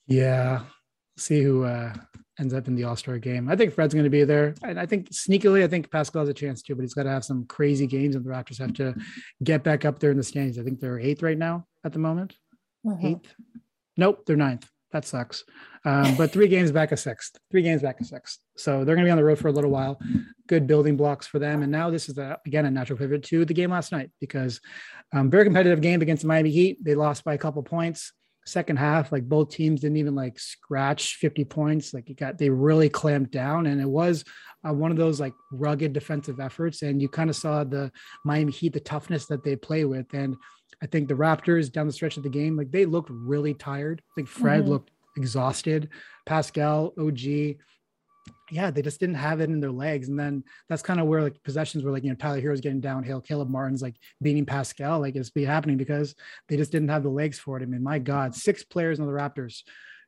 yeah. 0.06 0.62
See 1.18 1.42
who 1.42 1.64
uh, 1.64 1.94
ends 2.38 2.52
up 2.52 2.68
in 2.68 2.74
the 2.74 2.84
All 2.84 2.96
Star 2.96 3.18
game. 3.18 3.48
I 3.48 3.56
think 3.56 3.72
Fred's 3.72 3.94
going 3.94 4.04
to 4.04 4.10
be 4.10 4.24
there. 4.24 4.54
And 4.62 4.78
I 4.78 4.86
think 4.86 5.10
sneakily, 5.10 5.64
I 5.64 5.68
think 5.68 5.90
Pascal 5.90 6.22
has 6.22 6.28
a 6.28 6.34
chance 6.34 6.62
too, 6.62 6.74
but 6.74 6.82
he's 6.82 6.94
got 6.94 7.04
to 7.04 7.10
have 7.10 7.24
some 7.24 7.46
crazy 7.46 7.86
games, 7.86 8.14
and 8.14 8.24
the 8.24 8.30
Raptors 8.30 8.58
have 8.58 8.74
to 8.74 8.94
get 9.42 9.62
back 9.62 9.84
up 9.84 9.98
there 9.98 10.10
in 10.10 10.16
the 10.16 10.22
standings. 10.22 10.58
I 10.58 10.62
think 10.62 10.80
they're 10.80 11.00
eighth 11.00 11.22
right 11.22 11.38
now 11.38 11.66
at 11.84 11.92
the 11.92 11.98
moment. 11.98 12.36
Mhm. 12.84 13.04
Eighth? 13.04 13.34
Nope, 13.96 14.24
they're 14.26 14.36
ninth. 14.36 14.68
That 14.92 15.04
sucks. 15.04 15.44
Um, 15.84 16.16
but 16.16 16.30
three 16.30 16.48
games 16.48 16.70
back 16.70 16.92
of 16.92 16.98
sixth. 16.98 17.36
Three 17.50 17.62
games 17.62 17.82
back 17.82 18.00
of 18.00 18.06
sixth. 18.06 18.38
So 18.56 18.84
they're 18.84 18.94
going 18.94 19.04
to 19.04 19.08
be 19.08 19.10
on 19.10 19.18
the 19.18 19.24
road 19.24 19.38
for 19.38 19.48
a 19.48 19.52
little 19.52 19.70
while. 19.70 20.00
Good 20.46 20.66
building 20.66 20.96
blocks 20.96 21.26
for 21.26 21.38
them. 21.38 21.62
And 21.62 21.72
now 21.72 21.90
this 21.90 22.08
is 22.08 22.18
a, 22.18 22.38
again 22.46 22.66
a 22.66 22.70
natural 22.70 22.98
pivot 22.98 23.22
to 23.24 23.44
the 23.44 23.54
game 23.54 23.70
last 23.70 23.92
night 23.92 24.10
because 24.20 24.60
um, 25.12 25.30
very 25.30 25.44
competitive 25.44 25.80
game 25.80 26.02
against 26.02 26.22
the 26.22 26.28
Miami 26.28 26.50
Heat. 26.50 26.82
They 26.84 26.94
lost 26.94 27.24
by 27.24 27.34
a 27.34 27.38
couple 27.38 27.62
points. 27.62 28.12
Second 28.46 28.76
half, 28.78 29.10
like 29.10 29.28
both 29.28 29.50
teams 29.50 29.80
didn't 29.80 29.96
even 29.96 30.14
like 30.14 30.38
scratch 30.38 31.16
50 31.16 31.44
points. 31.44 31.92
Like 31.92 32.08
it 32.08 32.16
got 32.16 32.38
they 32.38 32.48
really 32.48 32.88
clamped 32.88 33.32
down, 33.32 33.66
and 33.66 33.80
it 33.80 33.88
was 33.88 34.24
uh, 34.66 34.72
one 34.72 34.90
of 34.92 34.96
those 34.96 35.18
like 35.20 35.34
rugged 35.52 35.92
defensive 35.92 36.38
efforts. 36.40 36.82
And 36.82 37.02
you 37.02 37.08
kind 37.08 37.28
of 37.28 37.36
saw 37.36 37.64
the 37.64 37.90
Miami 38.24 38.52
Heat, 38.52 38.72
the 38.72 38.80
toughness 38.80 39.26
that 39.26 39.42
they 39.44 39.56
play 39.56 39.84
with. 39.84 40.12
And 40.14 40.36
I 40.82 40.86
think 40.86 41.08
the 41.08 41.14
Raptors 41.14 41.72
down 41.72 41.86
the 41.86 41.92
stretch 41.92 42.16
of 42.16 42.22
the 42.22 42.28
game, 42.28 42.56
like 42.56 42.70
they 42.70 42.86
looked 42.86 43.10
really 43.10 43.54
tired. 43.54 44.00
Like 44.16 44.26
think 44.26 44.28
Fred 44.28 44.64
Mhm. 44.64 44.68
looked 44.68 44.90
exhausted. 45.16 45.88
Pascal, 46.24 46.92
OG, 46.98 47.56
yeah, 48.50 48.70
they 48.70 48.82
just 48.82 49.00
didn't 49.00 49.16
have 49.16 49.40
it 49.40 49.50
in 49.50 49.60
their 49.60 49.72
legs. 49.72 50.08
And 50.08 50.18
then 50.18 50.44
that's 50.68 50.82
kind 50.82 51.00
of 51.00 51.06
where 51.06 51.22
like 51.22 51.42
possessions 51.42 51.84
were 51.84 51.90
like, 51.90 52.04
you 52.04 52.10
know, 52.10 52.16
Tyler 52.16 52.40
Herro's 52.40 52.60
getting 52.60 52.80
downhill, 52.80 53.20
Caleb 53.20 53.48
Martin's 53.48 53.82
like 53.82 53.96
beating 54.22 54.46
Pascal, 54.46 55.00
like 55.00 55.16
it's 55.16 55.30
be 55.30 55.44
happening 55.44 55.76
because 55.76 56.14
they 56.48 56.56
just 56.56 56.72
didn't 56.72 56.88
have 56.88 57.02
the 57.02 57.08
legs 57.08 57.38
for 57.38 57.56
it. 57.56 57.62
I 57.62 57.66
mean, 57.66 57.82
my 57.82 57.98
God, 57.98 58.34
six 58.34 58.62
players 58.62 59.00
on 59.00 59.06
the 59.06 59.12
Raptors 59.12 59.62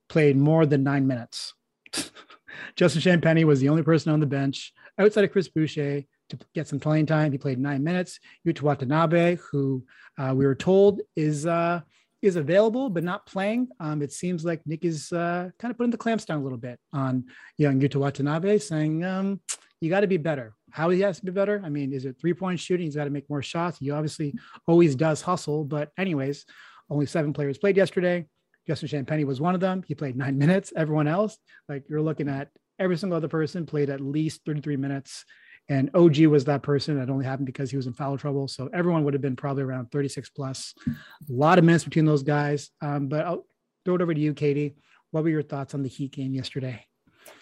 played 0.09 0.37
more 0.37 0.67
than 0.67 0.85
nine 0.85 1.07
minutes. 1.07 1.55
Justin 2.77 3.03
Champagnie 3.03 3.45
was 3.45 3.61
the 3.61 3.69
only 3.69 3.83
person 3.83 4.13
on 4.13 4.21
the 4.21 4.27
bench 4.27 4.73
outside 4.99 5.25
of 5.25 5.33
Chris 5.33 5.49
Boucher 5.49 6.05
to 6.31 6.39
get 6.55 6.69
some 6.69 6.81
playing 6.81 7.07
time. 7.07 7.33
He 7.33 7.39
played 7.39 7.59
nine 7.59 7.83
minutes. 7.83 8.21
Yuta 8.47 8.63
Watanabe, 8.63 9.37
who 9.51 9.85
uh, 10.19 10.33
we 10.35 10.47
were 10.47 10.55
told 10.55 11.01
is 11.17 11.47
uh, 11.47 11.81
is 12.23 12.37
available 12.37 12.91
but 12.91 13.05
not 13.05 13.27
playing. 13.27 13.69
Um, 13.81 14.03
it 14.03 14.13
seems 14.13 14.45
like 14.45 14.61
Nick 14.67 14.85
is 14.85 15.13
uh, 15.13 15.51
kind 15.59 15.71
of 15.71 15.79
putting 15.79 15.91
the 15.91 15.97
clamps 15.97 16.25
down 16.25 16.41
a 16.41 16.43
little 16.43 16.59
bit 16.59 16.79
on 16.93 17.25
young 17.57 17.81
Yuta 17.81 17.97
Watanabe, 17.97 18.59
saying 18.59 19.05
um, 19.05 19.41
you 19.81 19.91
got 19.91 20.01
to 20.01 20.07
be 20.07 20.17
better. 20.17 20.55
How 20.71 20.91
he 20.91 21.01
has 21.01 21.19
to 21.21 21.25
be 21.25 21.33
better? 21.33 21.63
I 21.65 21.69
mean, 21.69 21.93
is 21.93 22.05
it 22.05 22.17
three 22.21 22.35
point 22.35 22.61
shooting? 22.61 22.87
He's 22.87 22.97
got 22.97 23.05
to 23.05 23.11
make 23.11 23.29
more 23.31 23.43
shots. 23.43 23.79
He 23.79 23.91
obviously 23.91 24.35
always 24.67 24.95
does 24.95 25.23
hustle, 25.23 25.65
but 25.65 25.91
anyways, 25.97 26.45
only 26.91 27.07
seven 27.07 27.33
players 27.33 27.59
played 27.59 27.77
yesterday. 27.77 28.27
Justin 28.67 28.89
Champagnie 28.89 29.25
was 29.25 29.41
one 29.41 29.55
of 29.55 29.61
them. 29.61 29.83
He 29.87 29.95
played 29.95 30.17
nine 30.17 30.37
minutes. 30.45 30.73
Everyone 30.77 31.09
else, 31.09 31.37
like 31.69 31.85
you're 31.89 32.03
looking 32.03 32.29
at 32.29 32.49
every 32.79 32.97
single 32.97 33.17
other 33.17 33.29
person 33.29 33.67
played 33.67 33.91
at 33.91 34.01
least 34.01 34.43
33 34.45 34.77
minutes. 34.77 35.25
And 35.69 35.91
OG 35.95 36.27
was 36.27 36.45
that 36.47 36.63
person. 36.63 36.99
That 36.99 37.11
only 37.11 37.27
happened 37.27 37.47
because 37.47 37.71
he 37.71 37.77
was 37.77 37.87
in 37.87 37.93
foul 37.93 38.17
trouble. 38.17 38.49
So 38.49 38.71
everyone 38.73 39.05
would 39.05 39.13
have 39.15 39.21
been 39.21 39.37
probably 39.37 39.63
around 39.65 39.91
36 39.93 40.31
plus. 40.31 40.75
A 40.87 40.93
lot 41.29 41.59
of 41.59 41.65
minutes 41.65 41.85
between 41.85 42.07
those 42.07 42.23
guys. 42.23 42.71
Um, 42.81 43.09
but 43.09 43.27
I'll 43.27 43.47
throw 43.85 43.97
it 43.97 44.03
over 44.03 44.15
to 44.15 44.21
you, 44.21 44.33
Katie. 44.33 44.77
What 45.11 45.25
were 45.25 45.31
your 45.31 45.43
thoughts 45.43 45.75
on 45.75 45.83
the 45.83 45.89
Heat 45.89 46.13
game 46.13 46.33
yesterday? 46.35 46.87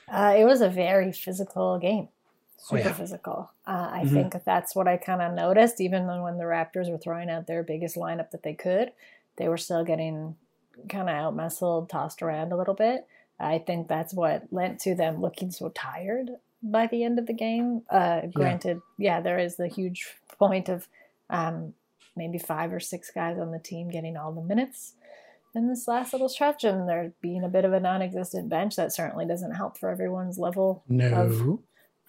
Uh, 0.09 0.35
it 0.37 0.45
was 0.45 0.61
a 0.61 0.69
very 0.69 1.13
physical 1.13 1.79
game, 1.79 2.09
Oh, 2.09 2.77
super 2.77 2.79
yeah. 2.81 2.93
physical. 2.93 3.51
Uh, 3.67 3.91
I 3.93 4.03
Mhm. 4.05 4.13
think 4.13 4.45
that's 4.45 4.75
what 4.75 4.89
I 4.89 4.97
kind 4.97 5.23
of 5.23 5.35
noticed. 5.35 5.81
Even 5.81 6.07
though 6.07 6.23
when 6.25 6.39
the 6.39 6.45
Raptors 6.45 6.91
were 6.91 6.99
throwing 6.99 7.31
out 7.31 7.47
their 7.47 7.63
biggest 7.63 7.97
lineup 7.97 8.31
that 8.31 8.43
they 8.43 8.55
could, 8.55 8.93
they 9.37 9.49
were 9.49 9.57
still 9.59 9.85
getting 9.85 10.37
kind 10.89 11.09
of 11.09 11.15
out 11.15 11.35
muscled, 11.37 11.89
tossed 11.89 12.23
around 12.23 12.53
a 12.53 12.57
little 12.57 12.75
bit. 12.75 13.07
I 13.39 13.59
think 13.59 13.89
that's 13.89 14.15
what 14.15 14.53
lent 14.53 14.81
to 14.81 14.95
them 14.95 15.21
looking 15.21 15.51
so 15.51 15.69
tired 15.71 16.31
by 16.71 16.87
the 16.87 17.05
end 17.05 17.19
of 17.19 17.27
the 17.27 17.33
game. 17.33 17.83
Uh, 17.91 18.23
granted, 18.33 18.81
yeah. 18.99 19.21
there 19.21 19.39
is 19.39 19.57
the 19.57 19.69
huge 19.69 20.07
point 20.39 20.69
of 20.69 20.89
um, 21.31 21.75
maybe 22.17 22.39
five 22.39 22.73
or 22.73 22.81
six 22.81 23.11
guys 23.11 23.39
on 23.39 23.51
the 23.53 23.59
team 23.59 23.89
getting 23.91 24.17
all 24.17 24.33
the 24.33 24.43
minutes 24.43 24.95
in 25.55 25.69
this 25.69 25.89
last 25.89 26.13
little 26.13 26.29
stretch, 26.29 26.65
and 26.65 26.87
there 26.89 27.13
being 27.23 27.43
a 27.43 27.49
bit 27.49 27.65
of 27.65 27.73
a 27.73 27.81
non-existent 27.81 28.49
bench 28.49 28.77
that 28.77 28.93
certainly 28.93 29.25
doesn't 29.27 29.55
help 29.55 29.79
for 29.79 29.89
everyone's 29.89 30.39
level 30.39 30.83
No. 30.89 31.61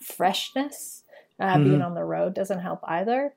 freshness. 0.01 1.03
Uh, 1.39 1.57
Being 1.59 1.81
on 1.83 1.93
the 1.93 2.03
road 2.03 2.33
doesn't 2.33 2.59
help 2.59 2.79
either. 2.83 3.33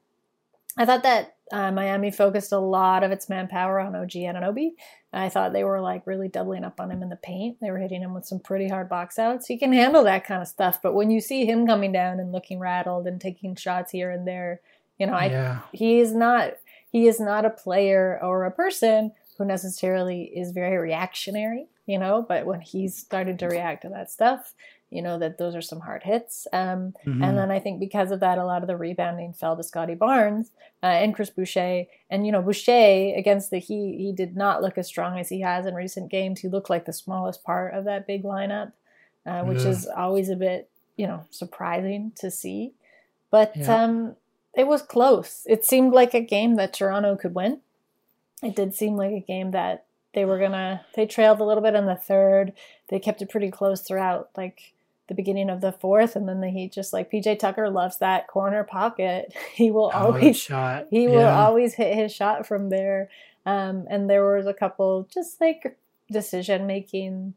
I 0.77 0.87
thought 0.87 1.03
that 1.03 1.37
uh, 1.53 1.73
Miami 1.73 2.11
focused 2.11 2.53
a 2.53 2.59
lot 2.59 3.03
of 3.03 3.11
its 3.11 3.29
manpower 3.29 3.81
on 3.81 3.97
OG 3.97 4.11
Anunoby. 4.11 4.71
I 5.13 5.29
thought 5.29 5.53
they 5.53 5.65
were 5.65 5.81
like 5.81 6.07
really 6.07 6.29
doubling 6.29 6.65
up 6.65 6.81
on 6.81 6.91
him 6.91 7.03
in 7.03 7.09
the 7.09 7.17
paint. 7.17 7.59
They 7.61 7.71
were 7.71 7.79
hitting 7.79 8.03
him 8.03 8.15
with 8.15 8.27
some 8.27 8.39
pretty 8.39 8.69
hard 8.69 8.89
box 8.89 9.19
outs. 9.19 9.47
He 9.47 9.59
can 9.59 9.73
handle 9.73 10.05
that 10.05 10.25
kind 10.25 10.41
of 10.41 10.49
stuff, 10.49 10.81
but 10.83 10.95
when 10.95 11.11
you 11.11 11.21
see 11.21 11.45
him 11.45 11.67
coming 11.67 11.93
down 11.93 12.21
and 12.21 12.33
looking 12.33 12.59
rattled 12.59 13.07
and 13.07 13.21
taking 13.21 13.57
shots 13.57 13.91
here 13.91 14.11
and 14.11 14.27
there, 14.27 14.61
you 14.99 15.07
know, 15.07 15.15
I 15.15 15.27
yeah. 15.27 15.61
he 15.73 15.99
is 15.99 16.15
not 16.15 16.53
he 16.91 17.09
is 17.09 17.21
not 17.21 17.45
a 17.45 17.51
player 17.51 18.19
or 18.23 18.45
a 18.45 18.51
person 18.51 19.13
who 19.39 19.45
necessarily 19.45 20.25
is 20.25 20.53
very 20.53 20.77
reactionary 20.77 21.67
you 21.91 21.99
know 21.99 22.25
but 22.27 22.47
when 22.47 22.61
he's 22.61 22.97
starting 22.97 23.37
to 23.37 23.49
react 23.49 23.83
to 23.83 23.89
that 23.89 24.11
stuff 24.11 24.55
you 24.91 25.01
know 25.03 25.19
that 25.19 25.39
those 25.39 25.55
are 25.55 25.63
some 25.63 25.81
hard 25.81 26.03
hits 26.03 26.47
um, 26.53 26.95
Mhm. 27.07 27.25
and 27.25 27.39
then 27.39 27.51
i 27.51 27.59
think 27.61 27.79
because 27.81 28.11
of 28.11 28.21
that 28.21 28.39
a 28.39 28.45
lot 28.45 28.63
of 28.63 28.67
the 28.69 28.77
rebounding 28.77 29.33
fell 29.33 29.57
to 29.57 29.63
scottie 29.63 29.95
barnes 29.95 30.51
uh, 30.83 30.87
and 30.87 31.15
chris 31.15 31.31
boucher 31.31 31.85
and 32.11 32.27
you 32.27 32.33
know 32.33 32.43
boucher 32.43 33.15
against 33.17 33.51
the 33.51 33.59
heat 33.59 33.99
he 33.99 34.13
did 34.13 34.37
not 34.37 34.63
look 34.63 34.77
as 34.77 34.87
strong 34.89 35.19
as 35.19 35.29
he 35.29 35.41
has 35.41 35.65
in 35.67 35.75
recent 35.75 36.11
games 36.11 36.41
he 36.41 36.49
looked 36.49 36.71
like 36.71 36.85
the 36.87 36.93
smallest 36.93 37.43
part 37.45 37.73
of 37.75 37.85
that 37.85 38.07
big 38.07 38.23
lineup 38.25 38.73
uh, 39.27 39.43
which 39.45 39.65
Yeah. 39.65 39.71
is 39.71 39.87
always 39.87 40.29
a 40.29 40.37
bit 40.37 40.69
you 40.97 41.07
know 41.07 41.25
surprising 41.31 42.13
to 42.17 42.31
see 42.31 42.73
but 43.31 43.53
Yeah. 43.57 43.85
um 43.85 44.17
it 44.53 44.67
was 44.67 44.83
close. 44.83 45.47
It 45.49 45.65
seemed 45.65 45.93
like 45.93 46.13
a 46.13 46.21
game 46.21 46.57
that 46.57 46.73
Toronto 46.73 47.15
could 47.15 47.37
win. 47.37 47.61
It 48.43 48.57
did 48.57 48.75
seem 48.75 48.97
like 48.97 49.13
a 49.13 49.21
game 49.21 49.53
that 49.53 49.85
they 50.13 50.25
were 50.25 50.41
gonna. 50.41 50.85
They 50.97 51.07
trailed 51.07 51.39
a 51.39 51.45
little 51.45 51.63
bit 51.63 51.77
in 51.77 51.87
the 51.87 51.95
third. 51.95 52.53
They 52.89 52.99
kept 52.99 53.23
it 53.23 53.31
pretty 53.31 53.53
close 53.53 53.81
throughout, 53.81 54.31
like 54.37 54.73
the 55.11 55.15
beginning 55.15 55.51
of 55.51 55.61
the 55.61 55.73
fourth, 55.73 56.17
and 56.17 56.27
then 56.27 56.41
the 56.41 56.49
Heat 56.49 56.73
just 56.73 56.95
like 56.95 57.11
PJ 57.13 57.39
Tucker 57.39 57.69
loves 57.69 57.99
that 57.99 58.27
corner 58.29 58.65
pocket. 58.65 59.35
He 59.55 59.71
will 59.71 59.91
Oh, 59.93 60.07
always 60.07 60.39
shot. 60.39 60.87
he 60.91 61.07
will 61.07 61.27
always 61.29 61.75
hit 61.75 61.95
his 61.95 62.15
shot 62.15 62.47
from 62.47 62.71
there. 62.71 63.11
Um, 63.45 63.87
and 63.91 64.09
there 64.09 64.25
was 64.37 64.47
a 64.47 64.55
couple 64.55 65.07
just 65.13 65.39
like 65.41 65.77
decision 66.11 66.67
making 66.67 67.35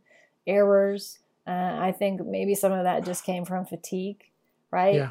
errors. 0.47 1.19
Uh, 1.45 1.51
I 1.81 1.91
think 1.91 2.25
maybe 2.25 2.55
some 2.55 2.71
of 2.71 2.83
that 2.85 3.03
just 3.03 3.25
came 3.25 3.43
from 3.43 3.65
fatigue, 3.65 4.23
right? 4.71 4.95
Yeah. 4.95 5.09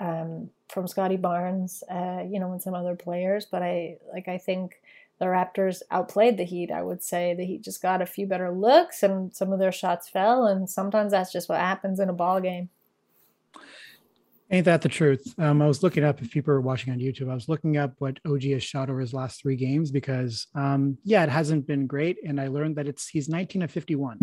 Um, 0.00 0.50
from 0.68 0.86
Scottie 0.88 1.16
Barnes, 1.16 1.82
uh, 1.90 2.22
you 2.28 2.38
know, 2.40 2.52
and 2.52 2.62
some 2.62 2.74
other 2.74 2.94
players. 2.96 3.46
But 3.46 3.62
I 3.62 3.98
like 4.12 4.28
I 4.28 4.38
think 4.38 4.80
the 5.18 5.26
Raptors 5.26 5.82
outplayed 5.90 6.36
the 6.36 6.44
Heat. 6.44 6.70
I 6.70 6.82
would 6.82 7.02
say 7.02 7.34
the 7.34 7.44
Heat 7.44 7.62
just 7.62 7.82
got 7.82 8.02
a 8.02 8.06
few 8.06 8.26
better 8.26 8.50
looks, 8.50 9.02
and 9.02 9.34
some 9.34 9.52
of 9.52 9.58
their 9.58 9.72
shots 9.72 10.08
fell. 10.08 10.46
And 10.46 10.68
sometimes 10.68 11.12
that's 11.12 11.32
just 11.32 11.48
what 11.48 11.60
happens 11.60 12.00
in 12.00 12.08
a 12.08 12.12
ball 12.14 12.40
game. 12.40 12.70
Ain't 14.50 14.64
that 14.64 14.80
the 14.80 14.88
truth? 14.88 15.34
Um, 15.38 15.60
I 15.60 15.66
was 15.66 15.82
looking 15.82 16.04
up 16.04 16.22
if 16.22 16.30
people 16.30 16.54
are 16.54 16.60
watching 16.62 16.90
on 16.90 16.98
YouTube. 16.98 17.30
I 17.30 17.34
was 17.34 17.50
looking 17.50 17.76
up 17.76 17.92
what 17.98 18.18
OG 18.26 18.44
has 18.44 18.62
shot 18.62 18.88
over 18.88 18.98
his 18.98 19.12
last 19.12 19.42
three 19.42 19.56
games 19.56 19.90
because, 19.90 20.46
um, 20.54 20.96
yeah, 21.04 21.22
it 21.22 21.28
hasn't 21.28 21.66
been 21.66 21.86
great, 21.86 22.16
and 22.26 22.40
I 22.40 22.48
learned 22.48 22.76
that 22.76 22.88
it's 22.88 23.08
he's 23.08 23.28
19 23.28 23.60
of 23.60 23.70
51 23.70 24.18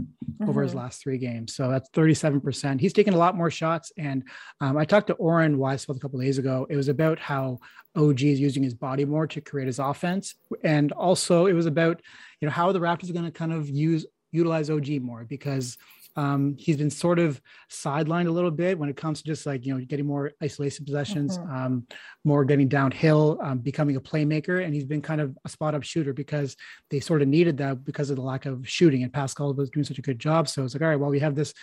over 0.48 0.64
his 0.64 0.72
Mhm. 0.72 0.78
last 0.78 1.04
three 1.04 1.20
games, 1.20 1.54
so 1.56 1.70
that's 1.70 1.90
37 1.94 2.42
percent. 2.42 2.82
He's 2.82 2.92
taken 2.92 3.14
a 3.14 3.18
lot 3.18 3.38
more 3.38 3.52
shots, 3.52 3.92
and 3.98 4.24
um, 4.62 4.78
I 4.78 4.86
talked 4.86 5.08
to 5.08 5.14
Oren 5.14 5.58
Weisfeld 5.58 5.98
a 5.98 6.00
couple 6.00 6.20
days 6.20 6.40
ago. 6.40 6.66
It 6.72 6.76
was 6.76 6.88
about 6.88 7.20
how 7.20 7.60
OG 7.96 8.24
is 8.32 8.40
using 8.40 8.64
his 8.64 8.74
body 8.74 9.06
more 9.06 9.28
to 9.28 9.42
create 9.42 9.68
his 9.68 9.78
offense, 9.78 10.34
and 10.64 10.92
also 10.94 11.46
it 11.46 11.54
was 11.54 11.68
about 11.68 12.02
you 12.42 12.48
know 12.48 12.52
how 12.52 12.72
the 12.72 12.80
Raptors 12.80 13.12
are 13.12 13.14
going 13.14 13.26
to 13.26 13.32
kind 13.32 13.54
of 13.54 13.70
use 13.70 14.08
utilize 14.32 14.72
OG 14.72 15.00
more 15.00 15.24
because 15.24 15.78
Um, 16.16 16.56
he's 16.58 16.78
been 16.78 16.90
sort 16.90 17.20
of 17.20 17.42
sidelined 17.70 18.28
a 18.28 18.32
little 18.32 18.52
bit 18.52 18.80
when 18.80 18.90
it 18.90 18.98
comes 18.98 19.22
to 19.22 19.26
just 19.26 19.46
like 19.46 19.66
you 19.66 19.74
know 19.74 19.84
getting 19.84 20.06
more 20.06 20.32
isolation 20.44 20.86
possessions, 20.86 21.38
mm-hmm. 21.38 21.56
um, 21.56 21.88
more 22.24 22.46
getting 22.46 22.68
downhill, 22.68 23.40
um, 23.42 23.60
becoming 23.60 23.96
a 23.96 24.02
playmaker, 24.02 24.64
and 24.64 24.74
he's 24.74 24.86
been 24.86 25.02
kind 25.02 25.22
of 25.22 25.38
a 25.46 25.50
spot 25.50 25.76
up 25.76 25.84
shooter 25.84 26.14
because 26.14 26.56
they 26.90 27.00
sort 27.00 27.22
of 27.22 27.28
needed 27.28 27.58
that 27.58 27.84
because 27.84 28.10
of 28.10 28.16
the 28.16 28.22
lack 28.22 28.46
of 28.46 28.68
shooting. 28.68 29.04
And 29.04 29.12
Pascal 29.12 29.54
was 29.54 29.70
doing 29.70 29.84
such 29.84 30.00
a 30.00 30.04
good 30.04 30.20
job, 30.20 30.48
so 30.48 30.64
it's 30.64 30.74
like 30.74 30.82
all 30.82 30.90
right, 30.90 31.00
well 31.00 31.10
we 31.10 31.20
have 31.20 31.36
this 31.36 31.54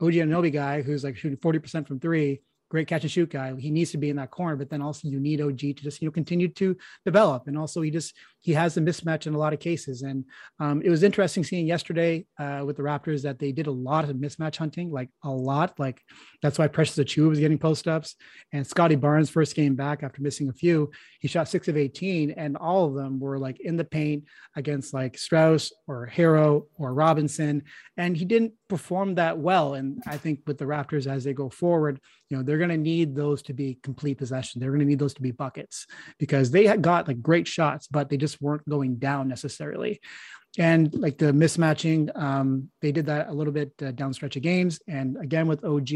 OG 0.00 0.12
Anunoby 0.12 0.52
guy 0.52 0.82
who's 0.82 1.04
like 1.04 1.16
shooting 1.16 1.38
forty 1.38 1.58
percent 1.58 1.88
from 1.88 2.00
three 2.00 2.40
great 2.68 2.88
catch 2.88 3.02
and 3.02 3.10
shoot 3.10 3.30
guy. 3.30 3.54
He 3.58 3.70
needs 3.70 3.90
to 3.92 3.98
be 3.98 4.10
in 4.10 4.16
that 4.16 4.30
corner, 4.30 4.56
but 4.56 4.70
then 4.70 4.82
also 4.82 5.08
you 5.08 5.20
need 5.20 5.40
OG 5.40 5.58
to 5.58 5.74
just 5.74 6.00
you 6.00 6.08
know 6.08 6.12
continue 6.12 6.48
to 6.48 6.76
develop. 7.04 7.46
And 7.46 7.56
also 7.56 7.82
he 7.82 7.90
just 7.90 8.14
he 8.46 8.52
has 8.52 8.76
a 8.76 8.80
mismatch 8.80 9.26
in 9.26 9.34
a 9.34 9.38
lot 9.38 9.52
of 9.52 9.58
cases. 9.58 10.02
And 10.02 10.24
um, 10.60 10.80
it 10.80 10.88
was 10.88 11.02
interesting 11.02 11.42
seeing 11.42 11.66
yesterday 11.66 12.26
uh, 12.38 12.62
with 12.64 12.76
the 12.76 12.82
Raptors 12.84 13.22
that 13.22 13.40
they 13.40 13.50
did 13.50 13.66
a 13.66 13.72
lot 13.72 14.08
of 14.08 14.14
mismatch 14.14 14.56
hunting, 14.56 14.92
like 14.92 15.08
a 15.24 15.30
lot. 15.30 15.76
Like 15.80 16.00
that's 16.42 16.56
why 16.56 16.68
Precious 16.68 16.96
Achiuwa 16.96 17.30
was 17.30 17.40
getting 17.40 17.58
post 17.58 17.88
ups. 17.88 18.14
And 18.52 18.64
Scottie 18.64 18.94
Barnes 18.94 19.30
first 19.30 19.56
game 19.56 19.74
back 19.74 20.04
after 20.04 20.22
missing 20.22 20.48
a 20.48 20.52
few, 20.52 20.92
he 21.18 21.26
shot 21.26 21.48
six 21.48 21.66
of 21.66 21.76
18, 21.76 22.30
and 22.30 22.56
all 22.56 22.86
of 22.86 22.94
them 22.94 23.18
were 23.18 23.36
like 23.36 23.58
in 23.58 23.76
the 23.76 23.84
paint 23.84 24.24
against 24.54 24.94
like 24.94 25.16
Strus 25.16 25.72
or 25.88 26.06
Herro 26.06 26.66
or 26.76 26.94
Robinson. 26.94 27.64
And 27.96 28.16
he 28.16 28.24
didn't 28.24 28.52
perform 28.68 29.16
that 29.16 29.38
well. 29.38 29.74
And 29.74 30.02
I 30.06 30.18
think 30.18 30.42
with 30.46 30.58
the 30.58 30.66
Raptors 30.66 31.08
as 31.08 31.24
they 31.24 31.32
go 31.32 31.50
forward, 31.50 32.00
you 32.28 32.36
know, 32.36 32.42
they're 32.42 32.58
going 32.58 32.70
to 32.70 32.76
need 32.76 33.14
those 33.14 33.42
to 33.42 33.52
be 33.52 33.78
complete 33.82 34.18
possession. 34.18 34.60
They're 34.60 34.70
going 34.70 34.80
to 34.80 34.86
need 34.86 34.98
those 34.98 35.14
to 35.14 35.22
be 35.22 35.30
buckets 35.30 35.86
because 36.18 36.50
they 36.50 36.66
had 36.66 36.82
got 36.82 37.06
like 37.06 37.22
great 37.22 37.46
shots, 37.46 37.86
but 37.86 38.08
they 38.08 38.16
just 38.16 38.40
weren't 38.42 38.68
going 38.68 38.96
down 38.96 39.28
necessarily 39.28 40.00
and 40.58 40.92
like 40.94 41.18
the 41.18 41.32
mismatching 41.32 42.16
um, 42.16 42.70
they 42.80 42.92
did 42.92 43.06
that 43.06 43.28
a 43.28 43.32
little 43.32 43.52
bit 43.52 43.72
uh, 43.82 43.90
down 43.92 44.12
stretch 44.12 44.36
of 44.36 44.42
games. 44.42 44.80
And 44.88 45.16
again 45.16 45.46
with 45.46 45.64
og 45.64 45.90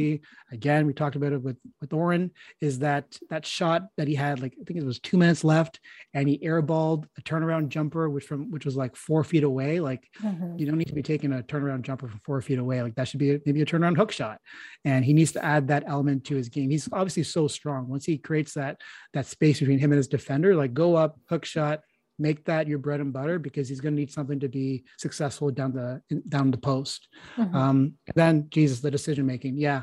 again 0.53 0.87
we 0.87 0.93
talked 0.93 1.17
about 1.17 1.33
it 1.33 1.43
with 1.43 1.57
with 1.81 1.93
oren 1.93 2.31
is 2.61 2.79
that 2.81 3.19
that 3.31 3.47
shot 3.47 3.89
that 3.97 4.09
he 4.09 4.15
had 4.15 4.41
like 4.41 4.55
i 4.61 4.65
think 4.65 4.79
it 4.79 4.85
was 4.85 4.99
two 4.99 5.17
minutes 5.17 5.45
left 5.45 5.81
and 6.15 6.29
he 6.29 6.39
airballed 6.39 7.07
a 7.19 7.23
turnaround 7.23 7.69
jumper 7.69 8.09
which 8.09 8.25
from 8.25 8.51
which 8.51 8.65
was 8.65 8.77
like 8.77 8.97
four 8.97 9.23
feet 9.25 9.45
away 9.45 9.81
like 9.81 10.09
mm-hmm. 10.23 10.59
you 10.59 10.67
don't 10.67 10.79
need 10.79 10.89
to 10.89 10.95
be 10.95 11.03
taking 11.03 11.33
a 11.33 11.43
turnaround 11.43 11.83
jumper 11.83 12.09
from 12.09 12.21
four 12.25 12.41
feet 12.41 12.59
away. 12.59 12.83
Like 12.83 12.95
that 12.95 13.09
should 13.09 13.21
be 13.21 13.35
a, 13.35 13.41
maybe 13.45 13.63
a 13.63 13.67
turnaround 13.67 13.97
hook 13.97 14.13
shot. 14.13 14.41
And 14.85 15.05
he 15.05 15.13
needs 15.13 15.33
to 15.33 15.45
add 15.45 15.69
that 15.69 15.85
element 15.87 16.25
to 16.27 16.37
his 16.37 16.49
game. 16.49 16.71
He's 16.71 16.89
obviously 16.93 17.25
so 17.25 17.49
strong. 17.49 17.89
Once 17.89 18.05
he 18.05 18.19
creates 18.19 18.55
that 18.55 18.81
that 19.15 19.27
space 19.27 19.61
between 19.61 19.79
him 19.79 19.93
and 19.93 19.99
his 19.99 20.09
defender 20.09 20.55
like 20.55 20.75
go 20.75 20.97
up 20.97 21.19
hook 21.29 21.45
shot 21.45 21.81
make 22.21 22.45
that 22.45 22.68
your 22.68 22.79
bread 22.79 23.01
and 23.01 23.12
butter 23.12 23.39
because 23.39 23.68
he's 23.68 23.81
going 23.81 23.95
to 23.95 24.01
need 24.01 24.12
something 24.12 24.41
to 24.41 24.49
be 24.49 24.85
successful 24.99 25.51
down 25.51 25.73
the 25.73 26.03
down 26.29 26.51
the 26.51 26.59
post. 26.59 27.09
Mm-hmm. 27.37 27.57
Um, 27.57 27.95
then 28.14 28.49
Jesus, 28.51 28.81
the 28.81 28.91
decision 28.91 29.27
making. 29.27 29.57
Yeah, 29.57 29.83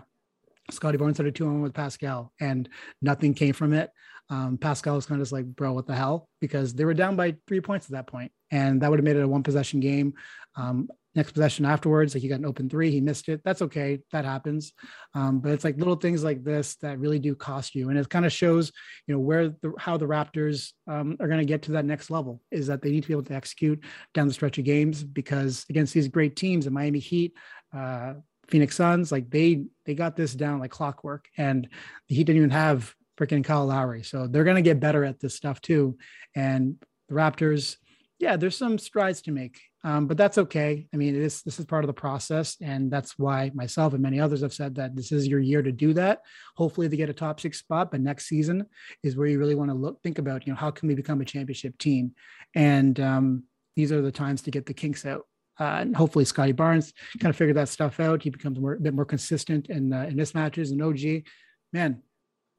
Scottie 0.72 0.98
Barnes 0.98 1.18
had 1.18 1.28
a 1.28 1.32
two 1.32 1.48
on 1.48 1.62
with 1.62 1.74
Pascal, 1.74 2.32
and 2.40 2.70
nothing 3.02 3.34
came 3.34 3.54
from 3.54 3.74
it. 3.74 3.90
Um, 4.30 4.58
Pascal 4.58 4.96
was 4.96 5.06
kind 5.06 5.22
of 5.22 5.26
just 5.26 5.32
like, 5.32 5.46
bro, 5.46 5.74
what 5.74 5.88
the 5.88 5.96
hell? 5.96 6.28
Because 6.42 6.74
they 6.74 6.86
were 6.86 6.94
down 6.94 7.16
by 7.16 7.36
three 7.48 7.62
points 7.62 7.86
at 7.88 7.94
that 7.94 8.08
point, 8.08 8.32
and 8.52 8.82
that 8.82 8.90
would 8.90 9.00
have 9.00 9.06
made 9.06 9.16
it 9.16 9.24
a 9.24 9.28
one 9.28 9.44
possession 9.44 9.80
game. 9.80 10.14
Um, 10.56 10.90
next 11.18 11.34
possession 11.34 11.66
afterwards, 11.66 12.14
like 12.14 12.22
he 12.22 12.30
got 12.30 12.40
an 12.40 12.46
open 12.46 12.70
three, 12.70 12.92
he 12.92 13.02
missed 13.02 13.28
it. 13.28 13.42
That's 13.44 13.62
okay, 13.64 14.00
that 14.12 14.24
happens. 14.24 14.72
Um, 15.14 15.40
but 15.40 15.52
it's 15.52 15.64
like 15.64 15.78
little 15.78 15.96
things 15.96 16.24
like 16.24 16.44
this 16.44 16.76
that 16.78 17.00
really 17.00 17.20
do 17.20 17.36
cost 17.36 17.76
you, 17.76 17.90
and 17.90 18.00
it 18.00 18.10
kind 18.10 18.26
of 18.26 18.32
shows, 18.32 18.72
you 19.08 19.14
know, 19.14 19.20
where 19.20 19.50
the 19.50 19.74
how 19.78 19.98
the 19.98 20.08
Raptors 20.08 20.72
um, 20.88 21.18
are 21.20 21.28
going 21.28 21.40
to 21.40 21.46
get 21.46 21.64
to 21.64 21.74
that 21.74 21.86
next 21.86 22.10
level 22.10 22.42
is 22.52 22.68
that 22.68 22.82
they 22.82 22.92
need 22.92 23.02
to 23.02 23.08
be 23.08 23.14
able 23.14 23.24
to 23.24 23.34
execute 23.34 23.84
down 24.14 24.28
the 24.28 24.34
stretch 24.34 24.58
of 24.58 24.64
games 24.64 25.04
because 25.04 25.66
against 25.70 25.94
these 25.94 26.08
great 26.08 26.36
teams, 26.38 26.66
the 26.66 26.72
Miami 26.72 27.00
Heat. 27.00 27.34
Uh, 27.76 28.14
Phoenix 28.48 28.78
Suns, 28.78 29.12
like 29.12 29.30
they 29.30 29.66
they 29.86 29.94
got 29.94 30.16
this 30.16 30.34
down 30.34 30.60
like 30.60 30.72
clockwork, 30.72 31.28
and 31.38 31.68
the 32.08 32.16
Heat 32.16 32.24
didn't 32.24 32.38
even 32.38 32.50
have 32.52 32.96
freaking 33.20 33.44
Kyle 33.44 33.66
Lowry, 33.66 34.04
so 34.04 34.26
they're 34.26 34.46
gonna 34.46 34.62
get 34.62 34.80
better 34.80 35.04
at 35.04 35.20
this 35.20 35.36
stuff 35.36 35.60
too. 35.60 35.98
And 36.34 36.78
the 37.10 37.16
Raptors, 37.16 37.76
yeah, 38.20 38.36
there's 38.36 38.58
some 38.58 38.80
strides 38.80 39.22
to 39.24 39.32
make, 39.32 39.62
um, 39.84 40.08
but 40.08 40.18
that's 40.18 40.40
okay. 40.40 40.88
I 40.92 40.98
mean, 40.98 41.16
it 41.16 41.22
is 41.22 41.44
this 41.44 41.60
is 41.60 41.66
part 41.66 41.84
of 41.84 41.88
the 41.88 41.94
process, 41.94 42.58
and 42.62 42.90
that's 42.90 43.18
why 43.20 43.52
myself 43.54 43.94
and 43.94 44.02
many 44.02 44.20
others 44.20 44.42
have 44.42 44.54
said 44.54 44.76
that 44.76 44.96
this 44.96 45.12
is 45.12 45.28
your 45.28 45.40
year 45.40 45.62
to 45.62 45.72
do 45.72 45.94
that. 45.94 46.22
Hopefully, 46.56 46.90
to 46.90 46.98
get 46.98 47.10
a 47.10 47.14
top 47.14 47.40
six 47.40 47.60
spot, 47.60 47.92
but 47.92 48.02
next 48.02 48.28
season 48.28 48.66
is 49.04 49.16
where 49.16 49.28
you 49.28 49.38
really 49.38 49.56
want 49.56 49.70
to 49.70 49.76
look 49.76 50.02
think 50.02 50.18
about. 50.18 50.48
You 50.48 50.54
know, 50.54 50.58
how 50.58 50.72
can 50.72 50.88
we 50.88 50.96
become 50.96 51.22
a 51.22 51.26
championship 51.26 51.78
team? 51.78 52.14
And 52.56 53.00
um, 53.00 53.44
these 53.76 53.92
are 53.92 54.02
the 54.02 54.12
times 54.12 54.42
to 54.44 54.52
get 54.52 54.66
the 54.66 54.74
kinks 54.74 55.06
out. 55.06 55.28
Uh, 55.60 55.78
and 55.82 55.96
hopefully, 55.96 56.26
Scottie 56.26 56.54
Barnes 56.54 56.94
kind 57.20 57.30
of 57.30 57.36
figure 57.36 57.54
that 57.54 57.70
stuff 57.70 58.00
out. 58.00 58.24
He 58.24 58.32
becomes 58.32 58.60
more, 58.60 58.74
a 58.74 58.80
bit 58.80 58.96
more 58.96 59.06
consistent 59.06 59.70
in 59.70 59.94
uh, 59.94 60.08
in 60.10 60.16
mismatches. 60.16 60.72
And 60.72 60.82
OG, 60.82 61.24
man, 61.72 62.02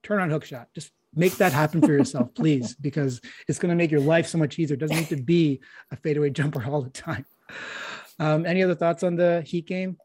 turn 0.05 0.21
on 0.21 0.31
hook 0.31 0.45
shot. 0.45 0.69
Just 0.73 0.93
make 1.15 1.37
that 1.37 1.53
happen 1.53 1.81
for 1.81 1.93
yourself, 1.93 2.33
please, 2.35 2.75
because 2.75 3.21
it's 3.49 3.59
going 3.59 3.71
to 3.71 3.77
make 3.77 3.91
your 3.91 4.01
life 4.01 4.27
so 4.27 4.39
much 4.39 4.59
easier. 4.59 4.75
It 4.75 4.81
doesn't 4.81 4.97
need 4.97 5.09
to 5.09 5.17
be 5.17 5.61
a 5.91 5.97
fadeaway 5.97 6.31
jumper 6.31 6.65
all 6.65 6.83
the 6.83 6.91
time. 6.91 7.27
Um, 8.19 8.47
any 8.47 8.63
other 8.63 8.75
thoughts 8.75 9.03
on 9.03 9.17
the 9.17 9.43
Heat 9.43 9.67
game, 9.67 9.97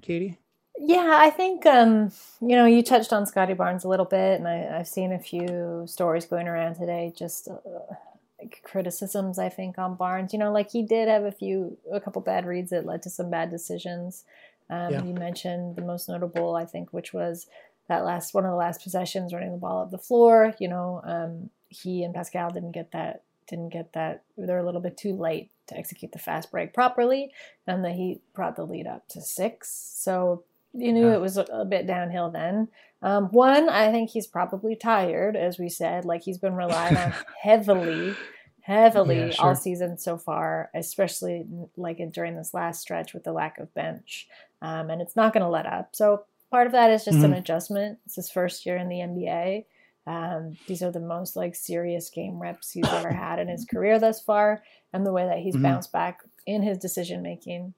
Katie? 0.00 0.38
Yeah, 0.80 1.18
I 1.20 1.30
think 1.30 1.66
um, 1.66 2.12
you 2.40 2.54
know 2.54 2.64
you 2.64 2.82
touched 2.82 3.12
on 3.12 3.26
Scottie 3.26 3.54
Barnes 3.54 3.84
a 3.84 3.88
little 3.88 4.06
bit, 4.06 4.38
and 4.38 4.46
I, 4.46 4.78
have 4.78 4.88
seen 4.88 5.12
a 5.12 5.18
few 5.18 5.84
stories 5.86 6.24
going 6.24 6.46
around 6.46 6.76
today, 6.76 7.12
just 7.16 7.48
uh, 7.48 7.94
like 8.40 8.60
criticisms 8.62 9.38
I 9.38 9.48
think 9.48 9.76
on 9.76 9.96
Barnes. 9.96 10.32
You 10.32 10.38
know, 10.38 10.52
like 10.52 10.70
he 10.70 10.82
did 10.82 11.08
have 11.08 11.24
a 11.24 11.32
few, 11.32 11.76
a 11.92 12.00
couple 12.00 12.22
bad 12.22 12.46
reads 12.46 12.70
that 12.70 12.86
led 12.86 13.02
to 13.02 13.10
some 13.10 13.28
bad 13.28 13.50
decisions. 13.50 14.24
Um, 14.70 14.92
yeah. 14.92 15.02
You 15.02 15.14
mentioned 15.14 15.76
the 15.76 15.82
most 15.82 16.08
notable, 16.08 16.54
I 16.54 16.64
think, 16.64 16.92
which 16.92 17.12
was 17.12 17.46
that 17.88 18.04
last 18.04 18.34
one 18.34 18.44
of 18.44 18.50
the 18.50 18.56
last 18.56 18.82
possessions, 18.82 19.32
running 19.32 19.52
the 19.52 19.58
ball 19.58 19.82
up 19.82 19.90
the 19.90 19.98
floor. 19.98 20.54
You 20.58 20.68
know, 20.68 21.00
um, 21.04 21.50
he 21.68 22.04
and 22.04 22.14
Pascal 22.14 22.50
didn't 22.50 22.72
get 22.72 22.92
that. 22.92 23.22
Didn't 23.48 23.70
get 23.70 23.94
that. 23.94 24.24
They're 24.36 24.58
a 24.58 24.64
little 24.64 24.82
bit 24.82 24.96
too 24.96 25.14
late 25.14 25.50
to 25.68 25.76
execute 25.76 26.12
the 26.12 26.18
fast 26.18 26.50
break 26.50 26.74
properly, 26.74 27.32
and 27.66 27.84
the 27.84 27.92
Heat 27.92 28.20
brought 28.34 28.56
the 28.56 28.64
lead 28.64 28.86
up 28.86 29.08
to 29.08 29.20
six. 29.20 29.70
So 29.96 30.44
you 30.74 30.92
knew 30.92 31.08
it 31.08 31.20
was 31.20 31.38
a, 31.38 31.44
a, 31.44 31.64
bit 31.64 31.86
downhill 31.86 32.30
then. 32.30 32.68
Um, 33.00 33.26
one, 33.26 33.68
I 33.68 33.90
think 33.90 34.10
he's 34.10 34.26
probably 34.26 34.76
tired, 34.76 35.36
as 35.36 35.58
we 35.58 35.68
said. 35.68 36.04
Like 36.04 36.22
he's 36.22 36.38
been 36.38 36.54
relied 36.54 36.96
on 36.96 37.14
heavily, 37.42 38.14
heavily 38.60 39.18
yeah, 39.18 39.30
sure. 39.30 39.46
all 39.46 39.54
season 39.54 39.98
so 39.98 40.18
far, 40.18 40.70
especially 40.74 41.46
like 41.76 42.00
during 42.12 42.36
this 42.36 42.52
last 42.52 42.80
stretch 42.80 43.14
with 43.14 43.24
the 43.24 43.32
lack 43.32 43.58
of 43.58 43.72
bench. 43.74 44.28
Um, 44.60 44.90
and 44.90 45.00
it's 45.00 45.16
not 45.16 45.32
going 45.32 45.44
to 45.44 45.48
let 45.48 45.66
up. 45.66 45.90
So 45.92 46.24
part 46.50 46.66
of 46.66 46.72
that 46.72 46.90
is 46.90 47.04
just 47.04 47.18
mm-hmm. 47.18 47.26
an 47.26 47.34
adjustment. 47.34 47.98
It's 48.06 48.16
his 48.16 48.30
first 48.30 48.66
year 48.66 48.76
in 48.76 48.88
the 48.88 48.96
NBA. 48.96 49.64
Um, 50.06 50.56
these 50.66 50.82
are 50.82 50.90
the 50.90 51.00
most 51.00 51.36
like 51.36 51.54
serious 51.54 52.08
game 52.08 52.40
reps 52.40 52.70
he's 52.70 52.88
ever 52.88 53.12
had 53.12 53.38
in 53.38 53.48
his 53.48 53.64
career 53.64 53.98
thus 53.98 54.20
far, 54.22 54.62
and 54.92 55.04
the 55.04 55.12
way 55.12 55.26
that 55.26 55.38
he's 55.38 55.54
mm-hmm. 55.54 55.64
bounced 55.64 55.92
back 55.92 56.20
in 56.46 56.62
his 56.62 56.78
decision 56.78 57.22
making. 57.22 57.74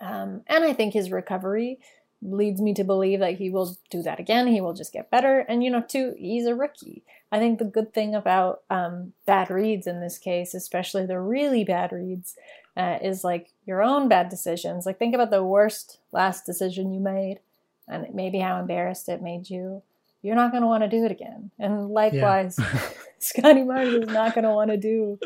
Um, 0.00 0.42
and 0.46 0.64
I 0.64 0.72
think 0.72 0.92
his 0.92 1.10
recovery 1.10 1.78
leads 2.20 2.60
me 2.60 2.74
to 2.74 2.84
believe 2.84 3.20
that 3.20 3.34
he 3.34 3.50
will 3.50 3.76
do 3.90 4.02
that 4.02 4.18
again. 4.18 4.46
He 4.46 4.60
will 4.60 4.72
just 4.72 4.92
get 4.92 5.10
better. 5.10 5.40
And, 5.40 5.62
you 5.62 5.70
know, 5.70 5.82
too, 5.82 6.14
he's 6.18 6.46
a 6.46 6.54
rookie. 6.54 7.02
I 7.30 7.38
think 7.38 7.58
the 7.58 7.64
good 7.64 7.92
thing 7.92 8.14
about 8.14 8.62
um, 8.70 9.12
bad 9.26 9.50
reads 9.50 9.86
in 9.86 10.00
this 10.00 10.18
case, 10.18 10.54
especially 10.54 11.06
the 11.06 11.20
really 11.20 11.64
bad 11.64 11.92
reads, 11.92 12.34
uh, 12.76 12.98
is 13.02 13.24
like 13.24 13.50
your 13.66 13.82
own 13.82 14.08
bad 14.08 14.30
decisions. 14.30 14.86
Like, 14.86 14.98
think 14.98 15.14
about 15.14 15.30
the 15.30 15.44
worst 15.44 15.98
last 16.12 16.46
decision 16.46 16.92
you 16.92 17.00
made 17.00 17.40
and 17.88 18.06
maybe 18.14 18.38
how 18.38 18.58
embarrassed 18.58 19.08
it 19.08 19.22
made 19.22 19.48
you, 19.50 19.82
you're 20.22 20.36
not 20.36 20.50
going 20.50 20.62
to 20.62 20.66
want 20.66 20.82
to 20.82 20.88
do 20.88 21.04
it 21.04 21.12
again. 21.12 21.50
And 21.58 21.90
likewise, 21.90 22.56
yeah. 22.58 22.80
Scottie 23.18 23.64
Barnes 23.64 23.94
is 23.94 24.08
not 24.08 24.34
going 24.34 24.44
to 24.44 24.50
want 24.50 24.70
to 24.70 24.76
do 24.76 25.18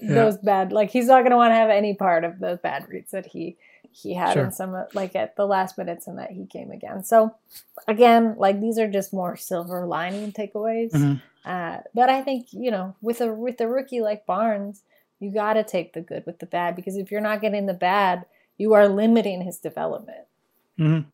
yeah. 0.00 0.14
those 0.14 0.36
bad, 0.38 0.72
like 0.72 0.90
he's 0.90 1.06
not 1.06 1.20
going 1.20 1.30
to 1.30 1.36
want 1.36 1.50
to 1.50 1.56
have 1.56 1.70
any 1.70 1.94
part 1.94 2.24
of 2.24 2.38
those 2.38 2.58
bad 2.58 2.88
reads 2.88 3.10
that 3.12 3.26
he 3.26 3.56
he 3.90 4.14
had 4.14 4.34
sure. 4.34 4.44
in 4.44 4.52
some 4.52 4.84
like 4.94 5.16
at 5.16 5.34
the 5.36 5.46
last 5.46 5.78
minutes 5.78 6.06
and 6.06 6.18
that 6.18 6.30
he 6.30 6.46
came 6.46 6.70
again. 6.70 7.02
So 7.02 7.34
again, 7.86 8.34
like 8.36 8.60
these 8.60 8.78
are 8.78 8.88
just 8.88 9.12
more 9.12 9.36
silver 9.36 9.86
lining 9.86 10.32
takeaways. 10.32 10.92
Mm-hmm. 10.92 11.14
Uh, 11.44 11.78
but 11.94 12.10
I 12.10 12.22
think 12.22 12.48
you 12.52 12.70
know 12.70 12.94
with 13.00 13.20
a 13.20 13.32
with 13.32 13.60
a 13.60 13.68
rookie 13.68 14.00
like 14.00 14.26
Barnes, 14.26 14.82
you 15.20 15.32
got 15.32 15.54
to 15.54 15.64
take 15.64 15.94
the 15.94 16.00
good 16.00 16.24
with 16.26 16.38
the 16.38 16.46
bad 16.46 16.76
because 16.76 16.96
if 16.96 17.10
you're 17.10 17.20
not 17.20 17.40
getting 17.40 17.66
the 17.66 17.74
bad, 17.74 18.26
you 18.56 18.74
are 18.74 18.88
limiting 18.88 19.42
his 19.42 19.58
development. 19.58 20.26
Mm-hmm. 20.78 21.08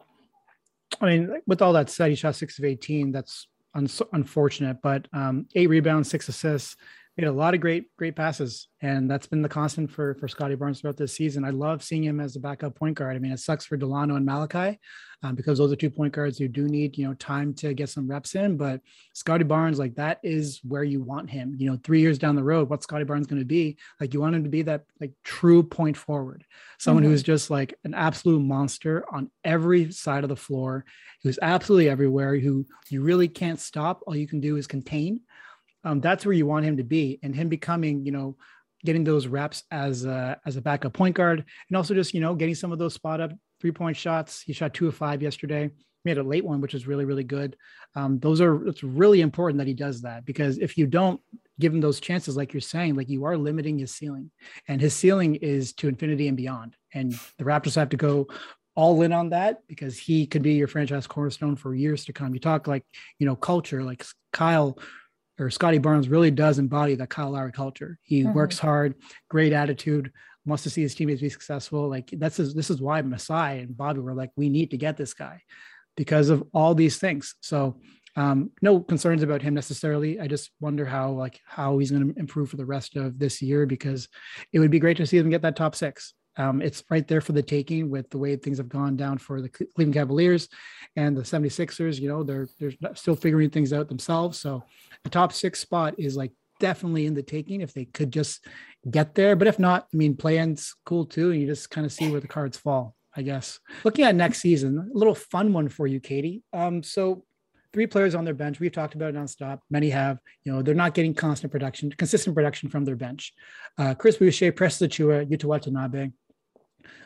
I 1.00 1.06
mean, 1.06 1.40
with 1.46 1.62
all 1.62 1.72
that 1.74 1.90
said, 1.90 2.10
he 2.10 2.14
shot 2.14 2.36
six 2.36 2.58
of 2.58 2.64
18. 2.64 3.12
That's 3.12 3.48
un- 3.74 3.88
unfortunate, 4.12 4.78
but 4.82 5.06
um, 5.12 5.46
eight 5.54 5.68
rebounds, 5.68 6.08
six 6.08 6.28
assists. 6.28 6.76
Made 7.16 7.28
a 7.28 7.32
lot 7.32 7.54
of 7.54 7.60
great, 7.60 7.94
great 7.96 8.16
passes, 8.16 8.66
and 8.80 9.08
that's 9.08 9.28
been 9.28 9.40
the 9.40 9.48
constant 9.48 9.88
for 9.88 10.14
for 10.16 10.26
Scottie 10.26 10.56
Barnes 10.56 10.80
throughout 10.80 10.96
this 10.96 11.14
season. 11.14 11.44
I 11.44 11.50
love 11.50 11.82
seeing 11.84 12.02
him 12.02 12.18
as 12.18 12.34
a 12.34 12.40
backup 12.40 12.74
point 12.74 12.96
guard. 12.96 13.14
I 13.14 13.20
mean, 13.20 13.30
it 13.30 13.38
sucks 13.38 13.64
for 13.64 13.78
Dalano 13.78 14.16
and 14.16 14.26
Malachi 14.26 14.80
um, 15.22 15.36
because 15.36 15.58
those 15.58 15.72
are 15.72 15.76
two 15.76 15.90
point 15.90 16.12
guards 16.12 16.38
who 16.38 16.48
do 16.48 16.66
need 16.66 16.98
you 16.98 17.06
know 17.06 17.14
time 17.14 17.54
to 17.54 17.72
get 17.72 17.88
some 17.88 18.08
reps 18.08 18.34
in. 18.34 18.56
But 18.56 18.80
scottie 19.12 19.44
Barnes, 19.44 19.78
like 19.78 19.94
that, 19.94 20.18
is 20.24 20.60
where 20.64 20.82
you 20.82 21.02
want 21.02 21.30
him. 21.30 21.54
You 21.56 21.70
know, 21.70 21.78
three 21.84 22.00
years 22.00 22.18
down 22.18 22.34
the 22.34 22.42
road, 22.42 22.68
what's 22.68 22.82
scottie 22.82 23.04
Barnes 23.04 23.28
going 23.28 23.40
to 23.40 23.46
be? 23.46 23.78
Like 24.00 24.12
you 24.12 24.20
want 24.20 24.34
him 24.34 24.42
to 24.42 24.50
be 24.50 24.62
that 24.62 24.84
like 25.00 25.12
true 25.22 25.62
point 25.62 25.96
forward, 25.96 26.44
someone 26.78 27.04
mm-hmm. 27.04 27.12
who's 27.12 27.22
just 27.22 27.48
like 27.48 27.78
an 27.84 27.94
absolute 27.94 28.40
monster 28.40 29.04
on 29.12 29.30
every 29.44 29.92
side 29.92 30.24
of 30.24 30.30
the 30.30 30.36
floor, 30.36 30.84
who's 31.22 31.38
absolutely 31.40 31.88
everywhere, 31.88 32.36
who 32.36 32.66
you 32.90 33.02
really 33.02 33.28
can't 33.28 33.60
stop. 33.60 34.02
All 34.06 34.16
you 34.16 34.26
can 34.26 34.40
do 34.40 34.56
is 34.56 34.66
contain 34.66 35.20
um, 35.84 36.00
that's 36.00 36.24
where 36.24 36.32
you 36.32 36.46
want 36.46 36.64
him 36.64 36.78
to 36.78 36.84
be. 36.84 37.18
And 37.22 37.34
him 37.34 37.48
becoming 37.48 38.04
you 38.04 38.12
know 38.12 38.36
getting 38.84 39.04
those 39.04 39.26
reps 39.26 39.62
as 39.70 40.04
a, 40.04 40.38
as 40.44 40.56
a 40.56 40.60
backup 40.60 40.92
point 40.92 41.16
guard 41.16 41.42
and 41.68 41.76
also 41.76 41.94
just 41.94 42.12
you 42.12 42.20
know 42.20 42.34
getting 42.34 42.54
some 42.54 42.72
of 42.72 42.78
those 42.78 42.94
spot 42.94 43.20
up 43.20 43.32
three 43.60 43.72
point 43.72 43.96
shots. 43.96 44.42
He 44.42 44.52
shot 44.52 44.74
two 44.74 44.88
of 44.88 44.94
five 44.94 45.22
yesterday. 45.22 45.70
Made 46.04 46.18
a 46.18 46.22
late 46.22 46.44
one 46.44 46.60
which 46.60 46.74
is 46.74 46.86
really 46.86 47.04
really 47.04 47.24
good. 47.24 47.56
Um, 47.94 48.18
those 48.18 48.40
are 48.40 48.66
it's 48.66 48.82
really 48.82 49.20
important 49.20 49.58
that 49.58 49.66
he 49.66 49.74
does 49.74 50.02
that 50.02 50.24
because 50.24 50.58
if 50.58 50.76
you 50.76 50.86
don't 50.86 51.20
give 51.60 51.72
him 51.72 51.80
those 51.80 52.00
chances 52.00 52.36
like 52.36 52.52
you're 52.52 52.60
saying 52.60 52.96
like 52.96 53.08
you 53.08 53.24
are 53.24 53.36
limiting 53.36 53.78
his 53.78 53.94
ceiling 53.94 54.30
and 54.66 54.80
his 54.80 54.94
ceiling 54.94 55.36
is 55.36 55.72
to 55.74 55.88
infinity 55.88 56.28
and 56.28 56.36
beyond. 56.36 56.76
And 56.92 57.12
the 57.38 57.44
raptors 57.44 57.76
have 57.76 57.90
to 57.90 57.96
go 57.96 58.28
all 58.76 59.00
in 59.02 59.12
on 59.12 59.30
that 59.30 59.60
because 59.68 59.96
he 59.96 60.26
could 60.26 60.42
be 60.42 60.54
your 60.54 60.66
franchise 60.66 61.06
cornerstone 61.06 61.56
for 61.56 61.74
years 61.74 62.04
to 62.06 62.12
come. 62.12 62.34
You 62.34 62.40
talk 62.40 62.66
like 62.66 62.84
you 63.18 63.26
know 63.26 63.36
culture 63.36 63.82
like 63.82 64.04
kyle 64.32 64.78
or 65.38 65.50
Scottie 65.50 65.78
Barnes 65.78 66.08
really 66.08 66.30
does 66.30 66.58
embody 66.58 66.94
the 66.94 67.06
Kyle 67.06 67.30
Lowry 67.30 67.52
culture. 67.52 67.98
He 68.02 68.22
mm-hmm. 68.22 68.32
works 68.32 68.58
hard, 68.58 68.94
great 69.28 69.52
attitude, 69.52 70.12
wants 70.46 70.62
to 70.64 70.70
see 70.70 70.82
his 70.82 70.94
teammates 70.94 71.20
be 71.20 71.28
successful. 71.28 71.88
Like 71.88 72.10
that's 72.12 72.36
his, 72.36 72.54
this 72.54 72.70
is 72.70 72.80
why 72.80 73.00
Masai 73.02 73.60
and 73.60 73.76
Bobby 73.76 74.00
were 74.00 74.14
like, 74.14 74.30
we 74.36 74.48
need 74.48 74.70
to 74.70 74.76
get 74.76 74.96
this 74.96 75.14
guy 75.14 75.42
because 75.96 76.28
of 76.28 76.44
all 76.52 76.74
these 76.74 76.98
things. 76.98 77.34
So 77.40 77.80
um, 78.16 78.50
no 78.62 78.80
concerns 78.80 79.22
about 79.22 79.42
him 79.42 79.54
necessarily. 79.54 80.20
I 80.20 80.28
just 80.28 80.50
wonder 80.60 80.84
how 80.84 81.12
like 81.12 81.40
how 81.46 81.78
he's 81.78 81.90
going 81.90 82.12
to 82.12 82.18
improve 82.18 82.50
for 82.50 82.56
the 82.56 82.66
rest 82.66 82.96
of 82.96 83.18
this 83.18 83.42
year 83.42 83.66
because 83.66 84.08
it 84.52 84.60
would 84.60 84.70
be 84.70 84.78
great 84.78 84.98
to 84.98 85.06
see 85.06 85.18
him 85.18 85.30
get 85.30 85.42
that 85.42 85.56
top 85.56 85.74
six. 85.74 86.14
Um, 86.36 86.62
it's 86.62 86.82
right 86.90 87.06
there 87.06 87.20
for 87.20 87.32
the 87.32 87.42
taking 87.42 87.90
with 87.90 88.10
the 88.10 88.18
way 88.18 88.36
things 88.36 88.58
have 88.58 88.68
gone 88.68 88.96
down 88.96 89.18
for 89.18 89.40
the 89.40 89.48
Cleveland 89.48 89.94
Cavaliers 89.94 90.48
and 90.96 91.16
the 91.16 91.22
76ers. 91.22 92.00
You 92.00 92.08
know, 92.08 92.22
they're 92.22 92.48
they're 92.58 92.72
still 92.94 93.16
figuring 93.16 93.50
things 93.50 93.72
out 93.72 93.88
themselves. 93.88 94.38
So 94.38 94.64
the 95.04 95.10
top 95.10 95.32
six 95.32 95.60
spot 95.60 95.94
is 95.98 96.16
like 96.16 96.32
definitely 96.60 97.06
in 97.06 97.14
the 97.14 97.22
taking 97.22 97.60
if 97.60 97.72
they 97.72 97.84
could 97.84 98.10
just 98.10 98.46
get 98.90 99.14
there. 99.14 99.36
But 99.36 99.48
if 99.48 99.58
not, 99.58 99.86
I 99.92 99.96
mean, 99.96 100.16
play-in's 100.16 100.74
cool 100.84 101.06
too. 101.06 101.30
And 101.30 101.40
you 101.40 101.46
just 101.46 101.70
kind 101.70 101.84
of 101.84 101.92
see 101.92 102.10
where 102.10 102.20
the 102.20 102.28
cards 102.28 102.56
fall, 102.56 102.94
I 103.16 103.22
guess. 103.22 103.58
Looking 103.84 104.04
at 104.04 104.14
next 104.14 104.40
season, 104.40 104.90
a 104.92 104.98
little 104.98 105.14
fun 105.14 105.52
one 105.52 105.68
for 105.68 105.86
you, 105.86 106.00
Katie. 106.00 106.42
Um, 106.52 106.82
so 106.82 107.24
three 107.72 107.86
players 107.86 108.14
on 108.14 108.24
their 108.24 108.34
bench. 108.34 108.60
We've 108.60 108.72
talked 108.72 108.94
about 108.94 109.10
it 109.10 109.16
nonstop. 109.16 109.58
Many 109.68 109.90
have, 109.90 110.18
you 110.44 110.52
know, 110.52 110.62
they're 110.62 110.74
not 110.74 110.94
getting 110.94 111.12
constant 111.12 111.52
production, 111.52 111.90
consistent 111.90 112.34
production 112.34 112.70
from 112.70 112.84
their 112.84 112.96
bench. 112.96 113.32
Uh, 113.76 113.94
Chris 113.94 114.16
Boucher, 114.16 114.52
Precious 114.52 114.80
Achiuwa, 114.80 115.28
Yuta 115.28 115.44
Watanabe, 115.44 116.10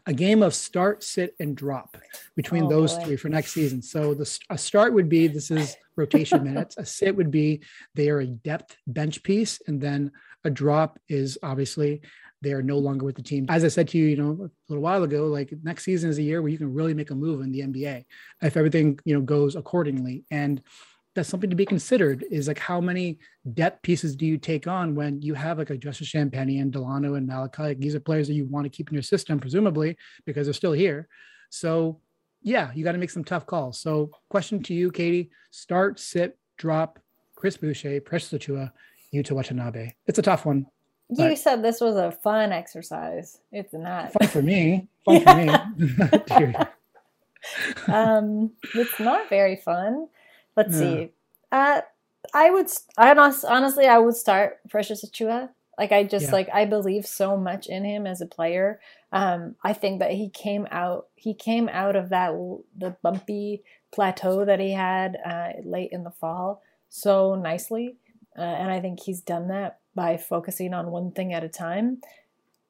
a 0.07 0.13
game 0.13 0.43
of 0.43 0.55
start, 0.55 1.03
sit, 1.03 1.35
and 1.41 1.57
drop 1.57 1.97
between 2.37 2.65
oh, 2.65 2.69
those 2.69 2.95
boy. 2.97 3.05
three 3.05 3.17
for 3.17 3.29
next 3.29 3.53
season. 3.53 3.83
So 3.83 4.15
the 4.15 4.39
a 4.51 4.59
start 4.59 4.93
would 4.95 5.09
be 5.09 5.29
this 5.29 5.51
is 5.51 5.77
rotation 5.97 6.45
minutes. 6.45 6.77
A 6.77 6.87
sit 6.87 7.17
would 7.17 7.31
be 7.31 7.63
they 7.95 8.09
are 8.11 8.21
a 8.21 8.27
depth 8.27 8.77
bench 8.87 9.23
piece, 9.23 9.61
and 9.67 9.81
then 9.81 10.13
a 10.45 10.51
drop 10.51 10.99
is 11.09 11.39
obviously 11.43 12.01
they 12.41 12.53
are 12.53 12.63
no 12.63 12.79
longer 12.79 13.05
with 13.05 13.17
the 13.17 13.23
team. 13.23 13.47
As 13.49 13.65
I 13.65 13.69
said 13.69 13.89
to 13.89 13.99
you, 13.99 14.05
you 14.07 14.17
know, 14.17 14.31
a 14.31 14.51
little 14.69 14.83
while 14.83 15.03
ago, 15.03 15.27
like 15.27 15.53
next 15.63 15.85
season 15.85 16.11
is 16.11 16.19
a 16.19 16.23
year 16.23 16.41
where 16.41 16.51
you 16.51 16.59
can 16.59 16.73
really 16.73 16.95
make 16.95 17.11
a 17.11 17.15
move 17.15 17.41
in 17.41 17.51
the 17.51 17.61
NBA 17.61 18.05
if 18.43 18.57
everything 18.57 18.99
you 19.05 19.15
know 19.15 19.21
goes 19.21 19.57
accordingly. 19.57 20.25
And 20.31 20.63
that's 21.19 21.29
something 21.29 21.51
to 21.51 21.57
be 21.57 21.67
considered 21.67 22.25
is 22.31 22.47
like 22.47 22.59
how 22.59 22.81
many 22.81 23.19
depth 23.55 23.83
pieces 23.83 24.15
do 24.15 24.25
you 24.25 24.39
take 24.39 24.67
on 24.67 24.95
when 24.95 25.21
you 25.21 25.35
have 25.35 25.59
like 25.59 25.71
a 25.71 25.77
Justice 25.77 26.07
Champagne 26.07 26.61
and 26.61 26.73
Dalano 26.73 27.17
and 27.17 27.27
Malachi? 27.27 27.63
Like 27.63 27.81
these 27.81 27.95
are 27.95 28.01
players 28.01 28.29
that 28.29 28.35
you 28.35 28.47
want 28.47 28.65
to 28.65 28.71
keep 28.71 28.89
in 28.89 28.95
your 28.95 29.03
system, 29.03 29.41
presumably, 29.41 29.97
because 30.25 30.47
they're 30.47 30.55
still 30.55 30.73
here. 30.73 31.09
So 31.51 32.01
yeah, 32.43 32.71
you 32.75 32.85
got 32.85 32.93
to 32.93 32.99
make 32.99 33.11
some 33.11 33.25
tough 33.25 33.47
calls. 33.47 33.81
So 33.81 34.11
question 34.31 34.63
to 34.63 34.75
you, 34.75 34.91
Katie, 34.93 35.31
start, 35.51 35.99
sit, 35.99 36.39
drop, 36.57 37.01
Chris 37.35 37.57
Boucher, 37.57 38.01
Precious 38.01 38.33
Achiuwa, 38.33 38.71
Yuta 39.13 39.33
Watanabe. 39.33 39.91
It's 40.07 40.19
a 40.19 40.23
tough 40.23 40.47
one. 40.47 40.67
You 41.11 41.35
said 41.37 41.63
this 41.63 41.81
was 41.81 41.97
a 41.97 42.13
fun 42.13 42.53
exercise. 42.53 43.41
It's 43.51 43.73
not. 43.73 44.13
Fun 44.13 44.29
for 44.29 44.43
me. 44.43 44.89
Fun 45.05 45.25
for 45.25 46.47
me. 46.47 46.55
um, 47.89 48.51
it's 48.75 49.01
not 49.01 49.29
very 49.31 49.57
fun. 49.57 50.09
Let's 50.59 50.75
yeah. 50.75 50.81
see. 50.81 51.13
Uh, 51.53 51.81
I 52.35 52.51
would. 52.51 52.67
I 52.99 53.13
honestly, 53.13 53.87
I 53.87 53.99
would 53.99 54.17
start 54.17 54.59
Precious 54.69 55.05
Achiuwa. 55.05 55.51
Like 55.79 55.93
I 55.93 56.03
just 56.03 56.27
yeah. 56.27 56.33
like 56.33 56.49
I 56.53 56.65
believe 56.65 57.07
so 57.07 57.37
much 57.37 57.69
in 57.69 57.85
him 57.85 58.09
as 58.09 58.21
a 58.21 58.27
player. 58.27 58.81
Um, 59.13 59.55
I 59.63 59.73
think 59.73 60.01
that 60.01 60.11
he 60.11 60.29
came 60.29 60.67
out. 60.73 61.07
He 61.15 61.33
came 61.33 61.69
out 61.69 61.95
of 61.95 62.09
that 62.09 62.33
the 62.77 62.97
bumpy 63.03 63.63
plateau 63.93 64.45
that 64.45 64.59
he 64.59 64.73
had 64.73 65.17
uh, 65.25 65.51
late 65.65 65.91
in 65.93 66.03
the 66.03 66.11
fall 66.11 66.61
so 66.89 67.37
nicely, 67.37 67.97
uh, 68.37 68.41
and 68.41 68.73
I 68.73 68.81
think 68.81 68.99
he's 69.01 69.21
done 69.21 69.47
that 69.49 69.79
by 69.95 70.17
focusing 70.17 70.75
on 70.75 70.91
one 70.91 71.13
thing 71.13 71.33
at 71.33 71.45
a 71.45 71.49
time. 71.49 72.01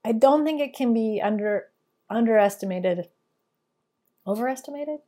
I 0.04 0.12
don't 0.12 0.44
think 0.44 0.60
it 0.60 0.76
can 0.76 0.92
be 0.92 1.22
under 1.24 1.68
underestimated. 2.10 3.08
Overestimated? 4.26 4.98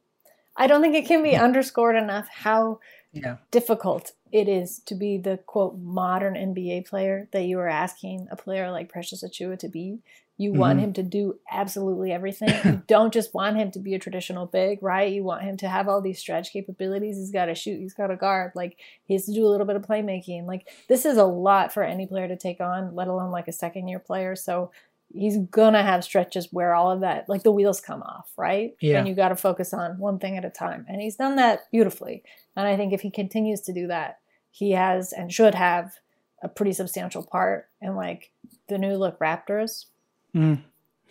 I 0.56 0.66
don't 0.66 0.82
think 0.82 0.94
it 0.94 1.06
can 1.06 1.22
be 1.22 1.36
underscored 1.36 1.96
enough 1.96 2.28
how 2.28 2.80
yeah. 3.12 3.36
difficult 3.50 4.12
it 4.32 4.48
is 4.48 4.80
to 4.86 4.94
be 4.94 5.18
the 5.18 5.38
quote 5.46 5.78
modern 5.78 6.34
NBA 6.34 6.86
player 6.86 7.28
that 7.32 7.44
you 7.44 7.58
are 7.58 7.68
asking 7.68 8.28
a 8.30 8.36
player 8.36 8.70
like 8.70 8.88
Precious 8.88 9.24
Achiuwa 9.24 9.58
to 9.58 9.68
be. 9.68 10.00
You 10.36 10.52
mm-hmm. 10.52 10.60
want 10.60 10.80
him 10.80 10.92
to 10.94 11.02
do 11.02 11.38
absolutely 11.50 12.12
everything. 12.12 12.48
you 12.64 12.82
don't 12.86 13.12
just 13.12 13.34
want 13.34 13.56
him 13.56 13.70
to 13.72 13.78
be 13.78 13.94
a 13.94 13.98
traditional 13.98 14.46
big, 14.46 14.82
right? 14.82 15.12
You 15.12 15.22
want 15.22 15.42
him 15.42 15.56
to 15.58 15.68
have 15.68 15.88
all 15.88 16.00
these 16.00 16.18
stretch 16.18 16.52
capabilities. 16.52 17.16
He's 17.18 17.32
got 17.32 17.46
to 17.46 17.54
shoot, 17.54 17.80
he's 17.80 17.94
got 17.94 18.06
to 18.06 18.16
guard, 18.16 18.52
like 18.54 18.78
he 19.04 19.14
has 19.14 19.26
to 19.26 19.34
do 19.34 19.46
a 19.46 19.50
little 19.50 19.66
bit 19.66 19.76
of 19.76 19.82
playmaking. 19.82 20.46
Like 20.46 20.68
this 20.88 21.04
is 21.04 21.18
a 21.18 21.24
lot 21.24 21.74
for 21.74 21.82
any 21.82 22.06
player 22.06 22.28
to 22.28 22.36
take 22.36 22.60
on, 22.60 22.94
let 22.94 23.08
alone 23.08 23.30
like 23.30 23.48
a 23.48 23.52
second 23.52 23.88
year 23.88 23.98
player. 23.98 24.36
So 24.36 24.70
he's 25.12 25.38
gonna 25.50 25.82
have 25.82 26.04
stretches 26.04 26.48
where 26.52 26.74
all 26.74 26.90
of 26.90 27.00
that 27.00 27.28
like 27.28 27.42
the 27.42 27.52
wheels 27.52 27.80
come 27.80 28.02
off 28.02 28.32
right 28.36 28.74
yeah. 28.80 28.98
and 28.98 29.08
you 29.08 29.14
got 29.14 29.30
to 29.30 29.36
focus 29.36 29.74
on 29.74 29.98
one 29.98 30.18
thing 30.18 30.36
at 30.36 30.44
a 30.44 30.50
time 30.50 30.86
and 30.88 31.00
he's 31.00 31.16
done 31.16 31.36
that 31.36 31.70
beautifully 31.70 32.22
and 32.56 32.66
i 32.66 32.76
think 32.76 32.92
if 32.92 33.00
he 33.00 33.10
continues 33.10 33.60
to 33.60 33.72
do 33.72 33.86
that 33.86 34.18
he 34.50 34.72
has 34.72 35.12
and 35.12 35.32
should 35.32 35.54
have 35.54 35.94
a 36.42 36.48
pretty 36.48 36.72
substantial 36.72 37.22
part 37.22 37.68
in 37.80 37.96
like 37.96 38.30
the 38.68 38.78
new 38.78 38.94
look 38.94 39.18
raptors 39.18 39.86
mm. 40.34 40.60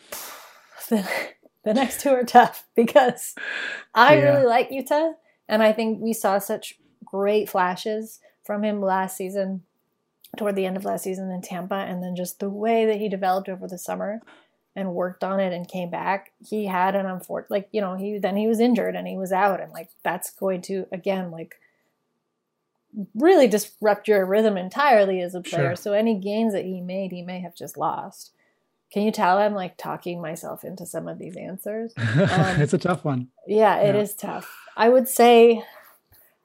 the, 0.90 1.08
the 1.64 1.74
next 1.74 2.02
two 2.02 2.10
are 2.10 2.24
tough 2.24 2.66
because 2.76 3.36
i 3.94 4.16
yeah. 4.16 4.22
really 4.22 4.46
like 4.46 4.70
Yuta 4.70 5.14
and 5.48 5.62
i 5.62 5.74
think 5.74 6.02
we 6.02 6.14
saw 6.14 6.40
such 6.40 6.76
great 7.04 7.50
flashes 7.50 8.20
from 8.44 8.64
him 8.64 8.82
last 8.82 9.18
season 9.18 9.64
toward 10.38 10.56
the 10.56 10.66
end 10.66 10.78
of 10.78 10.86
last 10.86 11.04
season 11.04 11.32
in 11.32 11.42
Tampa, 11.42 11.76
and 11.76 12.04
then 12.04 12.16
just 12.16 12.40
the 12.40 12.50
way 12.50 12.86
that 12.86 12.98
he 12.98 13.10
developed 13.10 13.50
over 13.50 13.68
the 13.68 13.78
summer 13.78 14.22
and 14.76 14.94
worked 14.94 15.24
on 15.24 15.40
it 15.40 15.52
and 15.52 15.68
came 15.68 15.90
back, 15.90 16.32
he 16.48 16.66
had 16.66 16.96
an 16.96 17.06
unfortunate, 17.06 17.52
like 17.52 17.70
you 17.72 17.82
know, 17.82 17.96
he 17.96 18.18
then 18.18 18.38
he 18.38 18.48
was 18.48 18.60
injured 18.60 18.96
and 18.96 19.08
he 19.08 19.18
was 19.18 19.32
out, 19.32 19.60
and 19.60 19.72
like 19.72 19.90
that's 20.04 20.32
going 20.32 20.62
to 20.64 20.86
again 20.92 21.32
like 21.32 21.56
really 23.16 23.48
disrupt 23.48 24.08
your 24.08 24.26
rhythm 24.26 24.58
entirely 24.58 25.22
as 25.22 25.36
a 25.36 25.42
player. 25.42 25.70
Sure. 25.70 25.76
So 25.76 25.94
any 25.94 26.16
gains 26.16 26.54
that 26.54 26.66
he 26.66 26.82
made, 26.82 27.12
he 27.12 27.22
may 27.22 27.40
have 27.40 27.56
just 27.56 27.78
lost. 27.78 28.32
Can 28.92 29.04
you 29.04 29.12
tell 29.12 29.38
I'm 29.38 29.54
like 29.54 29.78
talking 29.78 30.22
myself 30.22 30.64
into 30.64 30.86
some 30.86 31.08
of 31.08 31.20
these 31.20 31.36
answers? 31.36 31.94
Um, 31.98 32.62
it's 32.62 32.74
a 32.74 32.78
tough 32.78 33.06
one. 33.06 33.28
Yeah, 33.48 33.78
it 33.78 33.96
yeah. 33.96 34.02
is 34.02 34.16
tough. 34.16 34.52
I 34.76 34.90
would 34.90 35.08
say, 35.08 35.64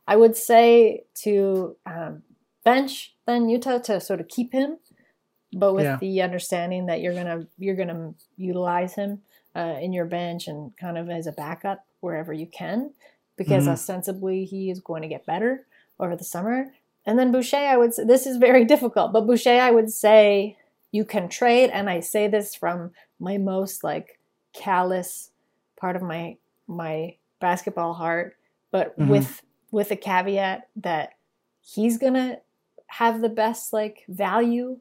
I 0.07 0.17
would 0.17 0.37
say 0.37 1.05
to 1.23 1.77
um, 1.87 2.23
bench 2.65 3.14
then 3.27 3.47
Yuta 3.47 3.83
to 3.85 4.01
sort 4.01 4.21
of 4.21 4.29
keep 4.29 4.53
him, 4.53 4.79
but 5.53 5.75
with 5.75 5.85
yeah. 5.85 5.97
the 6.01 6.23
understanding 6.23 6.87
that 6.87 7.01
you're 7.01 7.15
gonna 7.15 7.47
you're 7.59 7.77
gonna 7.77 8.15
utilize 8.37 8.95
him 8.95 9.23
uh, 9.57 9.77
in 9.81 9.93
your 9.93 10.05
bench 10.05 10.49
and 10.49 10.77
kind 10.77 10.99
of 10.99 11.09
as 11.09 11.27
a 11.27 11.33
backup 11.33 11.85
wherever 12.01 12.33
you 12.33 12.47
can, 12.47 12.93
because 13.37 13.65
mm-hmm. 13.65 13.73
ostensibly 13.73 14.45
he 14.45 14.71
is 14.71 14.81
going 14.81 15.03
to 15.03 15.09
get 15.09 15.27
better 15.27 15.67
over 15.99 16.17
the 16.17 16.25
summer. 16.25 16.73
And 17.07 17.19
then 17.19 17.33
Boucher, 17.33 17.57
I 17.57 17.77
would 17.77 17.95
say 17.95 18.05
this 18.05 18.27
is 18.27 18.37
very 18.37 18.65
difficult, 18.75 19.13
but 19.13 19.27
Boucher, 19.27 19.61
I 19.61 19.71
would 19.71 19.91
say 19.91 20.57
you 20.93 21.05
can 21.05 21.29
trade, 21.29 21.71
and 21.71 21.89
I 21.89 22.01
say 22.01 22.29
this 22.29 22.55
from 22.55 22.93
my 23.19 23.39
most 23.39 23.85
like 23.85 24.19
callous 24.53 25.31
part 25.79 25.97
of 25.97 26.03
my 26.03 26.37
my 26.67 27.17
basketball 27.41 27.95
heart, 27.95 28.37
but 28.71 28.99
mm-hmm. 28.99 29.11
with 29.11 29.43
with 29.71 29.91
a 29.91 29.97
caveat 29.97 30.69
that 30.77 31.15
he's 31.61 31.99
gonna 31.99 32.39
have 32.99 33.21
the 33.21 33.29
best 33.29 33.73
like 33.73 34.05
value 34.09 34.79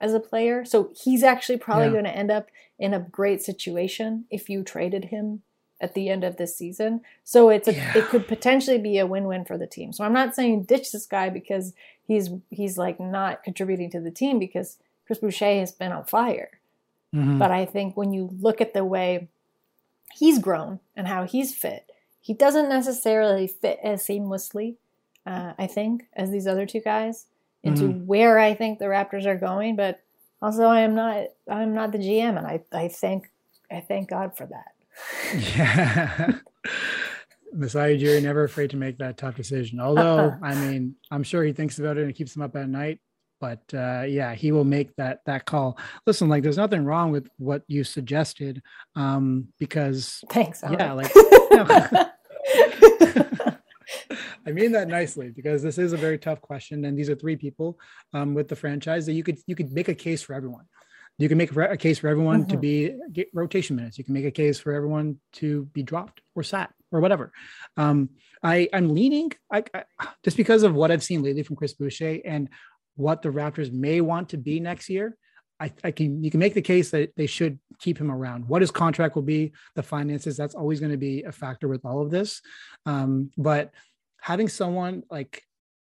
as 0.00 0.14
a 0.14 0.20
player. 0.20 0.64
So 0.64 0.90
he's 1.00 1.22
actually 1.22 1.58
probably 1.58 1.86
Yeah. 1.86 1.92
going 1.92 2.04
to 2.04 2.16
end 2.16 2.30
up 2.30 2.48
in 2.78 2.92
a 2.92 2.98
great 3.00 3.40
situation 3.42 4.24
if 4.30 4.48
you 4.50 4.62
traded 4.64 5.06
him 5.06 5.42
at 5.80 5.94
the 5.94 6.08
end 6.08 6.24
of 6.24 6.36
this 6.36 6.56
season. 6.56 7.02
So 7.24 7.48
it's 7.50 7.68
a, 7.68 7.74
Yeah. 7.74 7.98
it 7.98 8.04
could 8.06 8.26
potentially 8.26 8.78
be 8.78 8.98
a 8.98 9.06
win-win 9.06 9.44
for 9.44 9.56
the 9.56 9.66
team. 9.68 9.92
So 9.92 10.04
I'm 10.04 10.12
not 10.12 10.34
saying 10.34 10.64
ditch 10.64 10.90
this 10.92 11.06
guy 11.06 11.28
because 11.28 11.72
he's 12.04 12.30
he's 12.50 12.76
like 12.78 12.98
not 12.98 13.44
contributing 13.44 13.90
to 13.90 14.00
the 14.00 14.10
team 14.10 14.38
because 14.40 14.78
Chris 15.06 15.18
Boucher 15.18 15.58
has 15.60 15.70
been 15.72 15.92
on 15.92 16.04
fire. 16.04 16.50
Mhm. 17.14 17.38
But 17.38 17.50
I 17.52 17.64
think 17.64 17.96
when 17.96 18.12
you 18.12 18.30
look 18.40 18.60
at 18.60 18.74
the 18.74 18.84
way 18.84 19.28
he's 20.14 20.38
grown 20.40 20.80
and 20.96 21.06
how 21.06 21.24
he's 21.24 21.54
fit, 21.54 21.90
he 22.20 22.34
doesn't 22.34 22.68
necessarily 22.68 23.46
fit 23.46 23.78
as 23.82 24.04
seamlessly, 24.06 24.76
uh, 25.26 25.52
I 25.58 25.66
think, 25.68 26.06
as 26.14 26.30
these 26.30 26.46
other 26.46 26.66
two 26.66 26.80
guys 26.80 27.26
into 27.62 27.88
where 27.88 28.38
I 28.38 28.54
think 28.54 28.78
the 28.78 28.86
Raptors 28.86 29.26
are 29.26 29.36
going. 29.36 29.76
But 29.76 30.00
also, 30.40 30.64
I 30.64 30.80
am 30.80 30.94
not 30.94 31.26
I'm 31.48 31.74
not 31.74 31.92
the 31.92 31.98
GM, 31.98 32.36
and 32.36 32.46
I 32.46 32.60
I 32.72 32.88
thank 32.88 33.30
I 33.70 33.80
thank 33.80 34.10
God 34.10 34.36
for 34.36 34.46
that. 34.46 34.72
Yeah. 35.56 36.38
Masai 37.54 37.98
Ujiri 37.98 38.22
never 38.22 38.44
afraid 38.44 38.70
to 38.70 38.76
make 38.76 38.98
that 38.98 39.18
tough 39.18 39.36
decision. 39.36 39.78
Although, 39.78 40.34
I 40.42 40.54
mean, 40.54 40.94
I'm 41.10 41.22
sure 41.22 41.44
he 41.44 41.52
thinks 41.52 41.78
about 41.78 41.98
it 41.98 42.02
and 42.02 42.10
it 42.10 42.14
keeps 42.14 42.34
him 42.34 42.42
up 42.42 42.56
at 42.56 42.68
night. 42.68 42.98
But 43.40 43.62
uh, 43.74 44.04
yeah, 44.06 44.34
he 44.34 44.52
will 44.52 44.64
make 44.64 44.94
that 44.96 45.20
that 45.26 45.44
call. 45.46 45.76
Listen, 46.06 46.28
like, 46.28 46.44
there's 46.44 46.56
nothing 46.56 46.84
wrong 46.84 47.10
with 47.10 47.28
what 47.38 47.62
you 47.66 47.82
suggested, 47.82 48.62
um, 48.94 49.48
because 49.58 50.22
Thanks. 50.30 50.62
yeah, 50.62 50.84
Alec. 50.84 51.12
like, 51.50 52.06
I 54.46 54.52
mean 54.52 54.72
that 54.72 54.88
nicely 54.88 55.30
because 55.30 55.62
this 55.62 55.78
is 55.78 55.92
a 55.92 55.96
very 55.96 56.18
tough 56.18 56.40
question, 56.40 56.84
and 56.84 56.98
these 56.98 57.08
are 57.08 57.14
three 57.14 57.36
people 57.36 57.78
um, 58.12 58.34
with 58.34 58.48
the 58.48 58.56
franchise 58.56 59.06
that 59.06 59.12
you 59.12 59.22
could 59.22 59.38
you 59.46 59.54
could 59.54 59.72
make 59.72 59.88
a 59.88 59.94
case 59.94 60.22
for 60.22 60.34
everyone. 60.34 60.64
You 61.18 61.28
can 61.28 61.38
make 61.38 61.54
a 61.54 61.76
case 61.76 61.98
for 61.98 62.08
everyone 62.08 62.46
to 62.46 62.56
Mhm. 62.56 62.60
be 62.60 62.94
get 63.12 63.28
rotation 63.34 63.76
minutes. 63.76 63.98
You 63.98 64.04
can 64.04 64.14
make 64.14 64.24
a 64.24 64.30
case 64.30 64.58
for 64.58 64.72
everyone 64.72 65.20
to 65.34 65.66
be 65.66 65.82
dropped 65.82 66.20
or 66.34 66.42
sat 66.42 66.72
or 66.90 67.00
whatever. 67.00 67.32
Um, 67.76 68.10
I 68.42 68.68
I'm 68.72 68.94
leaning 68.94 69.32
I, 69.52 69.62
I 69.74 69.84
just 70.24 70.36
because 70.36 70.62
of 70.62 70.74
what 70.74 70.90
I've 70.90 71.04
seen 71.04 71.22
lately 71.22 71.42
from 71.42 71.56
Chris 71.56 71.74
Boucher 71.74 72.18
and 72.24 72.48
what 72.96 73.22
the 73.22 73.28
Raptors 73.28 73.72
may 73.72 74.00
want 74.00 74.30
to 74.30 74.36
be 74.38 74.58
next 74.58 74.88
year. 74.88 75.16
I, 75.60 75.72
I 75.84 75.90
can 75.92 76.24
you 76.24 76.30
can 76.30 76.40
make 76.40 76.54
the 76.54 76.62
case 76.62 76.90
that 76.90 77.14
they 77.14 77.26
should 77.26 77.60
keep 77.78 77.98
him 77.98 78.10
around. 78.10 78.48
What 78.48 78.62
his 78.62 78.72
contract 78.72 79.14
will 79.14 79.22
be, 79.22 79.52
the 79.76 79.82
finances, 79.82 80.36
that's 80.36 80.54
always 80.56 80.80
going 80.80 80.92
to 80.92 80.98
be 80.98 81.22
a 81.22 81.32
factor 81.32 81.68
with 81.68 81.84
all 81.84 82.02
of 82.02 82.10
this. 82.10 82.40
Um, 82.84 83.30
but 83.36 83.70
having 84.22 84.48
someone 84.48 85.02
like 85.10 85.42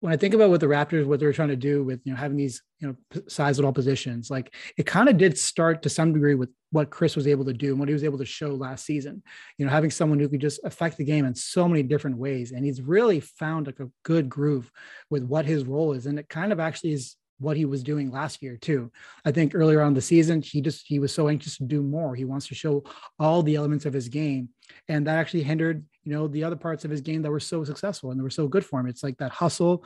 when 0.00 0.12
I 0.12 0.16
think 0.16 0.34
about 0.34 0.50
what 0.50 0.60
the 0.60 0.66
Raptors, 0.66 1.06
what 1.06 1.20
they're 1.20 1.32
trying 1.32 1.48
to 1.48 1.56
do 1.56 1.82
with 1.82 2.00
you 2.04 2.12
know 2.12 2.18
having 2.18 2.36
these 2.36 2.62
you 2.80 2.88
know 2.88 3.20
size 3.28 3.58
at 3.58 3.64
all 3.64 3.72
positions, 3.72 4.30
like 4.30 4.54
it 4.76 4.84
kind 4.84 5.08
of 5.08 5.16
did 5.16 5.38
start 5.38 5.82
to 5.82 5.88
some 5.88 6.12
degree 6.12 6.34
with 6.34 6.50
what 6.70 6.90
Chris 6.90 7.16
was 7.16 7.26
able 7.26 7.44
to 7.46 7.52
do 7.54 7.70
and 7.70 7.78
what 7.78 7.88
he 7.88 7.94
was 7.94 8.04
able 8.04 8.18
to 8.18 8.26
show 8.26 8.48
last 8.48 8.84
season. 8.84 9.22
You 9.56 9.64
know, 9.64 9.72
having 9.72 9.90
someone 9.90 10.18
who 10.18 10.28
could 10.28 10.40
just 10.40 10.60
affect 10.64 10.98
the 10.98 11.04
game 11.04 11.24
in 11.24 11.34
so 11.34 11.66
many 11.66 11.82
different 11.82 12.18
ways, 12.18 12.52
and 12.52 12.64
he's 12.64 12.82
really 12.82 13.20
found 13.20 13.66
like 13.66 13.80
a 13.80 13.90
good 14.04 14.28
groove 14.28 14.70
with 15.08 15.22
what 15.22 15.46
his 15.46 15.64
role 15.64 15.92
is, 15.92 16.06
and 16.06 16.18
it 16.18 16.28
kind 16.28 16.52
of 16.52 16.60
actually 16.60 16.92
is 16.92 17.16
what 17.38 17.56
he 17.56 17.64
was 17.64 17.82
doing 17.82 18.10
last 18.10 18.42
year 18.42 18.56
too. 18.56 18.90
I 19.24 19.32
think 19.32 19.54
earlier 19.54 19.82
on 19.82 19.94
the 19.94 20.00
season, 20.00 20.42
he 20.42 20.60
just 20.60 20.86
he 20.86 20.98
was 20.98 21.12
so 21.12 21.28
anxious 21.28 21.58
to 21.58 21.64
do 21.64 21.82
more. 21.82 22.14
He 22.14 22.24
wants 22.24 22.48
to 22.48 22.54
show 22.54 22.84
all 23.18 23.42
the 23.42 23.56
elements 23.56 23.86
of 23.86 23.92
his 23.92 24.08
game, 24.08 24.48
and 24.88 25.06
that 25.06 25.18
actually 25.18 25.42
hindered 25.42 25.84
you 26.04 26.12
know 26.12 26.28
the 26.28 26.44
other 26.44 26.56
parts 26.56 26.84
of 26.84 26.90
his 26.90 27.00
game 27.00 27.22
that 27.22 27.30
were 27.30 27.40
so 27.40 27.64
successful 27.64 28.10
and 28.10 28.18
they 28.18 28.24
were 28.24 28.30
so 28.30 28.48
good 28.48 28.64
for 28.64 28.80
him. 28.80 28.86
It's 28.86 29.02
like 29.02 29.18
that 29.18 29.32
hustle, 29.32 29.84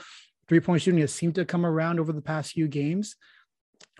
three 0.48 0.60
point 0.60 0.82
shooting 0.82 1.00
has 1.00 1.14
seemed 1.14 1.34
to 1.36 1.44
come 1.44 1.66
around 1.66 1.98
over 1.98 2.12
the 2.12 2.22
past 2.22 2.52
few 2.52 2.68
games. 2.68 3.16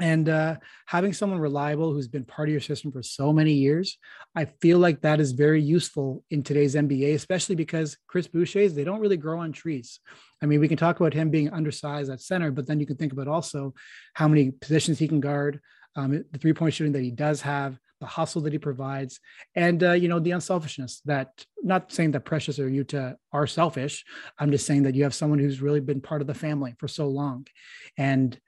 And 0.01 0.29
uh, 0.29 0.57
having 0.87 1.13
someone 1.13 1.41
reliable 1.41 1.93
who's 1.93 2.09
been 2.09 2.25
part 2.25 2.49
of 2.49 2.53
your 2.53 2.61
system 2.61 2.91
for 2.91 3.03
so 3.03 3.33
many 3.33 3.53
years, 3.53 3.99
I 4.35 4.47
feel 4.47 4.79
like 4.79 5.03
that 5.03 5.21
is 5.21 5.33
very 5.33 5.63
useful 5.63 6.25
in 6.31 6.43
today's 6.43 6.75
NBA, 6.75 7.15
especially 7.15 7.55
because 7.55 7.99
Chris 8.07 8.27
Boucher's, 8.27 8.75
they 8.75 8.85
don't 8.85 9.01
really 9.01 9.19
grow 9.19 9.41
on 9.41 9.53
trees. 9.53 10.01
I 10.43 10.47
mean, 10.47 10.61
we 10.61 10.69
can 10.69 10.79
talk 10.79 11.01
about 11.01 11.13
him 11.13 11.31
being 11.31 11.53
undersized 11.53 12.11
at 12.11 12.23
center, 12.23 12.51
but 12.51 12.67
then 12.67 12.81
you 12.81 12.87
can 12.87 12.97
think 12.97 13.13
about 13.13 13.29
also 13.29 13.75
how 14.15 14.27
many 14.27 14.51
positions 14.51 14.99
he 14.99 15.09
can 15.09 15.21
guard, 15.21 15.61
um, 15.97 16.25
the 16.31 16.39
three 16.39 16.55
point 16.55 16.73
shooting 16.73 16.93
that 16.93 17.03
he 17.03 17.11
does 17.11 17.43
have, 17.43 17.79
the 18.01 18.07
hustle 18.07 18.41
that 18.43 18.53
he 18.53 18.59
provides, 18.59 19.21
and 19.55 19.85
uh, 19.85 19.93
you 19.93 20.09
know 20.09 20.19
the 20.19 20.31
unselfishness. 20.31 21.03
That 21.05 21.45
not 21.63 21.93
saying 21.93 22.13
that 22.13 22.25
Precious 22.25 22.59
or 22.59 22.71
Yuta 22.71 23.17
are 23.33 23.47
selfish. 23.47 24.05
I'm 24.39 24.51
just 24.51 24.67
saying 24.67 24.85
that 24.85 24.95
you 24.95 25.03
have 25.03 25.15
someone 25.15 25.39
who's 25.39 25.61
really 25.61 25.81
been 25.81 26.01
part 26.01 26.23
of 26.23 26.27
the 26.27 26.35
family 26.35 26.75
for 26.79 26.89
so 26.89 27.09
long, 27.09 27.47
and 27.99 28.39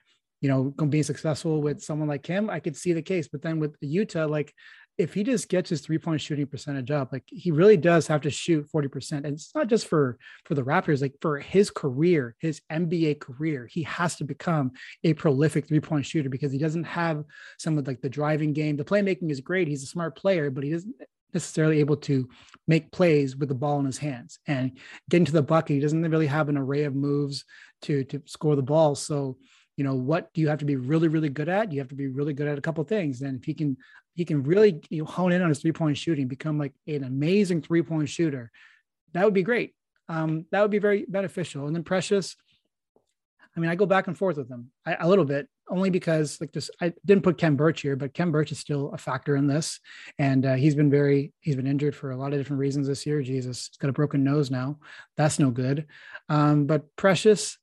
you 0.42 0.48
know 0.48 0.64
going 0.64 0.90
to 0.90 0.94
be 0.94 1.02
successful 1.02 1.62
with 1.62 1.80
someone 1.80 2.08
like 2.08 2.26
him, 2.26 2.50
I 2.50 2.60
could 2.60 2.76
see 2.76 2.92
the 2.92 3.00
case. 3.00 3.28
But 3.28 3.40
then 3.40 3.58
with 3.58 3.80
Yuta, 3.80 4.28
like 4.28 4.52
if 4.98 5.14
he 5.14 5.22
just 5.22 5.48
gets 5.48 5.70
his 5.70 5.80
three 5.80 5.98
point 5.98 6.20
shooting 6.20 6.46
percentage 6.46 6.90
up, 6.90 7.12
like 7.12 7.24
he 7.26 7.50
really 7.50 7.76
does 7.76 8.06
have 8.08 8.20
to 8.22 8.30
shoot 8.30 8.68
40%. 8.74 9.12
And 9.12 9.26
it's 9.26 9.54
not 9.54 9.68
just 9.68 9.86
for 9.86 10.18
for 10.44 10.54
the 10.54 10.64
Raptors, 10.64 11.00
like 11.00 11.14
for 11.22 11.38
his 11.38 11.70
career, 11.70 12.34
his 12.40 12.60
NBA 12.70 13.20
career, 13.20 13.66
he 13.70 13.84
has 13.84 14.16
to 14.16 14.24
become 14.24 14.72
a 15.04 15.14
prolific 15.14 15.66
three 15.66 15.80
point 15.80 16.04
shooter 16.04 16.28
because 16.28 16.52
he 16.52 16.58
doesn't 16.58 16.84
have 16.84 17.24
some 17.58 17.78
of 17.78 17.86
like 17.86 18.02
the 18.02 18.10
driving 18.10 18.52
game. 18.52 18.76
The 18.76 18.84
playmaking 18.84 19.30
is 19.30 19.40
great. 19.40 19.68
He's 19.68 19.84
a 19.84 19.86
smart 19.86 20.16
player, 20.16 20.50
but 20.50 20.64
he 20.64 20.72
isn't 20.72 20.94
necessarily 21.32 21.80
able 21.80 21.96
to 21.96 22.28
make 22.68 22.92
plays 22.92 23.34
with 23.36 23.48
the 23.48 23.54
ball 23.54 23.80
in 23.80 23.86
his 23.86 23.96
hands 23.96 24.38
and 24.46 24.72
get 25.08 25.18
into 25.18 25.32
the 25.32 25.42
bucket. 25.42 25.76
He 25.76 25.80
doesn't 25.80 26.02
really 26.02 26.26
have 26.26 26.50
an 26.50 26.58
array 26.58 26.84
of 26.84 26.94
moves 26.94 27.44
to 27.82 28.04
to 28.04 28.22
score 28.26 28.56
the 28.56 28.62
ball. 28.62 28.94
So 28.94 29.38
you 29.76 29.84
know 29.84 29.94
what 29.94 30.32
do 30.34 30.40
you 30.40 30.48
have 30.48 30.58
to 30.58 30.64
be 30.64 30.76
really 30.76 31.08
really 31.08 31.28
good 31.28 31.48
at? 31.48 31.72
You 31.72 31.80
have 31.80 31.88
to 31.88 31.94
be 31.94 32.08
really 32.08 32.34
good 32.34 32.48
at 32.48 32.58
a 32.58 32.62
couple 32.62 32.84
things. 32.84 33.22
And 33.22 33.38
if 33.38 33.44
he 33.44 33.54
can 33.54 33.76
he 34.14 34.24
can 34.24 34.42
really 34.42 34.80
you 34.90 35.02
know, 35.02 35.06
hone 35.06 35.32
in 35.32 35.42
on 35.42 35.48
his 35.48 35.60
three 35.60 35.72
point 35.72 35.96
shooting 35.96 36.28
become 36.28 36.58
like 36.58 36.72
an 36.86 37.04
amazing 37.04 37.62
three 37.62 37.82
point 37.82 38.08
shooter 38.08 38.50
that 39.12 39.24
would 39.24 39.34
be 39.34 39.42
great. 39.42 39.74
Um 40.08 40.46
that 40.50 40.62
would 40.62 40.70
be 40.70 40.78
very 40.78 41.04
beneficial. 41.08 41.66
And 41.66 41.74
then 41.74 41.84
precious 41.84 42.36
i 43.54 43.60
mean 43.60 43.68
i 43.68 43.74
go 43.74 43.84
back 43.84 44.06
and 44.06 44.16
forth 44.16 44.38
with 44.38 44.48
them 44.48 44.70
I, 44.86 44.96
a 45.00 45.08
little 45.08 45.26
bit 45.26 45.46
only 45.68 45.90
because 45.90 46.40
like 46.40 46.52
this 46.52 46.70
i 46.80 46.92
didn't 47.04 47.22
put 47.22 47.38
khem 47.38 47.56
birch 47.56 47.82
here 47.82 47.96
but 47.96 48.14
khem 48.14 48.32
birch 48.32 48.50
is 48.50 48.58
still 48.58 48.90
a 48.92 48.98
factor 48.98 49.36
in 49.36 49.46
this. 49.46 49.80
And 50.18 50.44
uh, 50.44 50.54
he's 50.54 50.74
been 50.74 50.90
very 50.90 51.32
he's 51.40 51.56
been 51.56 51.66
injured 51.66 51.94
for 51.94 52.10
a 52.10 52.16
lot 52.16 52.32
of 52.32 52.38
different 52.38 52.60
reasons 52.60 52.86
this 52.86 53.06
year. 53.06 53.22
Jesus 53.22 53.68
he's 53.70 53.78
got 53.78 53.90
a 53.90 53.92
broken 53.92 54.24
nose 54.24 54.50
now. 54.50 54.78
That's 55.16 55.38
no 55.38 55.50
good. 55.50 55.86
Um 56.28 56.66
but 56.66 56.94
precious 56.96 57.58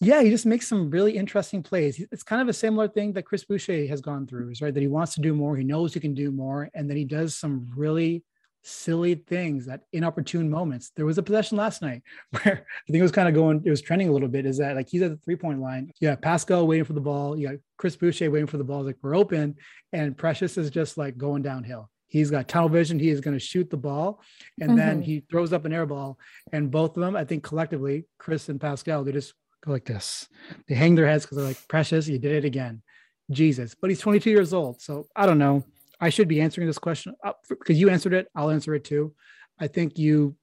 yeah, 0.00 0.22
he 0.22 0.30
just 0.30 0.46
makes 0.46 0.68
some 0.68 0.90
really 0.90 1.16
interesting 1.16 1.62
plays. 1.62 2.04
It's 2.12 2.22
kind 2.22 2.40
of 2.42 2.48
a 2.48 2.52
similar 2.52 2.88
thing 2.88 3.12
that 3.14 3.24
Chris 3.24 3.44
Boucher 3.44 3.86
has 3.88 4.00
gone 4.00 4.26
through, 4.26 4.50
is 4.50 4.62
right 4.62 4.72
that 4.72 4.80
he 4.80 4.86
wants 4.88 5.14
to 5.14 5.20
do 5.20 5.34
more, 5.34 5.56
he 5.56 5.64
knows 5.64 5.92
he 5.94 6.00
can 6.00 6.14
do 6.14 6.30
more, 6.30 6.68
and 6.74 6.88
then 6.88 6.96
he 6.96 7.04
does 7.04 7.36
some 7.36 7.66
really 7.76 8.24
silly 8.62 9.14
things 9.14 9.66
at 9.68 9.82
inopportune 9.92 10.50
moments. 10.50 10.90
There 10.94 11.06
was 11.06 11.16
a 11.18 11.22
possession 11.22 11.56
last 11.56 11.80
night 11.80 12.02
where 12.30 12.66
I 12.66 12.86
think 12.90 12.98
it 13.00 13.02
was 13.02 13.12
kind 13.12 13.28
of 13.28 13.34
going, 13.34 13.62
it 13.64 13.70
was 13.70 13.80
trending 13.80 14.08
a 14.08 14.12
little 14.12 14.28
bit. 14.28 14.46
Is 14.46 14.58
that 14.58 14.76
like 14.76 14.88
he's 14.88 15.02
at 15.02 15.10
the 15.10 15.16
three 15.16 15.36
point 15.36 15.60
line? 15.60 15.90
Yeah, 16.00 16.16
Pascal 16.16 16.66
waiting 16.66 16.84
for 16.84 16.92
the 16.92 17.00
ball. 17.00 17.36
You 17.38 17.48
got 17.48 17.56
Chris 17.76 17.96
Boucher 17.96 18.30
waiting 18.30 18.46
for 18.46 18.58
the 18.58 18.64
ball. 18.64 18.82
Like 18.84 18.96
we're 19.02 19.16
open, 19.16 19.56
and 19.92 20.16
Precious 20.16 20.58
is 20.58 20.70
just 20.70 20.98
like 20.98 21.16
going 21.16 21.42
downhill. 21.42 21.88
He's 22.08 22.30
got 22.30 22.48
tunnel 22.48 22.68
vision. 22.68 22.98
He 22.98 23.10
is 23.10 23.20
going 23.20 23.36
to 23.38 23.44
shoot 23.44 23.68
the 23.68 23.76
ball, 23.76 24.22
and 24.60 24.78
then 24.78 25.00
Mhm. 25.00 25.04
he 25.04 25.20
throws 25.30 25.52
up 25.52 25.64
an 25.64 25.72
air 25.72 25.84
ball. 25.86 26.18
And 26.52 26.70
both 26.70 26.96
of 26.96 27.02
them, 27.02 27.14
I 27.16 27.24
think 27.24 27.42
collectively, 27.44 28.06
Chris 28.18 28.48
and 28.48 28.60
Pascal, 28.60 29.04
they 29.04 29.12
just 29.12 29.34
go 29.64 29.72
like 29.72 29.84
this. 29.84 30.28
They 30.68 30.74
hang 30.74 30.94
their 30.94 31.06
heads 31.06 31.24
because 31.24 31.36
they're 31.38 31.46
like, 31.46 31.68
Precious, 31.68 32.08
you 32.08 32.18
did 32.18 32.32
it 32.32 32.44
again. 32.44 32.82
Jesus. 33.30 33.74
But 33.74 33.90
he's 33.90 34.00
22 34.00 34.30
years 34.30 34.52
old. 34.54 34.80
So 34.80 35.06
I 35.14 35.26
don't 35.26 35.38
know. 35.38 35.64
I 36.00 36.10
should 36.10 36.28
be 36.28 36.40
answering 36.40 36.66
this 36.66 36.78
question 36.78 37.14
because 37.48 37.78
you 37.78 37.90
answered 37.90 38.14
it. 38.14 38.28
I'll 38.34 38.50
answer 38.50 38.74
it 38.74 38.84
too. 38.84 39.14
I 39.58 39.66
think 39.66 39.98
you, 39.98 40.36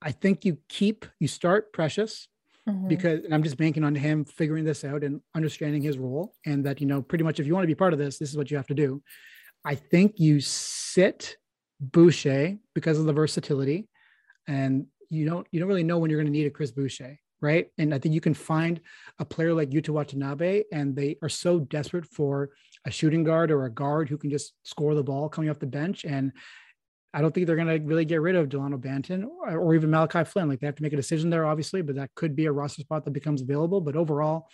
I 0.00 0.12
think 0.12 0.44
you 0.44 0.58
keep, 0.68 1.04
you 1.18 1.28
start 1.28 1.72
Precious 1.72 2.28
Mhm. 2.68 2.88
because 2.88 3.24
and 3.24 3.34
I'm 3.34 3.42
just 3.42 3.58
banking 3.58 3.84
on 3.84 3.94
him 3.94 4.24
figuring 4.24 4.64
this 4.64 4.84
out 4.84 5.04
and 5.04 5.20
understanding 5.34 5.82
his 5.82 5.98
role. 5.98 6.34
And 6.46 6.64
that, 6.64 6.80
you 6.80 6.86
know, 6.86 7.02
pretty 7.02 7.24
much 7.24 7.38
if 7.40 7.46
you 7.46 7.52
want 7.52 7.64
to 7.64 7.68
be 7.68 7.74
part 7.74 7.92
of 7.92 7.98
this, 7.98 8.18
this 8.18 8.30
is 8.30 8.36
what 8.38 8.50
you 8.50 8.56
have 8.56 8.68
to 8.68 8.74
do. 8.74 9.02
I 9.64 9.74
think 9.74 10.14
you 10.18 10.40
sit 10.40 11.36
Boucher 11.80 12.56
because 12.74 12.98
of 12.98 13.04
the 13.04 13.12
versatility. 13.12 13.88
And 14.46 14.86
you 15.10 15.26
don't 15.28 15.46
you 15.50 15.60
don't 15.60 15.68
really 15.68 15.82
know 15.84 15.98
when 15.98 16.10
you're 16.10 16.20
going 16.20 16.32
to 16.32 16.38
need 16.38 16.46
a 16.46 16.50
Chris 16.50 16.70
Boucher 16.70 17.18
right? 17.44 17.66
And 17.78 17.94
I 17.94 17.98
think 17.98 18.14
you 18.14 18.20
can 18.20 18.34
find 18.34 18.80
a 19.18 19.24
player 19.24 19.52
like 19.52 19.70
Yuta 19.70 19.90
Watanabe, 19.90 20.64
and 20.72 20.96
they 20.96 21.16
are 21.22 21.28
so 21.28 21.60
desperate 21.60 22.06
for 22.06 22.50
a 22.86 22.90
shooting 22.90 23.22
guard 23.22 23.50
or 23.50 23.64
a 23.64 23.70
guard 23.70 24.08
who 24.08 24.18
can 24.18 24.30
just 24.30 24.54
score 24.64 24.94
the 24.94 25.02
ball 25.02 25.28
coming 25.28 25.50
off 25.50 25.58
the 25.58 25.66
bench. 25.66 26.04
And 26.04 26.32
I 27.12 27.20
don't 27.20 27.32
think 27.32 27.46
they're 27.46 27.54
going 27.54 27.68
to 27.68 27.86
really 27.86 28.04
get 28.04 28.22
rid 28.22 28.34
of 28.34 28.48
Dalano 28.48 28.80
Banton 28.80 29.24
or, 29.24 29.58
or 29.58 29.74
even 29.74 29.90
Malachi 29.90 30.24
Flynn. 30.24 30.48
Like 30.48 30.60
they 30.60 30.66
have 30.66 30.74
to 30.76 30.82
make 30.82 30.92
a 30.94 30.96
decision 30.96 31.30
there, 31.30 31.46
obviously, 31.46 31.82
but 31.82 31.96
that 31.96 32.14
could 32.14 32.34
be 32.34 32.46
a 32.46 32.52
roster 32.52 32.80
spot 32.80 33.04
that 33.04 33.12
becomes 33.12 33.42
available. 33.42 33.80
But 33.80 33.94
overall, 33.94 34.48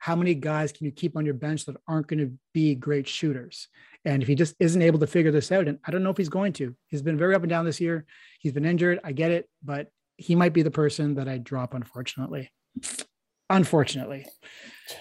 how 0.00 0.16
many 0.16 0.34
guys 0.34 0.72
can 0.72 0.84
you 0.84 0.92
keep 0.92 1.16
on 1.16 1.24
your 1.24 1.34
bench 1.34 1.64
that 1.66 1.76
aren't 1.86 2.08
going 2.08 2.18
to 2.18 2.32
be 2.52 2.74
great 2.74 3.06
shooters? 3.06 3.68
And 4.04 4.20
if 4.20 4.28
he 4.28 4.34
just 4.34 4.56
isn't 4.58 4.82
able 4.82 4.98
to 4.98 5.06
figure 5.06 5.30
this 5.30 5.52
out, 5.52 5.68
and 5.68 5.78
I 5.86 5.92
don't 5.92 6.02
know 6.02 6.10
if 6.10 6.16
he's 6.16 6.28
going 6.28 6.54
to, 6.54 6.74
he's 6.88 7.02
been 7.02 7.16
very 7.16 7.36
up 7.36 7.42
and 7.42 7.50
down 7.50 7.64
this 7.64 7.80
year. 7.80 8.04
He's 8.40 8.52
been 8.52 8.64
injured. 8.64 8.98
I 9.04 9.12
get 9.12 9.30
it, 9.30 9.48
but 9.62 9.92
he 10.22 10.34
might 10.34 10.52
be 10.52 10.62
the 10.62 10.70
person 10.70 11.16
that 11.16 11.28
I 11.28 11.38
drop, 11.38 11.74
unfortunately. 11.74 12.50
unfortunately. 13.50 14.26
Jeez. 14.88 14.98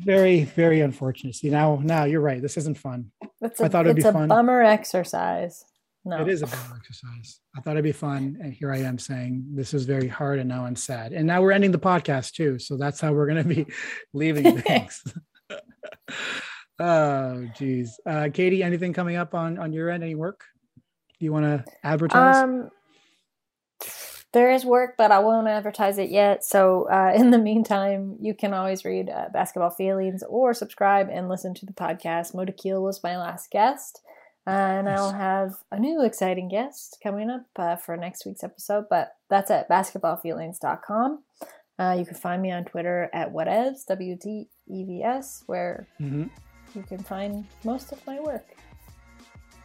Very, 0.00 0.44
very 0.44 0.80
unfortunate. 0.80 1.36
See, 1.36 1.50
now, 1.50 1.80
now 1.82 2.04
you're 2.04 2.20
right. 2.20 2.42
This 2.42 2.56
isn't 2.56 2.78
fun. 2.78 3.12
It's 3.40 3.60
I 3.60 3.66
a, 3.66 3.68
thought 3.68 3.86
it'd 3.86 3.98
it's 3.98 4.04
be 4.04 4.08
a 4.08 4.12
fun. 4.12 4.28
bummer 4.28 4.62
exercise. 4.62 5.64
No. 6.04 6.20
It 6.20 6.28
is 6.28 6.42
a 6.42 6.46
bad 6.46 6.72
exercise. 6.76 7.40
I 7.56 7.60
thought 7.60 7.72
it'd 7.72 7.84
be 7.84 7.92
fun. 7.92 8.36
And 8.42 8.52
here 8.52 8.72
I 8.72 8.78
am 8.78 8.98
saying 8.98 9.46
this 9.54 9.72
is 9.72 9.84
very 9.84 10.08
hard 10.08 10.38
and 10.38 10.48
now 10.48 10.66
I'm 10.66 10.76
sad. 10.76 11.12
And 11.12 11.26
now 11.26 11.40
we're 11.40 11.52
ending 11.52 11.70
the 11.70 11.78
podcast 11.78 12.32
too. 12.32 12.58
So 12.58 12.76
that's 12.76 13.00
how 13.00 13.12
we're 13.12 13.26
going 13.26 13.42
to 13.42 13.48
be 13.48 13.66
leaving 14.12 14.58
things. 14.62 15.02
oh, 16.78 17.46
geez. 17.56 17.98
Uh, 18.04 18.28
Katie, 18.34 18.62
anything 18.62 18.92
coming 18.92 19.16
up 19.16 19.32
on, 19.34 19.58
on 19.58 19.72
your 19.72 19.88
end? 19.88 20.02
Any 20.02 20.14
work? 20.16 20.44
Do 21.18 21.24
you 21.24 21.32
want 21.32 21.44
to 21.44 21.64
advertise? 21.84 22.36
Um, 22.36 22.70
there 24.34 24.50
is 24.52 24.64
work, 24.66 24.96
but 24.98 25.10
I 25.10 25.20
won't 25.20 25.48
advertise 25.48 25.96
it 25.96 26.10
yet. 26.10 26.44
So, 26.44 26.86
uh, 26.90 27.12
in 27.16 27.30
the 27.30 27.38
meantime, 27.38 28.16
you 28.20 28.34
can 28.34 28.52
always 28.52 28.84
read 28.84 29.08
uh, 29.08 29.28
Basketball 29.32 29.70
Feelings 29.70 30.22
or 30.28 30.52
subscribe 30.52 31.08
and 31.10 31.28
listen 31.30 31.54
to 31.54 31.64
the 31.66 31.72
podcast. 31.72 32.34
Moda 32.34 32.54
Keel 32.54 32.82
was 32.82 33.02
my 33.02 33.16
last 33.16 33.50
guest, 33.50 34.02
uh, 34.46 34.50
and 34.50 34.88
I'll 34.90 35.12
have 35.12 35.54
a 35.72 35.78
new 35.80 36.04
exciting 36.04 36.48
guest 36.50 36.98
coming 37.02 37.30
up 37.30 37.46
uh, 37.56 37.76
for 37.76 37.96
next 37.96 38.26
week's 38.26 38.44
episode. 38.44 38.84
But 38.90 39.14
that's 39.30 39.50
at 39.50 39.70
basketballfeelings.com. 39.70 41.22
Uh, 41.78 41.96
you 41.98 42.04
can 42.04 42.14
find 42.14 42.40
me 42.42 42.52
on 42.52 42.64
Twitter 42.64 43.10
at 43.12 43.32
whatevs, 43.32 43.86
W 43.88 44.16
T 44.20 44.48
E 44.68 44.84
V 44.84 45.02
S, 45.02 45.42
where 45.46 45.86
Mhm. 46.00 46.30
you 46.74 46.82
can 46.82 46.98
find 46.98 47.46
most 47.64 47.90
of 47.92 48.06
my 48.06 48.20
work. 48.20 48.44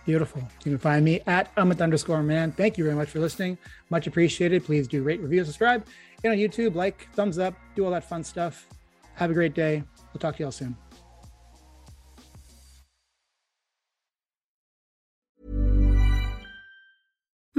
Beautiful. 0.10 0.42
You 0.66 0.72
can 0.72 0.80
find 0.80 1.06
me 1.06 1.22
at 1.28 1.56
Amit 1.56 1.84
underscore 1.84 2.24
man. 2.24 2.52
Thank 2.52 2.80
you 2.80 2.84
very 2.84 2.96
much 2.96 3.10
for 3.10 3.20
listening. 3.20 3.60
Much 3.92 4.08
appreciated. 4.08 4.66
Please 4.66 4.88
do 4.88 5.04
rate, 5.04 5.20
review, 5.20 5.46
subscribe. 5.46 5.86
Get 6.24 6.32
on 6.32 6.38
YouTube, 6.40 6.74
like, 6.74 7.08
thumbs 7.14 7.38
up, 7.38 7.54
do 7.76 7.86
all 7.86 7.92
that 7.92 8.10
fun 8.10 8.24
stuff. 8.24 8.66
Have 9.14 9.30
a 9.30 9.36
great 9.36 9.54
day. 9.54 9.84
We'll 10.12 10.20
talk 10.20 10.36
to 10.38 10.42
y'all 10.42 10.52
soon. 10.52 10.76